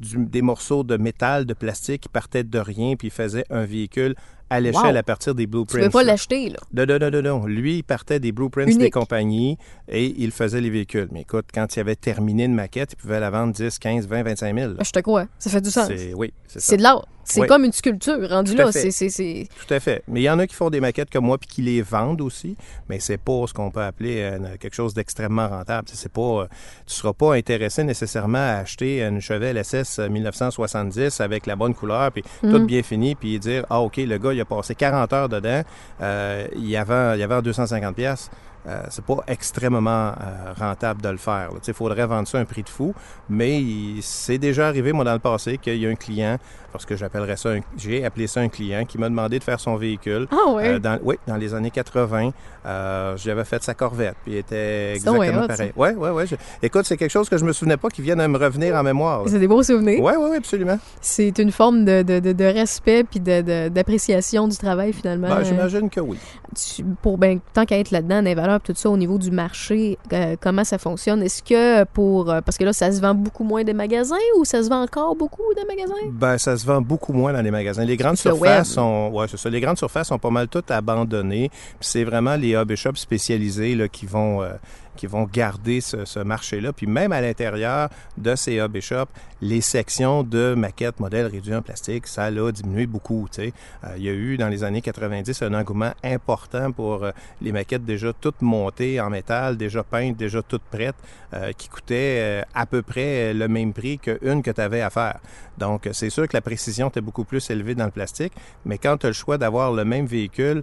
du- 0.00 0.24
des 0.26 0.42
morceaux 0.42 0.84
de 0.84 0.96
métal, 0.96 1.44
de 1.44 1.54
plastique 1.54 2.02
qui 2.02 2.08
partaient 2.08 2.44
de 2.44 2.58
rien, 2.58 2.94
puis 2.96 3.08
il 3.08 3.10
faisait 3.10 3.44
un 3.50 3.64
véhicule 3.64 4.14
à 4.50 4.60
l'échelle 4.60 4.92
Wow. 4.92 4.96
à 4.96 5.02
partir 5.02 5.34
des 5.34 5.42
Tu 5.44 5.48
blueprints. 5.50 5.80
peux 5.84 5.90
pas 5.90 6.02
l'acheter, 6.02 6.48
là. 6.48 6.56
Non, 6.72 6.86
non, 6.86 6.98
non, 6.98 7.10
non, 7.10 7.22
non. 7.40 7.46
Lui, 7.46 7.78
il 7.78 7.82
partait 7.82 8.18
des 8.18 8.32
blueprints 8.32 8.66
Unique. 8.68 8.78
des 8.78 8.90
compagnies 8.90 9.58
et 9.88 10.06
il 10.06 10.30
faisait 10.30 10.60
les 10.62 10.70
véhicules. 10.70 11.08
Mais 11.12 11.20
écoute, 11.22 11.46
quand 11.52 11.76
il 11.76 11.80
avait 11.80 11.96
terminé 11.96 12.44
une 12.44 12.54
maquette, 12.54 12.92
il 12.94 12.96
pouvait 12.96 13.20
la 13.20 13.28
vendre 13.30 13.52
10, 13.52 13.78
15, 13.78 14.06
20, 14.06 14.22
25 14.22 14.54
000. 14.54 14.72
là. 14.72 14.82
Je 14.82 14.90
te 14.90 15.00
crois. 15.00 15.26
Ça 15.38 15.50
fait 15.50 15.60
du 15.60 15.70
sens. 15.70 15.90
Oui, 16.14 16.32
c'est 16.46 16.60
ça. 16.60 16.66
C'est 16.66 16.76
de 16.78 16.82
l'art. 16.82 17.06
C'est 17.30 17.40
Oui. 17.42 17.46
comme 17.46 17.64
une 17.64 17.72
sculpture 17.72 18.26
rendu 18.28 18.54
Tout 18.54 18.62
à 18.62 18.64
là. 18.66 18.72
C'est. 18.72 19.48
Tout 19.66 19.74
à 19.74 19.80
fait. 19.80 20.02
Mais 20.08 20.20
il 20.20 20.24
y 20.24 20.30
en 20.30 20.38
a 20.38 20.46
qui 20.46 20.54
font 20.54 20.70
des 20.70 20.80
maquettes 20.80 21.10
comme 21.10 21.26
moi 21.26 21.36
puis 21.36 21.46
qui 21.48 21.62
les 21.62 21.82
vendent 21.82 22.22
aussi, 22.22 22.56
mais 22.88 23.00
c'est 23.00 23.18
pas 23.18 23.44
ce 23.46 23.52
qu'on 23.52 23.70
peut 23.70 23.82
appeler 23.82 24.22
euh, 24.22 24.56
quelque 24.58 24.74
chose 24.74 24.94
d'extrêmement 24.94 25.46
rentable. 25.48 25.88
C'est 25.92 26.10
pas, 26.12 26.20
euh, 26.22 26.46
tu 26.86 26.94
seras 26.94 27.12
pas 27.12 27.34
intéressé 27.34 27.84
nécessairement 27.84 28.38
à 28.38 28.60
acheter 28.60 29.02
une 29.02 29.20
Chevelle 29.20 29.62
SS 29.62 29.98
1970 29.98 31.20
avec 31.20 31.46
la 31.46 31.56
bonne 31.56 31.74
couleur 31.74 32.10
puis 32.12 32.22
tout 32.40 32.46
Mhm. 32.46 32.66
bien 32.66 32.82
fini 32.82 33.14
puis 33.14 33.38
dire 33.38 33.64
ah 33.70 33.80
ok 33.80 33.96
le 33.98 34.16
gars 34.18 34.32
il 34.32 34.40
a 34.40 34.44
passé 34.44 34.74
40 34.74 35.12
heures 35.12 35.28
dedans, 35.28 35.62
euh, 36.00 36.46
il 36.56 36.68
y 36.68 36.76
avait 36.76 37.16
il 37.16 37.20
y 37.20 37.22
avait 37.22 37.42
250 37.42 37.94
pièces. 37.94 38.30
Euh, 38.68 38.82
c'est 38.90 39.04
pas 39.04 39.16
extrêmement 39.26 40.08
euh, 40.12 40.52
rentable 40.58 41.00
de 41.00 41.08
le 41.08 41.16
faire. 41.16 41.48
Il 41.66 41.72
faudrait 41.74 42.06
vendre 42.06 42.28
ça 42.28 42.36
à 42.38 42.42
un 42.42 42.44
prix 42.44 42.62
de 42.62 42.68
fou, 42.68 42.94
mais 43.30 43.62
c'est 44.02 44.38
déjà 44.38 44.68
arrivé, 44.68 44.92
moi, 44.92 45.04
dans 45.04 45.12
le 45.14 45.18
passé, 45.18 45.56
qu'il 45.58 45.76
y 45.78 45.86
a 45.86 45.88
un 45.88 45.94
client, 45.94 46.36
parce 46.72 46.84
que 46.84 46.94
j'appellerais 46.94 47.36
ça, 47.36 47.50
j'ai 47.78 48.04
appelé 48.04 48.26
ça 48.26 48.40
un 48.40 48.48
client, 48.48 48.84
qui 48.84 48.98
m'a 48.98 49.08
demandé 49.08 49.38
de 49.38 49.44
faire 49.44 49.58
son 49.58 49.76
véhicule. 49.76 50.28
Ah 50.30 50.52
ouais? 50.52 50.68
Euh, 50.74 50.78
dans, 50.78 50.98
oui, 51.02 51.16
dans 51.26 51.36
les 51.36 51.54
années 51.54 51.70
80, 51.70 52.30
euh, 52.66 53.16
j'avais 53.16 53.44
fait 53.44 53.62
sa 53.62 53.72
Corvette, 53.72 54.16
puis 54.22 54.32
il 54.34 54.38
était 54.38 54.92
exactement 54.96 55.42
ça. 55.42 55.48
pareil. 55.48 55.72
Oui, 55.74 55.88
oui, 55.96 56.08
oui. 56.12 56.24
Écoute, 56.62 56.84
c'est 56.84 56.96
quelque 56.98 57.10
chose 57.10 57.28
que 57.30 57.38
je 57.38 57.44
me 57.46 57.52
souvenais 57.52 57.78
pas 57.78 57.88
qui 57.88 58.02
vient 58.02 58.16
de 58.16 58.26
me 58.26 58.36
revenir 58.36 58.74
en 58.74 58.82
mémoire. 58.82 59.22
c'est 59.28 59.38
des 59.38 59.48
beaux 59.48 59.62
souvenirs. 59.62 60.00
Oui, 60.02 60.12
oui, 60.18 60.26
oui, 60.32 60.36
absolument. 60.36 60.78
C'est 61.00 61.38
une 61.38 61.52
forme 61.52 61.86
de, 61.86 62.02
de, 62.02 62.18
de, 62.18 62.32
de 62.32 62.44
respect 62.44 63.04
puis 63.04 63.20
d'appréciation 63.20 64.48
du 64.48 64.56
travail, 64.56 64.92
finalement. 64.92 65.28
Ben, 65.28 65.42
J'imagine 65.44 65.88
que 65.88 66.00
oui. 66.00 66.18
tu- 66.54 66.84
pour 67.02 67.18
ben, 67.18 67.40
tant 67.54 67.64
qu'à 67.64 67.78
être 67.78 67.90
là-dedans, 67.90 68.16
dans 68.16 68.24
les 68.24 68.34
valeurs, 68.34 68.57
tout 68.60 68.72
ça, 68.76 68.90
au 68.90 68.96
niveau 68.96 69.18
du 69.18 69.30
marché, 69.30 69.98
euh, 70.12 70.36
comment 70.40 70.64
ça 70.64 70.78
fonctionne? 70.78 71.22
Est-ce 71.22 71.42
que 71.42 71.84
pour. 71.84 72.30
euh, 72.30 72.40
parce 72.40 72.56
que 72.58 72.64
là, 72.64 72.72
ça 72.72 72.90
se 72.92 73.00
vend 73.00 73.14
beaucoup 73.14 73.44
moins 73.44 73.64
des 73.64 73.72
magasins 73.74 74.16
ou 74.38 74.44
ça 74.44 74.62
se 74.62 74.68
vend 74.68 74.82
encore 74.82 75.14
beaucoup 75.16 75.42
des 75.56 75.64
magasins? 75.64 75.94
Ben, 76.12 76.38
ça 76.38 76.56
se 76.56 76.66
vend 76.66 76.80
beaucoup 76.80 77.12
moins 77.12 77.32
dans 77.32 77.42
les 77.42 77.50
magasins. 77.50 77.84
Les 77.84 77.96
grandes 77.96 78.16
surfaces 78.16 78.70
sont, 78.70 79.10
ouais, 79.12 79.26
c'est 79.28 79.36
ça. 79.36 79.50
Les 79.50 79.60
grandes 79.60 79.78
surfaces 79.78 80.08
sont 80.08 80.18
pas 80.18 80.30
mal 80.30 80.48
toutes 80.48 80.70
abandonnées. 80.70 81.50
C'est 81.80 82.04
vraiment 82.04 82.36
les 82.36 82.56
hobby 82.56 82.76
shops 82.76 82.96
spécialisés 82.96 83.74
là, 83.74 83.88
qui 83.88 84.06
vont 84.06 84.42
euh, 84.42 84.50
qui 84.98 85.06
vont 85.06 85.24
garder 85.24 85.80
ce, 85.80 86.18
marché-là. 86.18 86.72
Puis 86.72 86.86
même 86.86 87.12
à 87.12 87.20
l'intérieur 87.20 87.88
de 88.16 88.60
hobby 88.60 88.80
shops, 88.82 89.08
les 89.40 89.60
sections 89.60 90.24
de 90.24 90.54
maquettes 90.54 90.98
modèles 90.98 91.26
réduits 91.26 91.54
en 91.54 91.62
plastique, 91.62 92.08
ça 92.08 92.24
a 92.24 92.52
diminué 92.52 92.86
beaucoup. 92.86 93.28
Euh, 93.38 93.50
il 93.96 94.02
y 94.02 94.08
a 94.08 94.12
eu 94.12 94.36
dans 94.36 94.48
les 94.48 94.64
années 94.64 94.82
90 94.82 95.42
un 95.42 95.54
engouement 95.54 95.92
important 96.02 96.72
pour 96.72 97.04
euh, 97.04 97.10
les 97.40 97.52
maquettes 97.52 97.84
déjà 97.84 98.12
toutes 98.12 98.42
montées 98.42 99.00
en 99.00 99.10
métal, 99.10 99.56
déjà 99.56 99.82
peintes, 99.82 100.16
déjà 100.16 100.42
toutes 100.42 100.62
prêtes, 100.62 100.96
euh, 101.34 101.52
qui 101.52 101.68
coûtaient 101.68 102.18
euh, 102.20 102.42
à 102.54 102.66
peu 102.66 102.82
près 102.82 103.32
le 103.34 103.48
même 103.48 103.72
prix 103.72 103.98
qu'une 103.98 104.42
que 104.42 104.50
tu 104.50 104.60
avais 104.60 104.80
à 104.80 104.90
faire. 104.90 105.20
Donc, 105.56 105.88
c'est 105.92 106.10
sûr 106.10 106.26
que 106.28 106.36
la 106.36 106.40
précision 106.40 106.88
était 106.88 107.00
beaucoup 107.00 107.24
plus 107.24 107.50
élevée 107.50 107.74
dans 107.74 107.84
le 107.84 107.90
plastique, 107.90 108.32
mais 108.64 108.78
quand 108.78 108.96
tu 108.98 109.06
as 109.06 109.10
le 109.10 109.14
choix 109.14 109.38
d'avoir 109.38 109.72
le 109.72 109.84
même 109.84 110.06
véhicule 110.06 110.62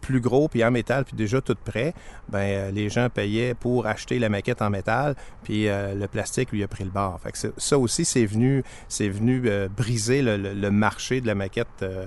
plus 0.00 0.20
gros, 0.20 0.48
puis 0.48 0.64
en 0.64 0.70
métal, 0.70 1.04
puis 1.04 1.14
déjà 1.14 1.42
tout 1.42 1.56
prêt, 1.62 1.92
ben 2.30 2.74
les 2.74 2.88
gens 2.88 3.10
payaient 3.10 3.52
pour 3.62 3.86
acheter 3.86 4.18
la 4.18 4.28
maquette 4.28 4.60
en 4.60 4.70
métal, 4.70 5.14
puis 5.44 5.68
euh, 5.68 5.94
le 5.94 6.08
plastique 6.08 6.50
lui 6.50 6.64
a 6.64 6.68
pris 6.68 6.82
le 6.82 6.90
bord. 6.90 7.20
Fait 7.22 7.30
que 7.30 7.38
c'est- 7.38 7.52
ça 7.56 7.78
aussi, 7.78 8.04
c'est 8.04 8.26
venu, 8.26 8.64
c'est 8.88 9.08
venu 9.08 9.42
euh, 9.46 9.68
briser 9.74 10.20
le, 10.20 10.36
le- 10.36 10.52
le 10.52 10.70
marché 10.72 11.20
de 11.20 11.28
la 11.28 11.36
maquette 11.36 11.68
euh, 11.82 12.06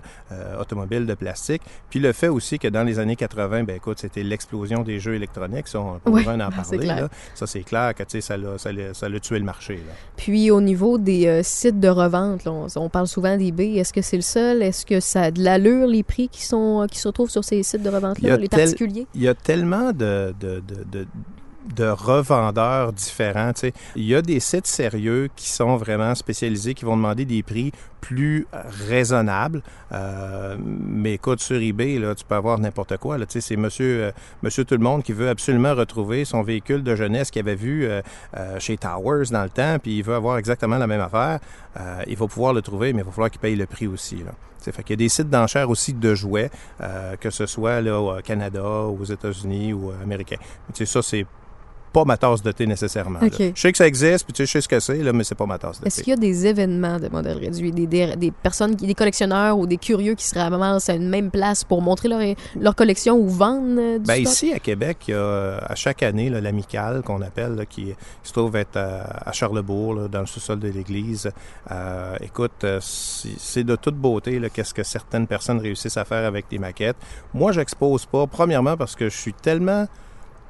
automobile 0.60 1.06
de 1.06 1.14
plastique. 1.14 1.62
Puis 1.90 2.00
le 2.02 2.12
fait 2.12 2.28
aussi 2.28 2.60
que 2.60 2.68
dans 2.68 2.84
les 2.84 3.00
années 3.00 3.16
80, 3.16 3.64
ben 3.64 3.78
écoute, 3.78 4.00
c'était 4.00 4.22
l'explosion 4.24 4.84
des 4.84 5.00
jeux 5.00 5.16
électroniques, 5.16 5.70
ça, 5.70 5.80
on 5.80 6.00
peut 6.00 6.12
Oui, 6.12 6.28
en 6.28 6.38
parler. 6.52 6.86
là. 6.86 7.08
Ça, 7.36 7.48
c'est 7.48 7.64
clair 7.64 7.94
que 7.96 8.04
ça 8.20 8.36
l'a, 8.36 8.58
ça, 8.58 8.72
l'a, 8.74 8.94
ça 8.94 9.08
l'a 9.08 9.20
tué 9.22 9.40
le 9.40 9.46
marché. 9.46 9.76
Là. 9.76 9.94
Puis 10.18 10.52
au 10.52 10.60
niveau 10.60 10.98
des 10.98 11.42
sites 11.44 11.80
de 11.80 11.88
revente, 11.88 12.44
là, 12.44 12.52
on, 12.52 12.68
on 12.76 12.90
parle 12.90 13.08
souvent 13.08 13.38
d'eBay. 13.38 13.76
Est-ce 13.76 13.94
que 13.94 14.02
c'est 14.02 14.18
le 14.18 14.22
seul? 14.22 14.62
Est-ce 14.62 14.86
que 14.86 15.00
ça 15.00 15.22
a 15.24 15.32
de 15.32 15.42
l'allure, 15.42 15.88
les 15.88 16.04
prix 16.04 16.28
qui, 16.28 16.44
sont, 16.44 16.86
qui 16.92 17.00
se 17.00 17.08
retrouvent 17.08 17.30
sur 17.30 17.44
ces 17.46 17.64
sites 17.64 17.82
de 17.84 17.90
revente-là, 17.90 18.36
les 18.38 18.50
tel- 18.50 18.60
particuliers? 18.60 19.08
Il 19.16 19.22
y 19.22 19.28
a 19.28 19.34
tellement 19.36 19.92
de, 19.92 20.34
de, 20.40 20.62
de, 20.68 20.84
de, 20.92 21.08
de 21.74 21.88
revendeurs 21.88 22.94
différents. 22.94 23.54
tu 23.54 23.62
sais. 23.62 23.74
Il 23.96 24.04
y 24.06 24.16
a 24.16 24.22
des 24.22 24.40
sites 24.40 24.68
sérieux 24.68 25.30
qui 25.36 25.50
sont 25.50 25.78
vraiment 25.78 26.16
spécialisés, 26.16 26.74
qui 26.74 26.86
vont 26.86 26.96
demander 26.98 27.26
des 27.26 27.44
prix 27.44 27.72
plus 28.02 28.46
raisonnables. 28.88 29.64
Euh, 29.92 30.58
mais 30.60 31.14
écoute, 31.14 31.40
sur 31.40 31.60
eBay, 31.60 31.98
là, 31.98 32.14
tu 32.14 32.24
peux 32.24 32.36
avoir 32.36 32.60
n'importe 32.60 32.98
quoi. 32.98 33.18
Là, 33.18 33.26
c'est 33.28 33.56
monsieur, 33.56 34.04
euh, 34.04 34.12
monsieur 34.44 34.64
tout 34.64 34.76
le 34.76 34.84
monde 34.84 35.02
qui 35.02 35.12
veut 35.12 35.28
absolument 35.28 35.74
retrouver 35.74 36.24
son 36.24 36.44
véhicule 36.44 36.84
de 36.84 36.96
jeunesse 36.96 37.32
qu'il 37.32 37.40
avait 37.40 37.56
vu 37.56 37.86
euh, 37.86 38.02
euh, 38.38 38.60
chez 38.60 38.78
Towers 38.78 39.32
dans 39.32 39.44
le 39.44 39.50
temps, 39.50 39.78
puis 39.82 39.98
il 39.98 40.04
veut 40.04 40.14
avoir 40.14 40.38
exactement 40.38 40.78
la 40.78 40.86
même 40.86 41.02
affaire. 41.02 41.40
Euh, 41.78 42.04
il 42.06 42.16
va 42.16 42.28
pouvoir 42.28 42.54
le 42.54 42.62
trouver, 42.62 42.94
mais 42.94 43.02
il 43.02 43.06
va 43.06 43.12
falloir 43.12 43.32
qu'il 43.32 43.42
paye 43.42 43.56
le 43.56 43.66
prix 43.66 43.88
aussi. 43.88 44.18
Là. 44.18 44.32
Tu 44.60 44.66
sais, 44.66 44.72
Fait 44.72 44.84
qu'il 44.84 44.94
y 44.94 44.98
a 45.02 45.04
des 45.06 45.10
sites 45.10 45.30
d'enchères 45.30 45.70
aussi 45.70 45.94
de 45.94 46.14
jouets, 46.16 46.52
euh, 46.82 47.16
que 47.16 47.32
ce 47.32 47.48
soit 47.48 47.82
là, 47.82 48.00
au 48.00 48.22
Canada, 48.22 48.64
aux 48.64 49.04
États-Unis 49.04 49.74
ou 49.74 49.92
américains. 50.02 50.38
Mais 50.80 50.86
ça, 50.86 51.02
c'est 51.02 51.26
pas 51.96 52.04
ma 52.04 52.18
tasse 52.18 52.42
de 52.44 52.52
thé 52.52 52.68
nécessairement. 52.68 53.20
Je 53.22 53.52
sais 53.56 53.72
que 53.72 53.78
ça 53.78 53.88
existe, 53.88 54.26
puis 54.26 54.34
tu 54.34 54.44
sais, 54.44 54.46
je 54.48 54.52
sais 54.52 54.62
ce 54.62 54.68
que 54.68 54.80
c'est, 54.82 54.98
là, 54.98 55.14
mais 55.14 55.24
c'est 55.24 55.34
pas 55.36 55.46
ma 55.46 55.58
tasse 55.58 55.80
de 55.80 55.88
Est-ce 55.88 55.98
thé. 55.98 56.04
qu'il 56.04 56.12
y 56.12 56.14
a 56.14 56.18
des 56.20 56.46
événements 56.46 57.00
de 57.00 57.08
modèles 57.08 57.38
réduits, 57.38 57.72
des, 57.72 57.88
des, 57.88 58.16
des 58.18 58.32
personnes, 58.32 58.76
qui- 58.76 58.86
des 58.86 58.94
collectionneurs 58.94 59.58
ou 59.58 59.66
des 59.66 59.78
curieux 59.78 60.14
qui 60.16 60.26
se 60.26 60.38
ramassent 60.38 60.90
à 60.90 60.96
une 60.96 61.08
même 61.08 61.32
place 61.32 61.64
pour 61.64 61.82
montrer 61.82 62.10
leur, 62.10 62.20
leur 62.60 62.76
collection 62.76 63.16
ou 63.18 63.30
vendre 63.30 63.80
euh, 63.80 63.98
du 64.00 64.04
Ben, 64.06 64.16
stock? 64.26 64.34
ici, 64.34 64.54
à 64.54 64.60
Québec, 64.60 64.98
il 65.08 65.12
y 65.12 65.14
a 65.14 65.18
euh, 65.20 65.60
à 65.66 65.76
chaque 65.76 66.04
année 66.04 66.30
l'amicale 66.30 67.02
qu'on 67.02 67.22
appelle, 67.22 67.56
là, 67.56 67.66
qui, 67.66 67.86
qui 67.86 67.96
se 68.24 68.34
trouve 68.34 68.56
être 68.58 68.76
à, 68.76 69.30
à 69.30 69.32
Charlebourg, 69.32 69.94
là, 69.94 70.08
dans 70.10 70.20
le 70.20 70.26
sous-sol 70.26 70.60
de 70.60 70.68
l'église. 70.68 71.32
Euh, 71.72 72.16
écoute, 72.22 72.66
c'est 72.82 73.64
de 73.64 73.76
toute 73.78 73.96
beauté 73.96 74.42
qu'est-ce 74.54 74.74
que 74.74 74.84
certaines 74.84 75.28
personnes 75.28 75.60
réussissent 75.60 75.98
à 75.98 76.04
faire 76.04 76.26
avec 76.26 76.48
des 76.50 76.60
maquettes. 76.60 76.98
Moi, 77.34 77.54
j'expose 77.54 78.06
pas, 78.06 78.28
premièrement 78.28 78.76
parce 78.76 78.96
que 78.96 79.08
je 79.10 79.16
suis 79.18 79.34
tellement 79.34 79.88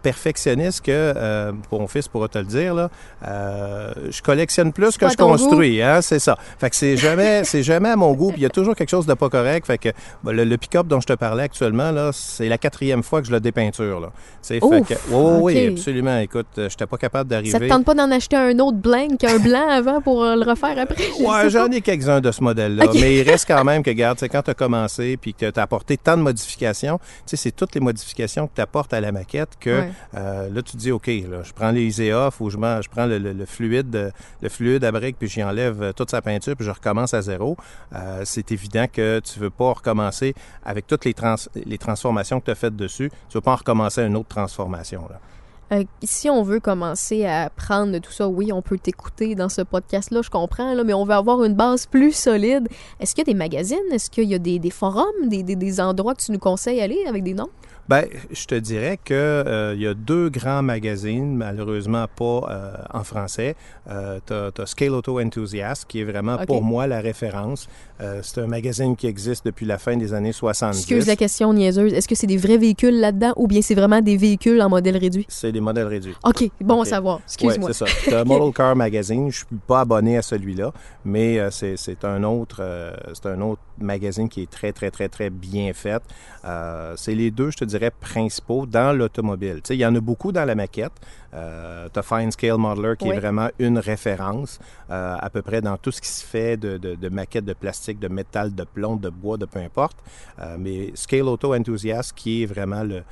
perfectionniste 0.06 0.82
que 0.86 0.92
euh, 0.92 1.52
mon 1.72 1.88
fils 1.88 2.08
pourra 2.08 2.28
te 2.28 2.38
le 2.38 2.46
dire. 2.46 2.76
Là, 2.76 2.90
euh, 3.28 3.92
je 4.12 4.22
collectionne 4.22 4.72
plus 4.72 4.98
que 4.98 5.10
je 5.10 5.18
construis. 5.18 5.82
Hein, 5.82 6.02
c'est 6.02 6.20
ça. 6.20 6.38
Fait 6.60 6.70
que 6.70 6.76
c'est 6.76 6.96
jamais, 6.96 7.44
c'est 7.44 7.64
jamais 7.64 7.90
à 7.90 7.96
mon 7.96 8.14
goût. 8.14 8.30
Puis 8.32 8.42
il 8.42 8.44
y 8.44 8.46
a 8.46 8.50
toujours 8.50 8.76
quelque 8.76 8.90
chose 8.90 9.08
de 9.08 9.14
pas 9.16 9.30
correct. 9.30 9.66
Fait 9.66 9.80
que 9.80 9.90
bon, 10.24 10.32
le, 10.36 10.44
le 10.44 10.58
pick-up 10.58 10.86
dont 10.88 11.00
je 11.02 11.08
te 11.08 11.14
parlais 11.14 11.44
actuellement, 11.44 11.90
là, 11.92 12.12
c'est 12.14 12.48
la 12.48 12.58
quatrième 12.60 13.02
fois 13.02 13.22
que 13.22 13.28
je 13.28 13.32
le 13.32 13.40
dépeinture. 13.40 14.00
Là. 14.00 14.12
Sais, 14.42 14.60
fait 14.60 14.64
Ouf, 14.66 14.88
que, 14.88 14.94
oui, 15.10 15.54
oui, 15.56 15.68
absolument. 15.70 16.20
Écoute, 16.20 16.48
euh, 16.60 16.70
j'étais 16.70 16.86
pas 16.86 16.98
capable 16.98 17.30
Ça 17.32 17.40
te 17.42 17.48
d'arriver. 17.50 17.68
tente 17.68 17.86
pas 17.86 17.96
d'en 17.96 18.12
acheter 18.12 18.36
un 18.36 18.60
autre 18.60 18.78
blanc 18.78 19.08
qu'un 19.18 19.40
blanc 19.40 19.68
avant 19.70 20.02
pour 20.02 20.24
euh, 20.24 20.36
le 20.36 20.44
refaire 20.44 20.78
après? 20.78 21.04
Je 21.20 21.24
Ouais, 21.24 21.50
j'en 21.50 21.68
ai 21.72 21.82
quelques-uns 21.82 22.22
de 22.22 22.32
ce 22.32 22.44
modèle-là. 22.44 22.86
Mais 22.94 23.16
il 23.18 23.24
reste 23.30 23.48
quand 23.48 23.64
même 23.64 23.82
que, 23.82 23.90
regarde, 23.90 24.20
quand 24.32 24.44
tu 24.44 24.52
as 24.52 24.54
commencé 24.54 25.18
puis 25.18 25.34
que 25.34 25.50
tu 25.50 25.60
as 25.60 25.64
apporté 25.64 25.98
tant 25.98 26.16
de 26.18 26.22
modifications, 26.22 27.00
tu 27.00 27.06
sais, 27.26 27.38
c'est 27.38 27.52
toutes 27.52 27.74
les 27.74 27.82
modifications 27.82 28.48
que 28.48 28.54
tu 28.56 28.62
apportes 28.62 28.94
à 28.94 29.02
la 29.02 29.12
maquette 29.12 29.50
que 29.60 29.76
Ouais. 29.80 29.90
Euh, 30.16 30.50
là, 30.50 30.62
tu 30.62 30.74
te 30.74 30.78
dis, 30.78 30.92
OK, 30.92 31.08
je 31.08 31.54
prends 31.54 31.72
les 31.72 31.86
ou 32.40 32.50
je, 32.50 32.58
m'en- 32.58 32.82
je 32.82 32.90
prends 32.90 33.06
le, 33.06 33.46
fluide 33.46 33.96
euh, 33.96 34.12
le 34.42 34.50
fluide 34.50 34.84
à 34.84 34.92
brique 34.92 35.18
puis 35.20 35.28
j'y 35.28 35.44
enlève 35.44 35.82
euh, 35.82 35.94
toute 35.94 36.12
sa 36.12 36.22
peinture 36.22 36.56
puis 36.56 36.66
je 36.66 36.72
recommence 36.72 37.14
à 37.14 37.22
zéro. 37.22 37.58
C'est 38.24 38.52
évident 38.52 38.86
que 38.92 39.20
tu 39.20 39.40
veux 39.40 39.50
pas 39.50 39.74
recommencer 39.74 40.34
avec 40.66 40.88
toutes 40.88 41.06
les, 41.06 41.14
trans- 41.14 41.36
les 41.56 41.78
transformations 41.78 42.40
que 42.40 42.46
tu 42.46 42.52
as 42.52 42.56
faites 42.56 42.76
dessus. 42.76 43.10
Tu 43.30 43.38
veux 43.38 43.42
pas 43.42 43.54
en 43.54 43.58
recommencer 43.58 44.02
une 44.02 44.16
autre 44.16 44.30
transformation. 44.30 45.08
Là. 45.10 45.20
Si 46.04 46.30
on 46.30 46.44
veut 46.44 46.60
commencer 46.60 47.26
à 47.26 47.44
apprendre 47.46 47.92
de 47.94 47.98
tout 47.98 48.12
ça, 48.12 48.28
oui, 48.28 48.52
on 48.54 48.62
peut 48.62 48.78
t'écouter 48.78 49.34
dans 49.34 49.50
ce 49.50 49.62
podcast-là, 49.64 50.22
je 50.22 50.30
comprends, 50.30 50.76
mais 50.84 50.94
on 50.94 51.06
veut 51.06 51.14
avoir 51.16 51.44
une 51.44 51.56
base 51.56 51.88
plus 51.88 52.12
solide. 52.14 52.68
Est-ce 53.00 53.16
qu'il 53.16 53.28
y 53.28 53.30
a 53.30 53.34
des 53.34 53.38
magazines? 53.38 53.78
Est-ce 53.92 54.10
qu'il 54.12 54.26
y 54.30 54.36
a 54.36 54.40
des, 54.40 54.60
des 54.60 54.70
forums, 54.70 55.06
des, 55.28 55.42
des- 55.42 55.56
des 55.56 55.82
endroits 55.82 56.14
que 56.14 56.22
tu 56.22 56.32
nous 56.32 56.40
conseilles 56.40 56.82
aller 56.82 57.00
avec 57.08 57.24
des 57.24 57.34
noms? 57.34 57.50
Ben, 57.88 58.06
je 58.32 58.46
te 58.48 58.56
dirais 58.56 58.98
que 59.04 59.14
euh, 59.14 59.74
il 59.76 59.82
y 59.82 59.88
a 59.88 59.94
deux 59.94 60.30
grands 60.30 60.64
magazines, 60.64 61.36
malheureusement 61.36 62.06
pas 62.16 62.48
euh, 62.50 62.74
en 62.92 63.04
français. 63.04 63.56
Euh, 63.88 64.20
t'as, 64.26 64.50
t'as 64.52 64.66
Scale 64.66 64.94
Auto 64.94 65.20
Enthusiast, 65.20 65.86
qui 65.88 66.00
est 66.00 66.04
vraiment 66.04 66.38
pour 66.48 66.64
moi 66.64 66.88
la 66.88 67.00
référence. 67.00 67.68
Euh, 68.02 68.20
c'est 68.24 68.42
un 68.42 68.48
magazine 68.48 68.96
qui 68.96 69.08
existe 69.08 69.46
depuis 69.46 69.66
la 69.66 69.78
fin 69.78 69.96
des 69.96 70.14
années 70.14 70.34
70. 70.34 70.80
Excuse 70.80 71.08
la 71.08 71.16
question 71.16 71.54
niaiseuse. 71.54 71.94
Est-ce 71.94 72.08
que 72.08 72.16
c'est 72.16 72.28
des 72.28 72.38
vrais 72.38 72.58
véhicules 72.58 73.00
là-dedans 73.00 73.34
ou 73.38 73.48
bien 73.48 73.62
c'est 73.62 73.76
vraiment 73.76 74.02
des 74.02 74.18
véhicules 74.18 74.62
en 74.62 74.70
modèle 74.70 74.98
réduit? 74.98 75.26
C'est 75.30 75.52
des 75.52 75.62
modèles 75.62 75.88
réduits. 75.88 76.16
OK, 76.24 76.50
bon 76.62 76.80
Ok. 76.80 76.88
à 76.88 76.90
savoir. 76.90 77.20
Excuse-moi. 77.24 77.72
c'est 77.72 77.86
ça. 77.86 78.10
T'as 78.10 78.24
Model 78.26 78.52
Car 78.52 78.76
Magazine. 78.76 79.32
Je 79.32 79.38
suis 79.38 79.46
pas 79.68 79.82
abonné 79.82 80.18
à 80.18 80.22
celui-là, 80.22 80.74
mais 81.06 81.40
euh, 81.40 81.52
c'est, 81.52 81.78
c'est 81.78 82.04
un 82.04 82.24
autre, 82.24 82.58
euh, 82.60 82.96
c'est 83.14 83.28
un 83.28 83.40
autre 83.42 83.62
magazine 83.80 84.30
qui 84.30 84.42
est 84.44 84.50
très, 84.50 84.72
très, 84.72 84.92
très, 84.92 85.10
très 85.10 85.30
bien 85.30 85.74
fait. 85.74 86.02
Euh, 86.46 86.94
c'est 86.98 87.16
les 87.16 87.32
deux, 87.32 87.52
je 87.52 87.58
te 87.58 87.66
dirais, 87.66 87.92
principaux 87.92 88.66
dans 88.66 88.96
l'automobile. 88.98 89.56
Tu 89.56 89.62
sais, 89.70 89.76
il 89.76 89.80
y 89.80 89.86
en 89.86 89.96
a 89.96 90.00
beaucoup 90.00 90.32
dans 90.32 90.46
la 90.46 90.56
maquette. 90.56 90.94
Euh, 91.34 91.90
t'as 91.92 92.02
Fine 92.02 92.32
Scale 92.32 92.58
Modeler 92.58 92.94
qui 92.98 93.10
Oui. 93.10 93.16
est 93.16 93.20
vraiment 93.20 93.50
une 93.60 93.78
référence 93.78 94.60
euh, 94.90 95.16
à 95.20 95.30
peu 95.30 95.42
près 95.42 95.62
dans 95.62 95.78
tout 95.78 95.92
ce 95.92 96.00
qui 96.02 96.08
se 96.10 96.26
fait 96.26 96.56
de, 96.58 96.78
de, 96.78 96.96
de 96.96 97.10
maquettes 97.10 97.46
de 97.46 97.54
plastique, 97.54 98.00
de 98.00 98.08
métal, 98.08 98.56
de 98.56 98.64
plomb, 98.64 98.96
de 98.96 99.10
bois, 99.10 99.38
de 99.38 99.46
peu 99.46 99.60
importe. 99.60 99.98
Euh, 100.40 100.56
mais 100.60 100.92
Scale 100.96 101.24
Auto 101.24 101.54
Enthusiast 101.54 102.14
qui 102.16 102.44
est 102.44 102.46
vraiment 102.46 102.84
le, 102.84 103.04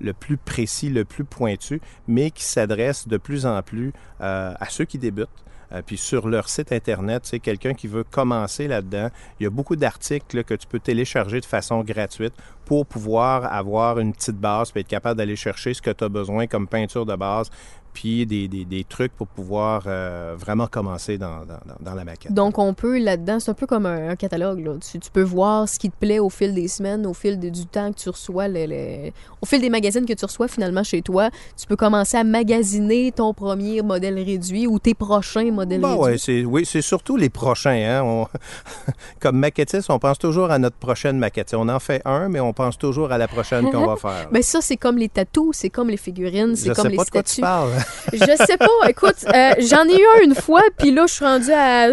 le 0.00 0.12
plus 0.12 0.36
précis, 0.36 0.90
le 0.90 1.04
plus 1.04 1.24
pointu, 1.24 1.80
mais 2.06 2.30
qui 2.30 2.44
s'adresse 2.44 3.08
de 3.08 3.16
plus 3.16 3.46
en 3.46 3.60
plus 3.62 3.92
à 4.20 4.66
ceux 4.68 4.84
qui 4.84 4.98
débutent. 4.98 5.28
Euh, 5.72 5.82
puis 5.84 5.96
sur 5.96 6.28
leur 6.28 6.48
site 6.48 6.72
Internet, 6.72 7.22
c'est 7.24 7.38
quelqu'un 7.40 7.74
qui 7.74 7.86
veut 7.86 8.04
commencer 8.04 8.68
là-dedans. 8.68 9.08
Il 9.40 9.44
y 9.44 9.46
a 9.46 9.50
beaucoup 9.50 9.76
d'articles 9.76 10.44
que 10.44 10.54
tu 10.54 10.66
peux 10.66 10.80
télécharger 10.80 11.40
de 11.40 11.46
façon 11.46 11.82
gratuite 11.82 12.34
pour 12.64 12.86
pouvoir 12.86 13.52
avoir 13.52 13.98
une 13.98 14.12
petite 14.12 14.38
base, 14.38 14.70
puis 14.70 14.80
être 14.80 14.88
capable 14.88 15.18
d'aller 15.18 15.36
chercher 15.36 15.74
ce 15.74 15.82
que 15.82 15.90
tu 15.90 16.04
as 16.04 16.08
besoin 16.08 16.46
comme 16.46 16.66
peinture 16.66 17.06
de 17.06 17.16
base, 17.16 17.50
puis 17.92 18.24
des, 18.26 18.48
des, 18.48 18.64
des 18.64 18.84
trucs 18.84 19.12
pour 19.12 19.26
pouvoir 19.26 19.84
euh, 19.86 20.34
vraiment 20.38 20.66
commencer 20.66 21.18
dans, 21.18 21.40
dans, 21.80 21.94
la 21.94 22.04
maquette. 22.04 22.32
Donc, 22.32 22.58
on 22.58 22.72
peut 22.74 22.98
là-dedans, 22.98 23.38
c'est 23.40 23.50
un 23.50 23.54
peu 23.54 23.66
comme 23.66 23.86
un, 23.86 24.08
un 24.10 24.16
catalogue. 24.16 24.60
Là. 24.64 24.72
Tu, 24.80 24.98
tu 24.98 25.10
peux 25.10 25.22
voir 25.22 25.68
ce 25.68 25.78
qui 25.78 25.90
te 25.90 25.96
plaît 25.96 26.18
au 26.18 26.30
fil 26.30 26.54
des 26.54 26.68
semaines, 26.68 27.06
au 27.06 27.12
fil 27.14 27.38
de- 27.38 27.50
du 27.50 27.66
temps 27.66 27.92
que 27.92 27.98
tu 27.98 28.08
reçois, 28.08 28.48
le- 28.48 28.66
le- 28.66 29.10
au 29.40 29.46
fil 29.46 29.60
des 29.60 29.68
magazines 29.70 30.06
que 30.06 30.12
tu 30.14 30.24
reçois 30.24 30.48
finalement 30.48 30.82
chez 30.82 31.02
toi. 31.02 31.28
Tu 31.56 31.66
peux 31.66 31.76
commencer 31.76 32.16
à 32.16 32.24
magasiner 32.24 33.12
ton 33.12 33.34
premier 33.34 33.82
modèle 33.82 34.14
réduit 34.18 34.66
ou 34.66 34.78
tes 34.78 34.94
prochains 34.94 35.50
modèles 35.50 35.80
Bon, 35.82 35.96
ouais, 35.96 36.04
réduits. 36.12 36.18
c'est, 36.20 36.44
oui, 36.44 36.64
c'est 36.64 36.82
surtout 36.82 37.16
les 37.16 37.28
prochains. 37.30 37.70
Hein? 37.72 38.02
On- 38.04 38.26
comme 39.20 39.38
maquettiste, 39.38 39.90
on 39.90 39.98
pense 39.98 40.18
toujours 40.18 40.50
à 40.50 40.58
notre 40.58 40.76
prochaine 40.76 41.18
maquette. 41.18 41.54
On 41.54 41.68
en 41.68 41.78
fait 41.80 42.00
un, 42.04 42.28
mais 42.28 42.40
on 42.40 42.52
pense 42.52 42.78
toujours 42.78 43.12
à 43.12 43.18
la 43.18 43.28
prochaine 43.28 43.70
qu'on 43.70 43.86
va 43.86 43.96
faire. 43.96 44.28
Ben 44.32 44.42
ça, 44.42 44.60
c'est 44.62 44.76
comme 44.76 44.96
les 44.98 45.08
tatous, 45.08 45.56
c'est 45.56 45.70
comme 45.70 45.88
les 45.90 45.96
figurines, 45.96 46.56
c'est 46.56 46.68
Je 46.68 46.72
comme 46.74 46.84
sais 46.84 46.88
les 46.90 46.96
pas 46.96 47.04
de 47.04 47.10
quoi 47.10 47.22
tu 47.22 47.28
statues. 47.32 47.40
parles. 47.42 47.70
Je 48.12 48.44
sais 48.46 48.56
pas. 48.56 48.88
Écoute, 48.88 49.16
euh, 49.26 49.52
j'en 49.58 49.84
ai 49.88 50.00
eu 50.00 50.06
un 50.18 50.24
une 50.24 50.34
fois, 50.34 50.62
puis 50.78 50.90
là, 50.92 51.04
je 51.06 51.14
suis 51.14 51.24
rendue 51.24 51.52
à 51.52 51.88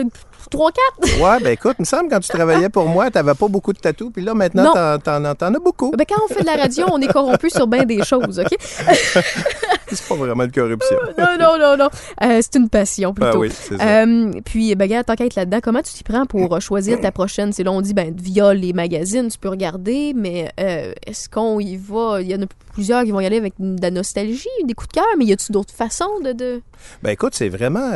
3-4. 0.51 1.21
Ouais, 1.21 1.39
ben 1.41 1.51
écoute, 1.53 1.75
il 1.79 1.83
me 1.83 1.85
semble 1.85 2.09
quand 2.09 2.19
tu 2.19 2.29
travaillais 2.29 2.69
pour 2.69 2.87
moi, 2.87 3.11
tu 3.11 3.17
n'avais 3.17 3.35
pas 3.35 3.47
beaucoup 3.47 3.73
de 3.73 3.79
tatous, 3.79 4.11
puis 4.11 4.23
là, 4.23 4.33
maintenant, 4.33 4.73
t'en, 4.73 5.35
t'en 5.35 5.53
as 5.53 5.59
beaucoup. 5.59 5.91
Ben, 5.91 6.05
quand 6.07 6.21
on 6.25 6.33
fait 6.33 6.41
de 6.41 6.47
la 6.47 6.55
radio, 6.55 6.85
on 6.91 6.99
est 7.01 7.11
corrompu 7.11 7.49
sur 7.49 7.67
bien 7.67 7.83
des 7.83 8.03
choses, 8.03 8.39
OK? 8.39 8.57
C'est 9.95 10.07
pas 10.07 10.15
vraiment 10.15 10.45
de 10.47 10.51
corruption. 10.51 10.97
Non, 11.17 11.35
non, 11.39 11.57
non, 11.59 11.77
non. 11.77 11.89
Euh, 12.23 12.39
c'est 12.41 12.55
une 12.55 12.69
passion, 12.69 13.13
Ah 13.17 13.21
plutôt. 13.21 13.39
oui, 13.39 13.49
c'est 13.51 13.77
ça. 13.77 14.03
Euh, 14.03 14.31
puis, 14.45 14.73
ben, 14.75 14.87
gars, 14.87 15.03
tant 15.03 15.15
qu'à 15.15 15.25
être 15.25 15.35
là-dedans, 15.35 15.59
comment 15.61 15.81
tu 15.81 15.91
t'y 15.93 16.03
prends 16.03 16.25
pour 16.25 16.53
euh, 16.55 16.59
choisir 16.59 16.99
ta 17.01 17.11
prochaine? 17.11 17.51
C'est 17.53 17.63
là, 17.63 17.71
on 17.71 17.81
dit, 17.81 17.93
ben, 17.93 18.13
via 18.17 18.53
les 18.53 18.73
magazines, 18.73 19.27
tu 19.29 19.37
peux 19.37 19.49
regarder, 19.49 20.13
mais 20.15 20.51
euh, 20.59 20.93
est-ce 21.05 21.27
qu'on 21.29 21.59
y 21.59 21.75
va? 21.77 22.21
Il 22.21 22.27
y 22.29 22.35
en 22.35 22.41
a 22.41 22.45
plusieurs 22.73 23.03
qui 23.03 23.11
vont 23.11 23.19
y 23.19 23.25
aller 23.25 23.37
avec 23.37 23.53
de 23.59 23.81
la 23.81 23.91
nostalgie, 23.91 24.47
des 24.65 24.73
coups 24.73 24.89
de 24.89 24.93
cœur, 24.93 25.05
mais 25.17 25.25
y 25.25 25.33
a-tu 25.33 25.51
d'autres 25.51 25.73
façons 25.73 26.19
de. 26.23 26.31
de... 26.31 26.61
Ben 27.03 27.11
écoute, 27.11 27.33
c'est 27.35 27.49
vraiment 27.49 27.91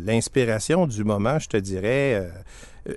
l'inspiration 0.00 0.86
du 0.86 1.04
moment, 1.04 1.38
je 1.38 1.48
te 1.48 1.56
dirais. 1.56 2.28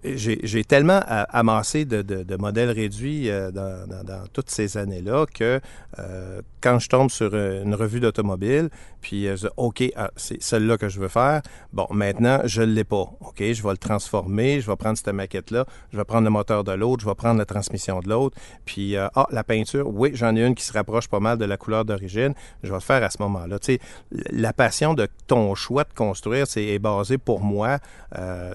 j'ai, 0.04 0.64
tellement 0.64 1.00
amassé 1.08 1.86
de, 1.86 2.02
de- 2.02 2.24
de 2.24 2.36
modèles 2.38 2.72
réduits 2.72 3.30
dans, 3.30 3.88
dans- 3.88 4.04
dans 4.04 4.24
toutes 4.34 4.50
ces 4.50 4.78
années-là 4.78 5.26
que 5.32 5.60
euh, 6.00 6.42
quand 6.66 6.80
je 6.80 6.90
tombe 6.90 7.12
sur 7.12 7.30
euh, 7.34 7.64
une 7.64 7.76
revue 7.76 8.00
d'automobile, 8.00 8.70
puis 9.00 9.28
euh, 9.28 9.36
OK, 9.56 9.84
ah, 9.96 10.10
c'est 10.16 10.42
celle-là 10.42 10.80
que 10.80 10.90
je 10.90 11.00
veux 11.00 11.10
faire, 11.10 11.44
bon, 11.74 11.86
maintenant, 11.92 12.40
je 12.46 12.64
ne 12.64 12.74
l'ai 12.74 12.84
pas. 12.84 13.08
OK, 13.20 13.38
je 13.38 13.62
vais 13.62 13.70
le 13.70 13.78
transformer, 13.78 14.62
je 14.62 14.66
vais 14.72 14.76
prendre 14.76 14.98
cette 14.98 15.14
maquette-là, 15.14 15.68
je 15.92 15.98
vais 15.98 16.04
prendre 16.06 16.24
le 16.24 16.32
moteur 16.32 16.64
de 16.64 16.72
l'autre, 16.72 17.04
je 17.04 17.08
vais 17.08 17.14
prendre 17.14 17.38
la 17.38 17.46
transmission 17.46 18.00
de 18.00 18.10
l'autre, 18.10 18.36
puis, 18.66 18.98
euh, 18.98 19.08
ah, 19.14 19.28
la 19.30 19.44
peinture, 19.44 19.88
oui, 19.88 20.10
j'en 20.16 20.36
ai 20.36 20.44
une 20.44 20.56
qui 20.56 20.66
se 20.66 20.74
rapproche 20.74 21.08
pas 21.08 21.20
mal 21.20 21.38
de 21.38 21.46
la 21.46 21.56
couleur 21.56 21.86
d'origine, 21.86 22.34
je 22.64 22.70
vais 22.70 22.74
le 22.78 22.80
faire 22.80 23.04
à 23.04 23.12
ce 23.12 23.22
moment-là. 23.22 23.60
Tu 23.60 23.74
sais, 23.74 23.80
la 24.32 24.52
passion 24.52 24.96
de 24.96 25.08
ton 25.28 25.54
choix 25.54 25.84
de 25.84 25.94
construire, 25.94 26.48
c'est 26.48 26.66
est 26.66 26.80
basée 26.80 27.20
pour 27.20 27.42
moi 27.42 27.78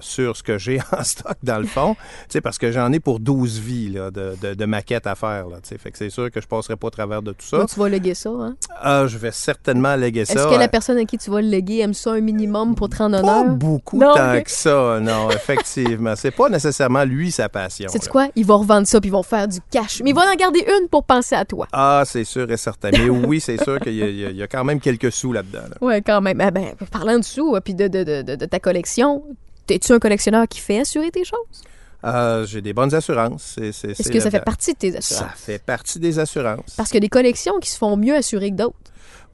sur 0.00 0.36
ce 0.36 0.42
que 0.42 0.58
j'ai 0.58 0.80
en 0.92 1.04
stock 1.04 1.36
dans 1.44 1.58
le 1.58 1.66
fond, 1.66 1.94
tu 1.94 2.00
sais, 2.30 2.40
parce 2.40 2.58
que 2.58 2.72
j'en 2.72 2.90
ai 2.92 2.98
pour 2.98 3.20
12 3.20 3.60
vies 3.60 3.90
de, 3.90 4.64
maquettes 4.64 5.06
à 5.06 5.14
faire. 5.14 5.46
Tu 5.62 5.68
sais. 5.68 5.78
fait 5.78 5.92
que 5.92 5.98
c'est 5.98 6.10
sûr 6.10 6.30
que 6.30 6.40
je 6.40 6.48
passerai 6.48 6.76
pas 6.76 6.88
au 6.88 6.90
travers 6.90 7.22
de 7.22 7.32
tout 7.32 7.46
ça. 7.46 7.66
Tu 7.66 7.78
vas 7.78 7.88
léguer 8.00 8.14
ça, 8.14 8.30
hein? 8.30 8.56
Ah, 8.80 9.04
je 9.06 9.18
vais 9.18 9.30
certainement 9.30 9.94
léguer 9.96 10.24
ça. 10.24 10.32
Est-ce 10.34 10.46
que 10.48 10.58
la 10.58 10.68
personne 10.68 10.98
à 10.98 11.04
qui 11.04 11.18
tu 11.18 11.30
vas 11.30 11.40
le 11.40 11.48
léguer 11.48 11.78
aime 11.80 11.94
ça 11.94 12.12
un 12.12 12.20
minimum 12.20 12.74
pour 12.74 12.88
te 12.88 12.96
rendre 12.96 13.20
pas 13.22 13.40
honneur? 13.40 13.54
beaucoup 13.54 13.98
Non, 13.98 14.14
tant 14.14 14.40
que 14.42 14.50
ça, 14.50 14.98
non, 15.00 15.30
effectivement. 15.30 16.14
C'est 16.16 16.30
pas 16.30 16.48
nécessairement 16.48 17.04
lui 17.04 17.30
sa 17.30 17.48
passion. 17.48 17.88
Là. 17.92 18.00
quoi? 18.10 18.28
Ils 18.36 18.46
vont 18.46 18.58
revendre 18.58 18.86
ça 18.86 19.00
puis 19.00 19.08
ils 19.08 19.12
vont 19.12 19.22
faire 19.22 19.46
du 19.48 19.58
cash. 19.70 20.00
Mais 20.02 20.10
ils 20.10 20.16
vont 20.16 20.22
en 20.22 20.34
garder 20.34 20.64
une 20.80 20.88
pour 20.88 21.04
penser 21.04 21.34
à 21.34 21.44
toi. 21.44 21.66
Ah, 21.72 22.02
c'est 22.06 22.24
sûr 22.24 22.50
et 22.50 22.56
certain. 22.56 22.90
Mais 22.92 23.08
oui, 23.08 23.40
c'est 23.40 23.62
sûr 23.62 23.78
qu'il 23.80 23.94
y, 23.94 24.02
a- 24.24 24.30
y 24.30 24.48
quand 24.48 24.64
même 24.64 24.80
quelques 24.80 25.12
sous 25.12 25.32
là-dedans. 25.32 25.62
là. 25.70 25.76
Ouais, 25.80 26.00
quand 26.02 26.20
même. 26.20 26.40
Ah 26.40 26.50
ben, 26.50 26.74
parlant 26.90 27.18
de 27.18 27.24
sous, 27.24 27.56
puis 27.64 27.74
de, 27.74 27.88
de, 27.88 28.02
de, 28.02 28.22
de, 28.22 28.34
de 28.36 28.44
ta 28.46 28.58
collection, 28.60 29.22
es-tu 29.68 29.92
un 29.92 29.98
collectionneur 29.98 30.48
qui 30.48 30.58
fait 30.60 30.80
assurer 30.80 31.10
tes 31.10 31.24
choses? 31.24 31.62
Ah, 32.02 32.42
j'ai 32.46 32.62
des 32.62 32.72
bonnes 32.72 32.94
assurances. 32.94 33.58
Est-ce 33.58 34.10
que 34.10 34.20
ça 34.20 34.30
fait 34.30 34.44
partie 34.44 34.72
de 34.72 34.78
tes 34.78 34.92
Ça 34.92 34.98
assurances? 34.98 35.32
fait 35.36 35.62
partie 35.62 35.98
des 36.00 36.18
assurances. 36.18 36.74
Parce 36.76 36.88
qu'il 36.90 36.96
y 36.96 37.02
a 37.02 37.06
des 37.06 37.08
collections 37.08 37.58
qui 37.60 37.70
se 37.70 37.76
font 37.78 37.96
mieux 37.96 38.14
assurer 38.16 38.50
que 38.50 38.56
d'autres. 38.56 38.76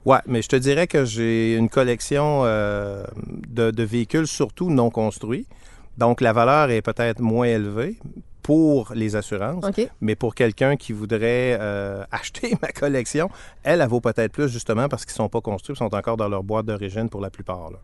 Ouais, 0.05 0.19
mais 0.25 0.41
je 0.41 0.47
te 0.47 0.55
dirais 0.55 0.87
que 0.87 1.05
j'ai 1.05 1.55
une 1.55 1.69
collection 1.69 2.41
euh, 2.45 3.03
de, 3.47 3.71
de 3.71 3.83
véhicules 3.83 4.27
surtout 4.27 4.69
non 4.69 4.89
construits. 4.89 5.47
Donc, 5.97 6.21
la 6.21 6.31
valeur 6.33 6.69
est 6.69 6.81
peut-être 6.81 7.19
moins 7.19 7.47
élevée 7.47 7.97
pour 8.43 8.93
les 8.93 9.15
assurances. 9.17 9.65
Mais 9.99 10.15
pour 10.15 10.33
quelqu'un 10.35 10.77
qui 10.77 10.93
voudrait 10.93 11.57
euh, 11.59 12.03
acheter 12.11 12.55
ma 12.61 12.69
collection, 12.69 13.29
elle, 13.63 13.81
elle 13.81 13.87
vaut 13.89 13.99
peut-être 13.99 14.31
plus 14.31 14.47
justement 14.49 14.87
parce 14.87 15.03
qu'ils 15.05 15.13
ne 15.13 15.17
sont 15.25 15.29
pas 15.29 15.41
construits, 15.41 15.75
ils 15.75 15.77
sont 15.79 15.93
encore 15.93 16.15
dans 16.15 16.29
leur 16.29 16.43
boîte 16.43 16.65
d'origine 16.67 17.09
pour 17.09 17.19
la 17.19 17.29
plupart. 17.29 17.71
là. 17.71 17.79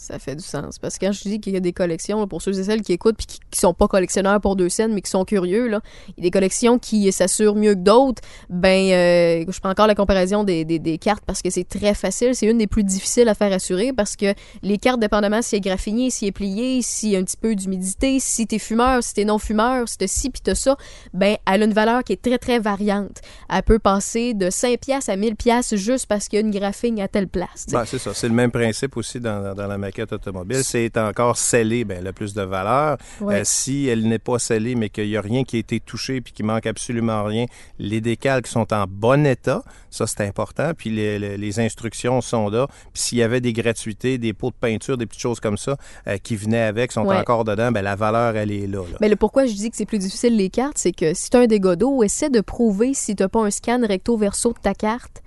Ça 0.00 0.18
fait 0.18 0.34
du 0.34 0.42
sens. 0.42 0.78
Parce 0.78 0.96
que 0.96 1.04
quand 1.04 1.12
je 1.12 1.20
dis 1.20 1.40
qu'il 1.40 1.52
y 1.52 1.58
a 1.58 1.60
des 1.60 1.74
collections, 1.74 2.26
pour 2.26 2.40
ceux 2.40 2.58
et 2.58 2.64
celles 2.64 2.80
qui 2.80 2.94
écoutent 2.94 3.18
puis 3.18 3.26
qui, 3.26 3.38
qui 3.50 3.60
sont 3.60 3.74
pas 3.74 3.86
collectionneurs 3.86 4.40
pour 4.40 4.56
deux 4.56 4.70
scènes, 4.70 4.94
mais 4.94 5.02
qui 5.02 5.10
sont 5.10 5.26
curieux, 5.26 5.68
là, 5.68 5.80
il 6.08 6.14
y 6.16 6.20
a 6.20 6.22
des 6.22 6.30
collections 6.30 6.78
qui 6.78 7.12
s'assurent 7.12 7.54
mieux 7.54 7.74
que 7.74 7.80
d'autres. 7.80 8.22
Ben, 8.48 8.90
euh, 8.92 9.44
je 9.46 9.60
prends 9.60 9.68
encore 9.68 9.86
la 9.86 9.94
comparaison 9.94 10.42
des, 10.42 10.64
des, 10.64 10.78
des 10.78 10.96
cartes 10.96 11.22
parce 11.26 11.42
que 11.42 11.50
c'est 11.50 11.68
très 11.68 11.92
facile. 11.92 12.34
C'est 12.34 12.46
une 12.46 12.56
des 12.56 12.66
plus 12.66 12.82
difficiles 12.82 13.28
à 13.28 13.34
faire 13.34 13.52
assurer 13.52 13.92
parce 13.92 14.16
que 14.16 14.32
les 14.62 14.78
cartes, 14.78 15.00
dépendamment 15.00 15.42
si 15.42 15.56
est 15.56 15.60
graffiné, 15.60 16.08
si 16.08 16.28
est 16.28 16.32
plié, 16.32 16.80
s'il 16.80 17.10
y 17.10 17.16
a 17.16 17.18
un 17.18 17.24
petit 17.24 17.36
peu 17.36 17.54
d'humidité, 17.54 18.20
si 18.20 18.46
t'es 18.46 18.58
fumeur, 18.58 19.02
si 19.02 19.12
t'es 19.12 19.26
non-fumeur, 19.26 19.86
si 19.86 19.98
t'as 19.98 20.06
ci 20.06 20.30
puis 20.30 20.40
t'as 20.42 20.54
ça, 20.54 20.78
ben, 21.12 21.36
elle 21.46 21.62
a 21.62 21.66
une 21.66 21.74
valeur 21.74 22.04
qui 22.04 22.14
est 22.14 22.22
très, 22.22 22.38
très 22.38 22.58
variante. 22.58 23.20
Elle 23.50 23.62
peut 23.64 23.78
passer 23.78 24.32
de 24.32 24.48
5 24.48 24.80
pièces 24.80 25.10
à 25.10 25.16
1000 25.16 25.36
pièces 25.36 25.74
juste 25.74 26.06
parce 26.06 26.28
qu'il 26.28 26.38
y 26.38 26.42
a 26.42 26.46
une 26.46 26.52
graphine 26.52 26.98
à 27.00 27.08
telle 27.08 27.28
place. 27.28 27.66
Ben, 27.70 27.84
c'est 27.84 27.98
ça. 27.98 28.14
C'est 28.14 28.28
le 28.28 28.34
même 28.34 28.50
principe 28.50 28.96
aussi 28.96 29.20
dans, 29.20 29.54
dans 29.54 29.66
la 29.66 29.89
maquette 29.90 30.12
automobile. 30.12 30.62
C'est 30.62 30.96
encore 30.96 31.36
scellé, 31.36 31.84
ben, 31.84 31.98
elle 32.00 32.06
a 32.06 32.12
plus 32.12 32.32
de 32.34 32.42
valeur. 32.42 32.96
Euh, 33.22 33.40
si 33.44 33.86
elle 33.88 34.06
n'est 34.08 34.18
pas 34.18 34.38
scellée, 34.38 34.74
mais 34.74 34.88
qu'il 34.88 35.08
n'y 35.08 35.16
a 35.16 35.20
rien 35.20 35.44
qui 35.44 35.56
a 35.56 35.58
été 35.58 35.80
touché 35.80 36.20
puis 36.20 36.32
qu'il 36.32 36.46
manque 36.46 36.66
absolument 36.66 37.24
rien, 37.24 37.46
les 37.78 38.00
décalques 38.00 38.46
sont 38.46 38.72
en 38.72 38.84
bon 38.88 39.26
état. 39.26 39.62
Ça, 39.90 40.06
c'est 40.06 40.22
important. 40.26 40.72
Puis 40.76 40.90
les, 40.90 41.18
les- 41.18 41.36
les 41.36 41.60
instructions 41.60 42.20
sont 42.20 42.48
là. 42.48 42.66
Puis 42.92 43.02
s'il 43.02 43.18
y 43.18 43.22
avait 43.22 43.40
des 43.40 43.52
gratuités, 43.52 44.18
des 44.18 44.32
pots 44.32 44.50
de 44.50 44.54
peinture, 44.60 44.96
des 44.96 45.06
petites 45.06 45.20
choses 45.22 45.40
comme 45.40 45.58
ça 45.58 45.76
euh, 46.06 46.16
qui 46.18 46.36
venaient 46.36 46.62
avec, 46.62 46.92
sont 46.92 47.04
encore 47.20 47.44
dedans, 47.44 47.72
ben, 47.72 47.82
la 47.82 47.96
valeur, 47.96 48.36
elle 48.36 48.52
est 48.52 48.66
là. 48.66 48.82
là. 48.90 48.98
Mais 49.00 49.08
le 49.08 49.16
pourquoi 49.16 49.46
je 49.46 49.54
dis 49.54 49.70
que 49.70 49.76
c'est 49.76 49.86
plus 49.86 49.98
difficile 49.98 50.36
les 50.36 50.50
cartes, 50.50 50.78
c'est 50.78 50.92
que 50.92 51.14
si 51.14 51.30
tu 51.30 51.36
as 51.36 51.40
un 51.40 51.46
dégât 51.46 51.76
d'eau, 51.76 52.02
essaie 52.02 52.30
de 52.30 52.40
prouver 52.40 52.94
si 52.94 53.16
tu 53.16 53.26
pas 53.28 53.40
un 53.40 53.50
scan 53.50 53.80
recto 53.86 54.16
verso 54.16 54.52
de 54.52 54.58
ta 54.58 54.74
carte 54.74 55.22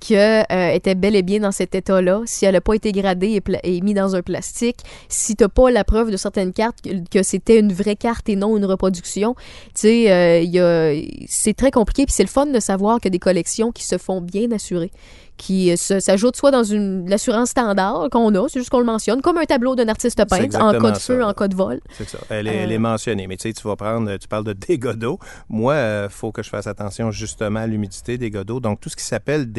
qu'elle 0.00 0.46
était 0.74 0.94
bel 0.94 1.16
et 1.16 1.22
bien 1.22 1.40
dans 1.40 1.52
cet 1.52 1.74
état-là, 1.74 2.22
si 2.26 2.44
elle 2.44 2.54
n'a 2.54 2.60
pas 2.60 2.74
été 2.74 2.92
gradée 2.92 3.40
et, 3.62 3.80
mise 3.80 3.94
dans 3.94 4.16
un 4.16 4.22
plastique, 4.22 4.78
si 5.08 5.36
tu 5.36 5.48
pas 5.48 5.70
la 5.70 5.84
preuve 5.84 6.10
de 6.10 6.16
certaines 6.16 6.52
cartes 6.52 6.80
que, 6.82 6.90
que 7.10 7.22
c'était 7.22 7.58
une 7.58 7.72
vraie 7.72 7.96
carte 7.96 8.28
et 8.28 8.36
non 8.36 8.56
une 8.56 8.64
reproduction. 8.64 9.34
Tu 9.74 9.82
sais, 9.82 10.10
euh, 10.10 11.02
c'est 11.26 11.54
très 11.54 11.70
compliqué, 11.70 12.06
puis 12.06 12.14
c'est 12.14 12.22
le 12.22 12.28
fun 12.28 12.46
de 12.46 12.60
savoir 12.60 12.98
a 13.04 13.10
des 13.10 13.18
collections 13.18 13.72
qui 13.72 13.84
se 13.84 13.98
font 13.98 14.20
bien 14.20 14.50
assurer 14.52 14.90
qui 15.36 15.72
euh, 15.72 15.76
s'ajoutent 15.76 16.36
soit 16.36 16.50
dans 16.50 16.64
une 16.64 17.08
l'assurance 17.08 17.50
standard 17.50 18.08
qu'on 18.10 18.34
a, 18.34 18.48
c'est 18.48 18.60
juste 18.60 18.70
qu'on 18.70 18.78
le 18.78 18.84
mentionne, 18.84 19.20
comme 19.20 19.38
un 19.38 19.44
tableau 19.44 19.74
d'un 19.74 19.88
artiste 19.88 20.24
peintre 20.28 20.60
en 20.60 20.72
cas 20.72 20.90
de 20.92 20.98
feu, 20.98 21.20
ça. 21.20 21.28
en 21.28 21.32
cas 21.32 21.48
de 21.48 21.54
vol. 21.54 21.80
C'est 21.90 22.08
ça. 22.08 22.18
Elle 22.30 22.46
est, 22.46 22.56
elle 22.56 22.72
est 22.72 22.78
mentionnée. 22.78 23.26
Mais 23.26 23.36
tu 23.36 23.48
sais, 23.48 23.52
tu 23.52 23.66
vas 23.66 23.76
prendre, 23.76 24.16
tu 24.16 24.28
parles 24.28 24.44
de 24.44 24.52
dégâts 24.52 24.92
d'eau. 24.92 25.18
Moi, 25.48 25.76
il 26.04 26.10
faut 26.10 26.32
que 26.32 26.42
je 26.42 26.48
fasse 26.48 26.66
attention 26.66 27.10
justement 27.10 27.60
à 27.60 27.66
l'humidité, 27.66 28.18
dégâts 28.18 28.42
d'eau. 28.42 28.60
Donc, 28.60 28.80
tout 28.80 28.88
ce 28.88 28.96
qui 28.96 29.04
s'appelle 29.04 29.50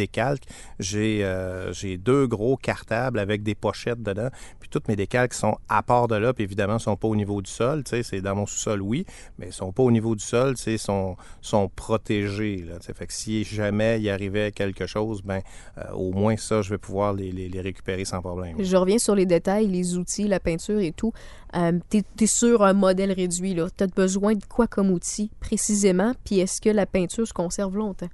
j'ai 0.79 1.23
euh, 1.23 1.71
j'ai 1.73 1.97
deux 1.97 2.27
gros 2.27 2.57
cartables 2.57 3.19
avec 3.19 3.43
des 3.43 3.55
pochettes 3.55 4.01
dedans. 4.01 4.29
Toutes 4.75 4.89
mes 4.89 4.97
décalques 4.97 5.33
sont 5.33 5.55
à 5.69 5.81
part 5.83 6.09
de 6.09 6.15
là. 6.15 6.33
Puis, 6.33 6.43
évidemment, 6.43 6.79
sont 6.79 6.97
pas 6.97 7.07
au 7.07 7.15
niveau 7.15 7.41
du 7.41 7.49
sol. 7.49 7.85
Tu 7.85 8.03
c'est 8.03 8.19
dans 8.19 8.35
mon 8.35 8.45
sous-sol, 8.45 8.81
oui. 8.81 9.05
Mais 9.39 9.47
ils 9.47 9.53
sont 9.53 9.71
pas 9.71 9.83
au 9.83 9.89
niveau 9.89 10.15
du 10.15 10.23
sol. 10.25 10.55
Tu 10.57 10.63
sais, 10.63 10.77
sont, 10.77 11.15
sont 11.39 11.69
protégés. 11.73 12.57
Là, 12.67 12.77
Tu 12.79 12.93
fait 12.93 13.07
que 13.07 13.13
si 13.13 13.45
jamais 13.45 14.01
il 14.01 14.09
arrivait 14.09 14.51
quelque 14.51 14.85
chose, 14.85 15.21
ben 15.21 15.39
euh, 15.77 15.93
au 15.93 16.11
moins 16.11 16.35
ça, 16.35 16.61
je 16.61 16.71
vais 16.71 16.77
pouvoir 16.77 17.13
les, 17.13 17.49
récupérer 17.61 18.03
sans 18.03 18.19
problème. 18.19 18.57
Je 18.59 18.75
reviens 18.75 18.97
sur 18.97 19.15
les 19.15 19.25
détails, 19.25 19.67
les 19.67 19.95
outils, 19.95 20.27
la 20.27 20.41
peinture 20.41 20.81
et 20.81 20.91
tout. 20.91 21.13
Euh, 21.55 21.79
t'es, 21.87 22.03
t'es 22.17 22.27
sur 22.27 22.61
un 22.61 22.73
modèle 22.73 23.13
réduit, 23.13 23.53
là. 23.53 23.69
T'as 23.77 23.87
besoin 23.87 24.33
de 24.33 24.43
quoi 24.43 24.67
comme 24.67 24.91
outil, 24.91 25.31
précisément? 25.39 26.11
Puis 26.25 26.39
est-ce 26.39 26.59
que 26.59 26.69
la 26.69 26.85
peinture 26.85 27.25
se 27.25 27.31
conserve 27.31 27.77
longtemps? 27.77 28.09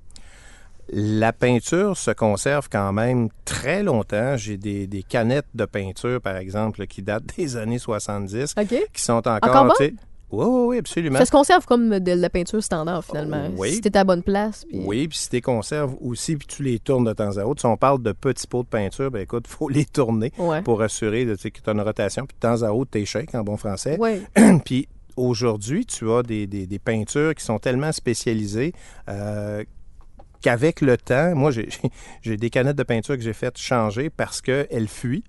La 0.93 1.31
peinture 1.31 1.95
se 1.97 2.11
conserve 2.11 2.67
quand 2.69 2.91
même 2.91 3.29
très 3.45 3.81
longtemps. 3.81 4.35
J'ai 4.35 4.57
des, 4.57 4.87
des 4.87 5.03
canettes 5.03 5.47
de 5.53 5.63
peinture, 5.65 6.19
par 6.19 6.35
exemple, 6.35 6.85
qui 6.87 7.01
datent 7.01 7.35
des 7.37 7.55
années 7.57 7.79
70, 7.79 8.55
OK. 8.59 8.67
qui 8.93 9.01
sont 9.01 9.25
encore... 9.27 9.73
Oui, 10.33 10.45
oui, 10.47 10.65
oui, 10.67 10.77
absolument. 10.77 11.19
Ça 11.19 11.25
se 11.25 11.31
conserve 11.31 11.65
comme 11.65 11.99
de 11.99 12.11
la 12.13 12.29
peinture 12.29 12.63
standard, 12.63 13.03
finalement. 13.03 13.49
Oui. 13.57 13.71
Si 13.73 13.81
t'es 13.81 13.93
à 13.97 13.99
la 13.99 14.03
bonne 14.05 14.23
place. 14.23 14.63
puis- 14.65 14.79
Oui, 14.85 15.07
puis 15.09 15.17
si 15.17 15.27
tu 15.29 15.35
les 15.35 15.41
conserves 15.41 15.93
aussi, 15.99 16.37
puis 16.37 16.47
tu 16.47 16.63
les 16.63 16.79
tournes 16.79 17.03
de 17.03 17.11
temps 17.11 17.37
à 17.37 17.43
autre. 17.43 17.59
Si 17.59 17.65
on 17.65 17.75
parle 17.75 18.01
de 18.01 18.13
petits 18.13 18.47
pots 18.47 18.63
de 18.63 18.67
peinture, 18.69 19.11
ben 19.11 19.19
écoute, 19.23 19.43
il 19.49 19.51
faut 19.53 19.67
les 19.69 19.83
tourner 19.83 20.31
Ouais. 20.37 20.61
pour 20.61 20.81
assurer 20.81 21.25
tu 21.25 21.35
sais, 21.37 21.51
que 21.51 21.59
tu 21.61 21.69
as 21.69 21.73
une 21.73 21.81
rotation. 21.81 22.25
Puis 22.25 22.35
de 22.35 22.39
temps 22.47 22.61
à 22.63 22.71
autre, 22.71 22.91
tu 22.93 23.05
shake 23.05 23.35
en 23.35 23.43
bon 23.43 23.57
français. 23.57 23.97
Ouais. 23.99 24.21
puis 24.65 24.87
aujourd'hui, 25.17 25.85
tu 25.85 26.09
as 26.09 26.23
des, 26.23 26.47
des- 26.47 26.65
des 26.65 26.79
peintures 26.79 27.35
qui 27.35 27.43
sont 27.43 27.59
tellement 27.59 27.91
spécialisées 27.91 28.71
euh, 29.09 29.65
qu'avec 30.41 30.81
le 30.81 30.97
temps, 30.97 31.35
moi, 31.35 31.51
j'ai 32.21 32.37
des 32.37 32.49
canettes 32.49 32.77
de 32.77 32.83
peinture 32.83 33.15
que 33.15 33.21
j'ai 33.21 33.33
faites 33.33 33.57
changer 33.57 34.09
parce 34.09 34.41
qu'elles 34.41 34.87
fuient. 34.87 35.23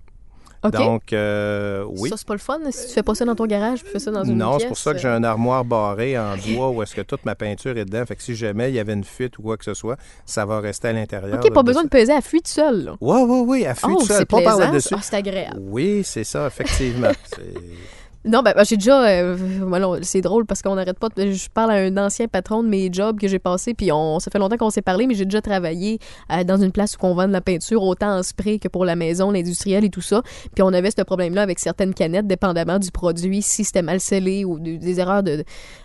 Donc, 0.71 1.13
euh, 1.13 1.85
oui. 1.97 2.09
Ça, 2.09 2.17
c'est 2.17 2.27
pas 2.27 2.35
le 2.35 2.39
fun. 2.39 2.61
Si 2.71 2.87
tu 2.87 2.93
fais 2.93 3.03
pas 3.03 3.17
ça 3.17 3.25
dans 3.25 3.35
ton 3.35 3.47
garage, 3.47 3.83
tu 3.83 3.91
fais 3.91 3.99
ça 3.99 4.13
dans 4.13 4.23
une 4.23 4.39
Non, 4.39 4.61
c'est 4.61 4.69
pour 4.69 4.79
ça 4.79 4.93
que 4.93 5.01
j'ai 5.01 5.09
euh, 5.09 5.17
un 5.17 5.25
armoire 5.25 5.65
barré 5.65 6.17
en 6.17 6.37
bois 6.37 6.71
où 6.71 6.83
est-ce 6.85 6.95
que 6.95 7.01
toute 7.01 7.25
ma 7.25 7.35
peinture 7.35 7.77
est 7.77 7.85
dedans. 7.85 8.07
Fait 8.07 8.15
que 8.15 8.23
si 8.23 8.37
jamais 8.37 8.71
il 8.71 8.75
y 8.77 8.79
avait 8.79 8.93
une 8.93 9.03
fuite 9.03 9.39
ou 9.39 9.43
quoi 9.43 9.57
que 9.57 9.65
ce 9.65 9.75
soit, 9.75 9.97
ça 10.25 10.47
va 10.47 10.61
rester 10.61 10.87
à 10.89 10.93
l'intérieur. 10.93 11.41
OK, 11.43 11.53
pas 11.53 11.65
besoin 11.65 11.83
de 11.83 11.89
peser 11.89 12.13
à 12.13 12.21
fuite 12.21 12.47
seule. 12.47 12.93
Oui, 13.01 13.21
oui, 13.27 13.45
oui, 13.45 13.67
à 13.67 13.75
fuite 13.75 13.91
Oh, 13.93 14.05
seule, 14.05 14.25
pas 14.25 14.41
par 14.41 14.57
plaisant. 14.57 14.71
là-dessus. 14.71 14.95
Ah, 14.97 15.03
c'est 15.03 15.17
agréable. 15.17 15.59
Oui, 15.61 16.03
c'est 16.05 16.25
ça, 16.25 16.47
effectivement. 16.47 17.11
Non, 18.25 18.43
ben, 18.43 18.53
ben, 18.55 18.65
j'ai 18.65 18.77
déjà. 18.77 19.05
euh, 19.05 19.37
voilà, 19.67 19.99
c'est 20.03 20.21
drôle 20.21 20.47
parce 20.47 20.63
qu'on 20.63 20.77
n'arrête 20.77 20.99
pas. 20.99 21.09
de- 21.17 21.33
je 21.33 21.49
parle 21.53 21.73
à 21.73 21.75
un 21.75 21.97
ancien 21.97 22.29
patron 22.29 22.63
de 22.63 22.69
mes 22.69 22.89
jobs 22.93 23.19
que 23.19 23.27
j'ai 23.27 23.41
passé, 23.41 23.75
puis 23.75 23.91
on, 23.91 24.21
ça 24.21 24.31
fait 24.31 24.39
longtemps 24.39 24.57
qu'on 24.57 24.71
s'est 24.71 24.81
parlé, 24.81 25.09
mais 25.09 25.15
j'ai 25.15 25.25
déjà 25.25 25.43
travaillé 25.43 25.99
euh, 26.31 26.45
dans 26.45 26.57
une 26.57 26.71
place 26.71 26.95
où 26.95 26.99
on 27.05 27.15
vend 27.15 27.27
de 27.27 27.33
la 27.33 27.41
peinture, 27.41 27.83
autant 27.83 28.19
en 28.19 28.23
spray 28.23 28.61
que 28.61 28.69
pour 28.69 28.85
la 28.85 28.95
maison, 28.95 29.33
l'industriel 29.33 29.85
et 29.85 29.91
tout 29.91 30.01
ça. 30.03 30.23
Puis 30.55 30.63
on 30.63 30.73
avait 30.73 30.93
ce 30.97 31.03
problème-là 31.03 31.43
avec 31.43 31.59
certaines 31.59 31.95
canettes, 31.95 32.29
dépendamment 32.29 32.79
du 32.79 32.93
produit, 32.93 33.43
si 33.43 33.65
c'était 33.65 33.83
mal 33.83 33.99
scellé 33.99 34.45
ou 34.45 34.61
de- 34.61 34.77
des 34.77 35.01
erreurs 35.01 35.25
de, 35.25 35.43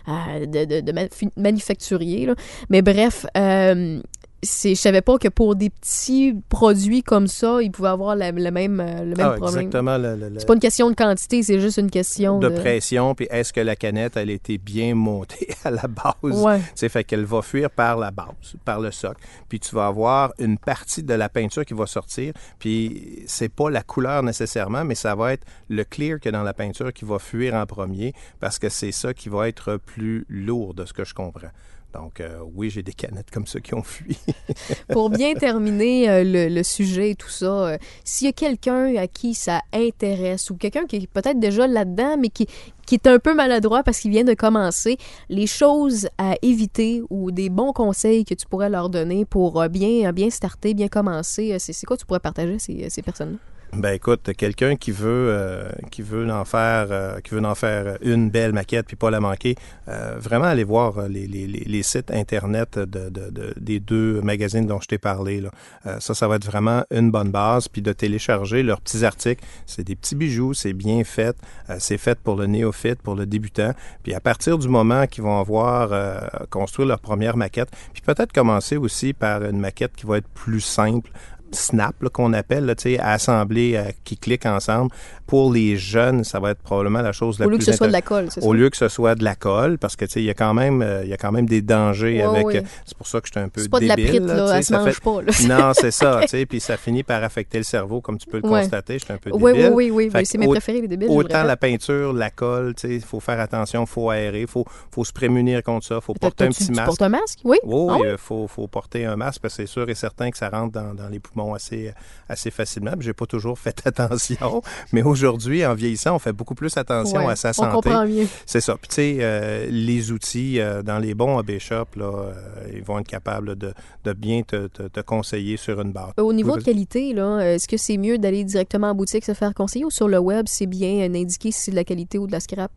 euh, 0.08 0.46
de, 0.46 0.64
de, 0.64 0.80
de 0.80 0.92
manufa- 0.92 1.30
manufacturier. 1.36 2.26
là. 2.26 2.34
Mais 2.70 2.82
bref. 2.82 3.26
Euh, 3.36 4.00
c'est, 4.42 4.74
je 4.76 4.80
savais 4.80 5.00
pas 5.02 5.18
que 5.18 5.28
pour 5.28 5.56
des 5.56 5.68
petits 5.70 6.34
produits 6.48 7.02
comme 7.02 7.26
ça, 7.26 7.60
ils 7.60 7.70
pouvaient 7.72 7.88
avoir 7.88 8.14
la- 8.14 8.30
le 8.30 8.50
même, 8.50 8.78
euh, 8.80 9.00
le 9.04 9.16
même 9.16 9.20
Ah, 9.20 9.30
problème. 9.32 9.66
exactement. 9.66 9.98
le- 9.98 10.14
le- 10.16 10.28
le- 10.28 10.38
C'est 10.38 10.46
pas 10.46 10.54
une 10.54 10.60
question 10.60 10.88
de 10.90 10.94
quantité, 10.94 11.42
c'est 11.42 11.58
juste 11.58 11.78
une 11.78 11.90
question 11.90 12.38
de 12.38 12.48
de, 12.48 12.54
pression, 12.54 13.14
puis 13.14 13.26
est-ce 13.30 13.52
que 13.52 13.60
la 13.60 13.74
canette, 13.74 14.16
elle 14.16 14.30
été 14.30 14.56
bien 14.58 14.94
montée 14.94 15.48
à 15.64 15.70
la 15.70 15.86
base? 15.88 16.40
Ouais. 16.42 16.58
Tu 16.60 16.64
sais, 16.76 16.88
fait 16.88 17.02
qu'elle 17.04 17.24
va 17.24 17.42
fuir 17.42 17.68
par 17.70 17.96
la 17.96 18.10
base, 18.12 18.54
par 18.64 18.80
le 18.80 18.90
socle. 18.92 19.20
Puis 19.48 19.58
tu 19.60 19.74
vas 19.74 19.86
avoir 19.88 20.32
une 20.38 20.56
partie 20.58 21.02
de 21.02 21.14
la 21.14 21.28
peinture 21.28 21.64
qui 21.64 21.74
va 21.74 21.86
sortir, 21.86 22.32
puis 22.60 23.24
c'est 23.26 23.48
pas 23.52 23.70
la 23.70 23.82
couleur 23.82 24.22
nécessairement, 24.22 24.84
mais 24.84 24.94
ça 24.94 25.14
va 25.14 25.32
être 25.32 25.44
le 25.68 25.82
clear 25.84 26.18
a 26.24 26.30
dans 26.30 26.42
la 26.42 26.54
peinture 26.54 26.92
qui 26.92 27.04
va 27.04 27.18
fuir 27.18 27.54
en 27.54 27.66
premier, 27.66 28.12
parce 28.40 28.58
que 28.58 28.68
c'est 28.68 28.92
ça 28.92 29.12
qui 29.14 29.28
va 29.28 29.48
être 29.48 29.78
plus 29.78 30.24
lourd, 30.28 30.74
de 30.74 30.84
ce 30.84 30.92
que 30.92 31.04
je 31.04 31.14
comprends. 31.14 31.48
Donc, 31.94 32.20
euh, 32.20 32.40
oui, 32.54 32.68
j'ai 32.68 32.82
des 32.82 32.92
canettes 32.92 33.30
comme 33.30 33.46
ça 33.46 33.60
qui 33.60 33.74
ont 33.74 33.82
fui. 33.82 34.18
Pour 34.92 35.08
bien 35.08 35.34
terminer 35.34 36.08
euh, 36.08 36.48
le, 36.48 36.62
sujet 36.62 37.10
et 37.12 37.14
tout 37.14 37.30
ça, 37.30 37.46
euh, 37.46 37.78
s'il 38.04 38.26
y 38.26 38.28
a 38.28 38.32
quelqu'un 38.32 38.94
à 38.96 39.06
qui 39.06 39.32
ça 39.32 39.62
intéresse 39.72 40.50
ou 40.50 40.56
quelqu'un 40.56 40.84
qui 40.84 40.96
est 40.96 41.06
peut-être 41.06 41.40
déjà 41.40 41.66
là-dedans, 41.66 42.16
mais 42.18 42.28
qui, 42.28 42.46
qui 42.84 42.94
est 42.94 43.06
un 43.06 43.18
peu 43.18 43.34
maladroit 43.34 43.82
parce 43.82 44.00
qu'il 44.00 44.10
vient 44.10 44.24
de 44.24 44.34
commencer, 44.34 44.98
les 45.30 45.46
choses 45.46 46.08
à 46.18 46.34
éviter 46.42 47.02
ou 47.08 47.30
des 47.30 47.48
bons 47.48 47.72
conseils 47.72 48.26
que 48.26 48.34
tu 48.34 48.46
pourrais 48.46 48.68
leur 48.68 48.90
donner 48.90 49.24
pour 49.24 49.66
bien, 49.68 50.12
bien 50.12 50.28
starter, 50.28 50.74
bien 50.74 50.88
commencer, 50.88 51.56
c'est 51.58 51.86
quoi 51.86 51.96
tu 51.96 52.04
pourrais 52.04 52.20
partager 52.20 52.58
ces, 52.58 52.90
ces 52.90 53.00
personnes-là? 53.00 53.38
Ben 53.74 53.92
écoute, 53.92 54.30
quelqu'un 54.36 54.76
qui 54.76 54.92
veut 54.92 55.28
euh, 55.28 55.68
qui 55.90 56.00
veut 56.00 56.28
en 56.32 56.44
faire 56.46 56.86
euh, 56.90 57.20
qui 57.20 57.34
veut 57.34 57.44
en 57.44 57.54
faire 57.54 57.98
une 58.00 58.30
belle 58.30 58.54
maquette 58.54 58.86
puis 58.86 58.96
pas 58.96 59.10
la 59.10 59.20
manquer, 59.20 59.56
euh, 59.88 60.16
vraiment 60.18 60.46
aller 60.46 60.64
voir 60.64 61.06
les, 61.06 61.26
les, 61.26 61.46
les, 61.46 61.64
les 61.64 61.82
sites 61.82 62.10
internet 62.10 62.78
de, 62.78 63.10
de, 63.10 63.28
de- 63.30 63.54
des 63.60 63.78
deux 63.78 64.22
magazines 64.22 64.66
dont 64.66 64.80
je 64.80 64.88
t'ai 64.88 64.96
parlé. 64.96 65.42
Là. 65.42 65.50
Euh, 65.86 66.00
ça, 66.00 66.14
ça 66.14 66.26
va 66.26 66.36
être 66.36 66.46
vraiment 66.46 66.82
une 66.90 67.10
bonne 67.10 67.30
base 67.30 67.68
puis 67.68 67.82
de 67.82 67.92
télécharger 67.92 68.62
leurs 68.62 68.80
petits 68.80 69.04
articles. 69.04 69.44
C'est 69.66 69.84
des 69.84 69.96
petits 69.96 70.14
bijoux, 70.16 70.54
c'est 70.54 70.72
bien 70.72 71.04
fait, 71.04 71.36
euh, 71.68 71.76
c'est 71.78 71.98
fait 71.98 72.18
pour 72.18 72.36
le 72.36 72.46
néophyte, 72.46 73.02
pour 73.02 73.16
le 73.16 73.26
débutant. 73.26 73.72
Puis 74.02 74.14
à 74.14 74.20
partir 74.20 74.56
du 74.56 74.68
moment 74.68 75.06
qu'ils 75.06 75.24
vont 75.24 75.38
avoir 75.38 75.90
euh, 75.92 76.20
construit 76.48 76.86
leur 76.86 77.00
première 77.00 77.36
maquette, 77.36 77.68
puis 77.92 78.00
peut-être 78.00 78.32
commencer 78.32 78.78
aussi 78.78 79.12
par 79.12 79.44
une 79.44 79.60
maquette 79.60 79.92
qui 79.94 80.06
va 80.06 80.16
être 80.16 80.28
plus 80.28 80.62
simple 80.62 81.10
snap 81.52 81.94
qu'on 82.12 82.32
appelle, 82.32 82.64
là, 82.66 82.74
tu 82.74 82.98
euh, 82.98 83.82
qui 84.04 84.16
cliquent 84.16 84.46
ensemble. 84.46 84.90
Pour 85.26 85.52
les 85.52 85.76
jeunes, 85.76 86.24
ça 86.24 86.40
va 86.40 86.52
être 86.52 86.62
probablement 86.62 87.02
la 87.02 87.12
chose 87.12 87.38
la 87.38 87.46
Au 87.46 87.50
lieu 87.50 87.56
plus 87.58 87.66
que 87.66 87.72
ce 87.72 87.76
soit 87.76 87.86
de 87.88 87.92
la 87.92 88.00
colle, 88.00 88.28
c'est 88.30 88.40
ça? 88.40 88.46
au 88.46 88.54
lieu 88.54 88.70
que 88.70 88.76
ce 88.78 88.88
soit 88.88 89.14
de 89.14 89.22
la 89.24 89.34
colle, 89.34 89.76
parce 89.76 89.94
que 89.94 90.06
tu 90.06 90.12
sais, 90.12 90.20
il 90.22 90.24
y 90.24 90.30
a 90.30 90.34
quand 90.34 90.54
même, 90.54 90.80
euh, 90.80 91.04
y 91.04 91.12
a 91.12 91.18
quand 91.18 91.32
même 91.32 91.44
des 91.46 91.60
dangers 91.60 92.16
Ouais, 92.26 92.40
avec. 92.40 92.56
euh, 92.56 92.62
C'est 92.86 92.96
pour 92.96 93.06
ça 93.06 93.20
que 93.20 93.26
je 93.28 93.32
suis 93.32 93.40
un 93.40 93.48
peu 93.50 93.60
C'est 93.60 93.68
pas 93.68 93.80
de 93.80 93.86
la 93.86 93.96
débile. 93.96 94.10
prite, 94.22 94.26
là, 94.26 94.34
là, 94.36 94.50
tu 94.52 94.56
elle 94.56 94.64
se 94.64 94.72
mange 94.72 94.90
fait- 94.92 95.02
pas. 95.02 95.22
Là. 95.22 95.32
Non, 95.68 95.72
c'est 95.74 95.90
ça, 95.90 96.18
tu 96.22 96.28
sais, 96.28 96.46
puis 96.46 96.60
ça 96.60 96.76
finit 96.78 97.02
par 97.02 97.22
affecter 97.22 97.58
le 97.58 97.64
cerveau, 97.64 98.00
comme 98.00 98.16
tu 98.16 98.26
peux 98.26 98.40
le 98.42 98.48
Ouais. 98.48 98.60
constater. 98.62 98.98
Je 98.98 99.04
suis 99.04 99.12
un 99.12 99.18
peu 99.18 99.30
Oui, 99.34 99.52
débile. 99.52 99.66
oui, 99.74 99.90
oui, 99.90 100.08
oui, 100.08 100.10
oui, 100.14 100.26
c'est 100.26 100.38
mes 100.38 100.48
préférés, 100.48 100.80
les 100.80 100.88
débiles. 100.88 101.10
Autant 101.10 101.42
la 101.42 101.56
peinture, 101.58 102.14
la 102.14 102.30
colle, 102.30 102.74
tu 102.74 102.88
sais, 102.88 102.94
il 102.94 103.02
faut 103.02 103.20
faire 103.20 103.38
attention, 103.40 103.82
il 103.82 103.86
faut 103.86 104.08
aérer, 104.08 104.40
il 104.42 104.46
faut, 104.46 104.64
faut 104.90 105.04
se 105.04 105.12
prémunir 105.12 105.62
contre 105.62 105.86
ça, 105.86 105.96
il 105.96 106.00
faut 106.02 106.14
porter 106.14 106.44
un 106.44 106.48
petit 106.48 106.64
tu 106.66 106.72
masque. 106.72 106.86
portes 106.86 107.02
un 107.02 107.08
masque? 107.10 107.40
Oui. 107.44 107.58
Oui, 107.64 107.86
Ah 107.90 107.96
il 107.98 108.10
oui? 108.12 108.16
faut, 108.16 108.46
faut 108.48 108.66
porter 108.66 109.04
un 109.04 109.16
masque 109.16 109.42
parce 109.42 109.54
que 109.56 109.62
c'est 109.62 109.68
sûr 109.68 109.88
et 109.90 109.94
certain 109.94 110.30
que 110.30 110.38
ça 110.38 110.48
rentre 110.48 110.72
dans, 110.72 110.94
dans 110.94 111.08
les 111.08 111.18
poumons 111.18 111.37
poumons 111.38 111.54
assez, 111.54 111.92
assez 112.28 112.50
facilement. 112.50 112.92
J'ai 113.00 113.12
pas 113.12 113.26
toujours 113.26 113.58
fait 113.58 113.80
attention, 113.86 114.62
mais 114.92 115.02
aujourd'hui, 115.02 115.64
en 115.64 115.74
vieillissant, 115.74 116.16
on 116.16 116.18
fait 116.18 116.32
beaucoup 116.32 116.54
plus 116.54 116.76
attention 116.76 117.18
Ouais, 117.26 117.32
à 117.32 117.36
sa 117.36 117.50
on 117.50 117.52
santé. 117.52 117.72
comprend 117.74 118.06
mieux. 118.06 118.26
C'est 118.46 118.60
ça. 118.60 118.76
Puis 118.76 118.88
tu 118.88 118.94
sais, 118.96 119.16
euh, 119.20 119.66
les 119.70 120.12
outils 120.12 120.60
euh, 120.60 120.82
dans 120.82 120.98
les 120.98 121.14
bons 121.14 121.38
AB 121.38 121.58
Shop, 121.58 121.86
là, 121.96 122.04
euh, 122.04 122.32
ils 122.74 122.82
vont 122.82 122.98
être 122.98 123.06
capables 123.08 123.56
de, 123.56 123.72
de 124.04 124.12
bien 124.12 124.42
te, 124.42 124.66
te, 124.68 124.82
te 124.84 125.00
conseiller 125.00 125.56
sur 125.56 125.80
une 125.80 125.92
barre. 125.92 126.12
Au 126.18 126.32
niveau 126.32 126.56
de 126.56 126.62
qualité, 126.62 127.12
là, 127.12 127.40
est-ce 127.40 127.68
que 127.68 127.76
c'est 127.76 127.96
mieux 127.96 128.18
d'aller 128.18 128.44
directement 128.44 128.90
en 128.90 128.94
boutique 128.94 129.24
se 129.24 129.34
faire 129.34 129.54
conseiller 129.54 129.84
ou 129.84 129.90
sur 129.90 130.08
le 130.08 130.18
web, 130.18 130.46
c'est 130.48 130.66
bien 130.66 131.12
indiqué 131.12 131.50
si 131.52 131.60
c'est 131.62 131.70
de 131.70 131.76
la 131.76 131.84
qualité 131.84 132.18
ou 132.18 132.26
de 132.26 132.32
la 132.32 132.40
scrap? 132.40 132.70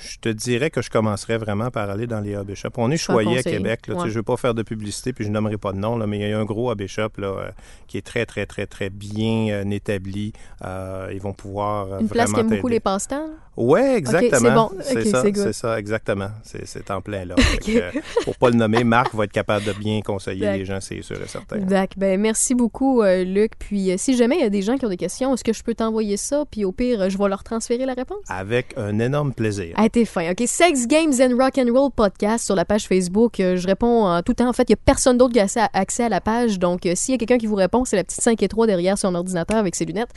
Je 0.00 0.18
te 0.18 0.28
dirais 0.28 0.70
que 0.70 0.82
je 0.82 0.90
commencerais 0.90 1.38
vraiment 1.38 1.70
par 1.70 1.90
aller 1.90 2.06
dans 2.06 2.20
les 2.20 2.34
AB 2.34 2.54
Shop. 2.54 2.70
On 2.76 2.90
est 2.90 2.96
choyé 2.96 3.38
à. 3.38 3.42
Québec. 3.42 3.86
Là, 3.86 3.98
Ouais. 3.98 4.04
Je 4.04 4.10
ne 4.10 4.14
veux 4.14 4.22
pas 4.22 4.36
faire 4.36 4.54
de 4.54 4.62
publicité, 4.62 5.12
puis 5.12 5.24
je 5.24 5.30
nommerai 5.30 5.56
pas 5.56 5.72
de 5.72 5.78
nom, 5.78 5.96
là, 5.96 6.06
mais 6.06 6.18
il 6.18 6.28
y 6.28 6.32
a 6.32 6.38
un 6.38 6.44
gros 6.44 6.70
AB 6.70 6.86
Shop 6.86 7.10
là, 7.18 7.26
euh, 7.26 7.50
qui 7.86 7.98
est 7.98 8.06
très, 8.06 8.26
très, 8.26 8.46
très, 8.46 8.66
très 8.66 8.90
bien 8.90 9.48
euh, 9.50 9.70
établi. 9.70 10.32
Euh, 10.64 11.10
ils 11.12 11.20
vont 11.20 11.32
pouvoir 11.32 12.00
Une 12.00 12.08
place 12.08 12.32
qui 12.32 12.40
aime 12.40 12.48
beaucoup 12.48 12.68
les 12.68 12.80
passe-temps? 12.80 13.28
Oui, 13.56 13.80
exactement. 13.80 14.70
bon. 14.70 14.78
C'est 14.82 14.98
Ok, 14.98 15.06
ça, 15.06 15.22
c'est 15.34 15.52
ça, 15.52 15.78
exactement. 15.80 16.28
C'est 16.44 16.90
en 16.92 17.00
plein 17.00 17.24
là. 17.24 17.34
Fait 17.38 17.58
que, 17.58 18.24
pour 18.24 18.36
pas 18.36 18.50
le 18.50 18.56
nommer, 18.56 18.84
Marc 18.84 19.14
va 19.16 19.24
être 19.24 19.32
capable 19.32 19.64
de 19.64 19.72
bien 19.72 20.00
conseiller 20.00 20.52
les 20.52 20.64
gens, 20.64 20.80
c'est 20.80 21.02
sûr 21.02 21.20
et 21.20 21.26
certain. 21.26 21.58
D'accord. 21.58 21.88
Ben, 21.96 22.20
merci 22.20 22.54
beaucoup, 22.54 23.02
Luc. 23.02 23.52
Puis, 23.58 23.90
si 23.98 24.16
jamais 24.16 24.36
il 24.36 24.42
y 24.42 24.44
a 24.44 24.50
des 24.50 24.62
gens 24.62 24.76
qui 24.76 24.86
ont 24.86 24.90
des 24.90 24.96
questions, 24.96 25.34
est-ce 25.34 25.42
que 25.42 25.52
je 25.52 25.64
peux 25.64 25.74
t'envoyer 25.74 26.16
ça? 26.16 26.44
Puis, 26.48 26.64
au 26.64 26.70
pire, 26.70 27.10
je 27.10 27.18
vais 27.18 27.28
leur 27.28 27.42
transférer 27.42 27.84
la 27.84 27.94
réponse? 27.94 28.18
Avec 28.28 28.74
un 28.76 28.98
énorme 29.00 29.32
plaisir. 29.32 29.74
Ah, 29.88 29.90
t'es 29.90 30.04
fin. 30.04 30.32
OK? 30.32 30.42
Sex, 30.46 30.86
Games 30.86 31.14
and 31.18 31.34
Rock 31.38 31.56
and 31.56 31.72
Roll 31.72 31.90
podcast 31.90 32.44
sur 32.44 32.54
la 32.54 32.66
page 32.66 32.86
Facebook. 32.86 33.40
Euh, 33.40 33.56
je 33.56 33.66
réponds 33.66 34.04
en 34.04 34.20
tout 34.20 34.34
temps. 34.34 34.46
En 34.46 34.52
fait, 34.52 34.64
il 34.68 34.72
n'y 34.72 34.74
a 34.74 34.82
personne 34.84 35.16
d'autre 35.16 35.32
qui 35.32 35.40
a 35.40 35.70
accès 35.72 36.04
à, 36.04 36.08
la 36.10 36.20
page. 36.20 36.58
Donc, 36.58 36.84
euh, 36.84 36.92
s'il 36.94 37.12
y 37.12 37.14
a 37.14 37.18
quelqu'un 37.18 37.38
qui 37.38 37.46
vous 37.46 37.54
répond, 37.54 37.86
c'est 37.86 37.96
la 37.96 38.04
petite 38.04 38.20
5 38.20 38.42
et 38.42 38.48
3 38.48 38.66
derrière 38.66 38.98
son 38.98 39.14
ordinateur 39.14 39.56
avec 39.56 39.74
ses 39.74 39.86
lunettes. 39.86 40.10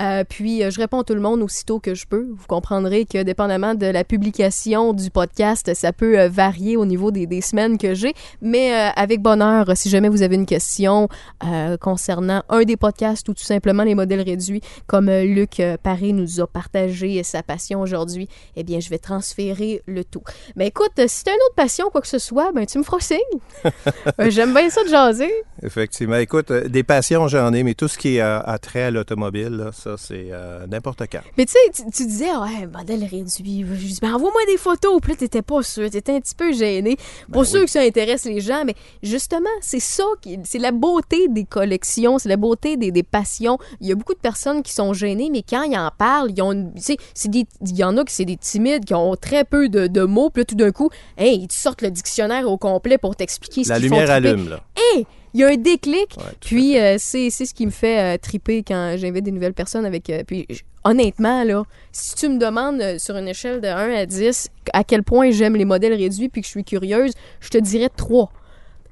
Euh, 0.00 0.24
puis, 0.28 0.68
je 0.68 0.76
réponds 0.76 0.98
à 0.98 1.04
tout 1.04 1.14
le 1.14 1.20
monde 1.20 1.40
aussitôt 1.40 1.78
que 1.78 1.94
je 1.94 2.04
peux. 2.04 2.30
Vous 2.36 2.46
comprendrez 2.48 3.04
que, 3.04 3.22
dépendamment 3.22 3.76
de 3.76 3.86
la 3.86 4.02
publication 4.02 4.92
du 4.92 5.08
podcast, 5.08 5.72
ça 5.72 5.92
peut 5.92 6.26
varier 6.26 6.76
au 6.76 6.84
niveau 6.84 7.12
des, 7.12 7.40
semaines 7.42 7.78
que 7.78 7.94
j'ai. 7.94 8.14
Mais 8.40 8.72
avec 8.72 9.22
bonheur, 9.22 9.66
si 9.76 9.88
jamais 9.88 10.08
vous 10.08 10.22
avez 10.22 10.34
une 10.34 10.46
question 10.46 11.08
concernant 11.80 12.42
un 12.48 12.62
des 12.62 12.76
podcasts 12.76 13.28
ou 13.28 13.34
tout 13.34 13.44
simplement 13.44 13.84
les 13.84 13.94
modèles 13.94 14.22
réduits, 14.22 14.62
comme 14.88 15.08
Luc 15.10 15.62
Paré 15.84 16.12
nous 16.12 16.40
a 16.40 16.46
partagé 16.48 17.22
sa 17.22 17.44
passion 17.44 17.80
aujourd'hui, 17.80 18.28
eh 18.56 18.64
bien, 18.64 18.80
je 18.80 18.90
vais 18.90 18.98
transférer 19.12 19.82
le 19.86 20.04
tout. 20.04 20.22
Mais 20.56 20.68
écoute, 20.68 20.92
euh, 20.98 21.04
si 21.06 21.24
t'as 21.24 21.32
une 21.32 21.36
autre 21.46 21.54
passion, 21.54 21.90
quoi 21.90 22.00
que 22.00 22.08
ce 22.08 22.18
soit, 22.18 22.50
ben, 22.52 22.64
tu 22.66 22.78
me 22.78 22.82
feras 22.82 23.00
signe. 23.00 23.18
Euh, 24.20 24.30
J'aime 24.30 24.52
bien 24.52 24.68
ça 24.68 24.82
de 24.84 24.88
jaser. 24.88 25.32
Effectivement. 25.62 26.16
Écoute, 26.16 26.50
euh, 26.50 26.68
des 26.68 26.82
passions, 26.82 27.28
j'en 27.28 27.52
ai, 27.52 27.62
mais 27.62 27.74
tout 27.74 27.88
ce 27.88 27.96
qui 27.98 28.16
est 28.16 28.20
à, 28.20 28.38
à 28.40 28.58
trait 28.58 28.82
à 28.82 28.90
l'automobile, 28.90 29.70
ça, 29.72 29.96
c'est 29.96 30.26
euh, 30.30 30.66
n'importe 30.66 31.02
quand. 31.10 31.20
Mais 31.38 31.46
tu 31.46 31.52
sais, 31.52 31.58
tu- 31.84 31.90
tu 31.90 32.06
disais, 32.06 32.30
ouais, 32.30 32.66
modèle 32.66 33.00
réduit. 33.04 33.64
Je 33.68 33.86
dis, 33.86 33.98
ben, 34.02 34.14
envoie-moi 34.14 34.40
des 34.46 34.56
photos. 34.56 35.00
Puis 35.00 35.12
là, 35.12 35.16
t'étais 35.18 35.42
pas 35.42 35.62
sûr. 35.62 35.88
T'étais 35.90 36.12
un 36.12 36.20
petit 36.20 36.34
peu 36.34 36.52
gêné. 36.52 36.96
Ben 37.28 37.44
sûr 37.44 37.60
oui. 37.60 37.64
que 37.66 37.70
ça 37.70 37.80
intéresse 37.80 38.24
les 38.24 38.40
gens, 38.40 38.64
mais 38.64 38.74
justement, 39.02 39.48
c'est 39.60 39.80
ça, 39.80 40.04
qui, 40.20 40.38
c'est 40.44 40.58
la 40.58 40.72
beauté 40.72 41.28
des 41.28 41.44
collections, 41.44 42.18
c'est 42.18 42.28
la 42.28 42.36
beauté 42.36 42.76
des, 42.76 42.90
des 42.90 43.02
passions. 43.02 43.58
Il 43.80 43.88
y 43.88 43.92
a 43.92 43.94
beaucoup 43.94 44.14
de 44.14 44.18
personnes 44.20 44.62
qui 44.62 44.72
sont 44.72 44.92
gênées, 44.92 45.28
mais 45.30 45.42
quand 45.48 45.62
ils 45.62 45.76
en 45.78 45.90
parlent, 45.96 46.30
ils 46.30 46.42
ont, 46.42 46.52
une- 46.52 46.72
tu 46.74 46.82
sais, 46.82 46.96
c'est 47.14 47.30
des- 47.30 47.46
il 47.62 47.76
y 47.76 47.84
en 47.84 47.96
a 47.96 48.04
qui 48.04 48.14
c'est 48.14 48.24
des 48.24 48.36
timides, 48.36 48.84
qui 48.84 48.94
ont 48.94 49.01
très 49.16 49.44
peu 49.44 49.68
de, 49.68 49.86
de 49.86 50.02
mots, 50.02 50.30
puis 50.30 50.40
là, 50.42 50.44
tout 50.44 50.54
d'un 50.54 50.70
coup, 50.72 50.90
hey, 51.18 51.36
ils 51.42 51.48
te 51.48 51.54
sortent 51.54 51.82
le 51.82 51.90
dictionnaire 51.90 52.50
au 52.50 52.56
complet 52.56 52.98
pour 52.98 53.16
t'expliquer 53.16 53.64
ce 53.64 53.68
La 53.70 53.78
qu'ils 53.78 53.88
font 53.88 53.94
lumière 53.96 54.08
triper. 54.14 54.28
allume, 54.28 54.48
là. 54.48 54.60
Hey, 54.76 55.06
il 55.34 55.40
y 55.40 55.44
a 55.44 55.48
un 55.48 55.56
déclic. 55.56 56.14
Ouais, 56.18 56.24
puis 56.40 56.78
euh, 56.78 56.96
c'est 56.98 57.30
c'est 57.30 57.46
ce 57.46 57.54
qui 57.54 57.64
me 57.66 57.70
fait 57.70 58.14
euh, 58.14 58.18
triper 58.18 58.62
quand 58.62 58.96
j'invite 58.98 59.24
des 59.24 59.30
nouvelles 59.32 59.54
personnes 59.54 59.86
avec. 59.86 60.10
euh, 60.10 60.22
puis 60.26 60.46
honnêtement, 60.84 61.44
là, 61.44 61.62
si 61.92 62.14
tu 62.16 62.28
me 62.28 62.38
demandes 62.38 62.98
sur 62.98 63.16
une 63.16 63.28
échelle 63.28 63.60
de 63.60 63.68
1 63.68 63.94
à 63.94 64.06
10 64.06 64.48
à 64.72 64.84
quel 64.84 65.02
point 65.02 65.30
j'aime 65.30 65.56
les 65.56 65.64
modèles 65.64 65.94
réduits 65.94 66.28
puis 66.28 66.40
que 66.42 66.46
je 66.46 66.50
suis 66.50 66.64
curieuse, 66.64 67.12
je 67.40 67.48
te 67.48 67.58
dirais 67.58 67.88
3. 67.96 68.30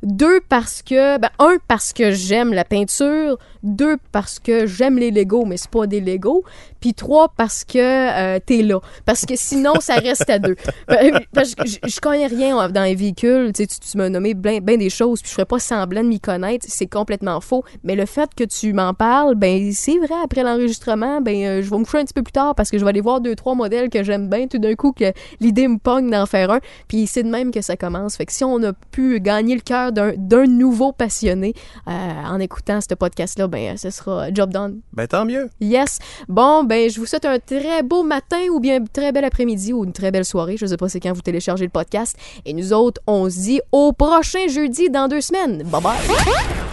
Deux 0.02 0.40
parce 0.48 0.82
que 0.82 1.18
ben 1.18 1.28
un 1.38 1.56
parce 1.68 1.92
que 1.92 2.10
j'aime 2.10 2.52
la 2.54 2.64
peinture, 2.64 3.38
deux 3.62 3.96
parce 4.12 4.38
que 4.38 4.66
j'aime 4.66 4.98
les 4.98 5.10
Legos 5.10 5.44
mais 5.44 5.58
c'est 5.58 5.70
pas 5.70 5.86
des 5.86 6.00
Legos, 6.00 6.42
puis 6.80 6.94
trois 6.94 7.28
parce 7.36 7.64
que 7.64 7.78
euh, 7.78 8.38
t'es 8.44 8.62
là. 8.62 8.80
Parce 9.04 9.26
que 9.26 9.36
sinon 9.36 9.74
ça 9.80 9.96
reste 9.96 10.28
à 10.30 10.38
deux. 10.38 10.56
Ben, 10.88 11.20
Parce 11.32 11.54
que 11.54 11.66
je, 11.66 12.00
connais 12.00 12.26
rien 12.26 12.68
dans 12.68 12.82
les 12.82 12.94
véhicules, 12.94 13.52
tu 13.52 13.62
sais, 13.62 13.66
tu, 13.66 13.78
tu 13.78 13.96
m'as 13.96 14.08
nommé 14.08 14.34
bien 14.34 14.60
des 14.60 14.90
choses 14.90 15.20
puis 15.20 15.28
je 15.28 15.34
ferais 15.34 15.44
pas 15.44 15.58
semblant 15.58 16.02
de 16.02 16.08
m'y 16.08 16.20
connaître, 16.20 16.66
c'est 16.68 16.86
complètement 16.86 17.40
faux. 17.40 17.64
Mais 17.84 17.94
le 17.94 18.06
fait 18.06 18.30
que 18.34 18.44
tu 18.44 18.72
m'en 18.72 18.94
parles, 18.94 19.34
ben 19.34 19.70
c'est 19.72 19.98
vrai 19.98 20.14
après 20.24 20.42
l'enregistrement, 20.42 21.20
ben 21.20 21.36
euh, 21.44 21.62
je 21.62 21.70
vais 21.70 21.78
me 21.78 21.84
coucher 21.84 21.98
un 21.98 22.04
petit 22.04 22.14
peu 22.14 22.22
plus 22.22 22.32
tard 22.32 22.54
parce 22.54 22.70
que 22.70 22.78
je 22.78 22.84
vais 22.84 22.90
aller 22.90 23.00
voir 23.00 23.20
deux 23.20 23.34
trois 23.34 23.54
modèles 23.54 23.90
que 23.90 24.02
j'aime 24.02 24.28
bien 24.28 24.46
tout 24.46 24.58
d'un 24.58 24.74
coup 24.74 24.92
que 24.92 25.12
l'idée 25.40 25.68
me 25.68 25.78
pogne 25.78 26.10
d'en 26.10 26.26
faire 26.26 26.50
un, 26.50 26.60
puis 26.88 27.06
c'est 27.06 27.22
de 27.22 27.30
même 27.30 27.50
que 27.50 27.60
ça 27.60 27.76
commence. 27.76 28.16
Fait 28.16 28.26
que 28.26 28.32
si 28.32 28.44
on 28.44 28.62
a 28.62 28.72
pu 28.72 29.20
gagner 29.20 29.54
le 29.54 29.60
cœur 29.60 29.89
d'un 29.90 30.12
d'un 30.16 30.46
nouveau 30.46 30.92
passionné 30.92 31.54
euh, 31.88 31.90
en 31.90 32.38
écoutant 32.40 32.80
ce 32.80 32.94
podcast-là, 32.94 33.46
ben, 33.48 33.76
ce 33.76 33.90
sera 33.90 34.32
job 34.32 34.52
done. 34.52 34.80
Ben, 34.92 35.06
tant 35.06 35.24
mieux. 35.24 35.50
Yes. 35.60 35.98
Bon, 36.28 36.64
ben, 36.64 36.90
je 36.90 37.00
vous 37.00 37.06
souhaite 37.06 37.24
un 37.24 37.38
très 37.38 37.82
beau 37.82 38.02
matin 38.02 38.40
ou 38.52 38.60
bien 38.60 38.80
un 38.82 38.84
très 38.84 39.12
bel 39.12 39.24
après-midi 39.24 39.72
ou 39.72 39.84
une 39.84 39.92
très 39.92 40.10
belle 40.10 40.24
soirée. 40.24 40.56
Je 40.56 40.66
sais 40.66 40.76
pas 40.76 40.88
c'est 40.88 41.00
quand 41.00 41.12
vous 41.12 41.22
téléchargez 41.22 41.64
le 41.64 41.70
podcast. 41.70 42.16
Et 42.44 42.52
nous 42.52 42.72
autres, 42.72 43.00
on 43.06 43.28
se 43.28 43.38
dit 43.38 43.60
au 43.72 43.92
prochain 43.92 44.48
jeudi 44.48 44.90
dans 44.90 45.08
deux 45.08 45.20
semaines. 45.20 45.62
Bye 45.64 45.82
bye. 45.82 46.69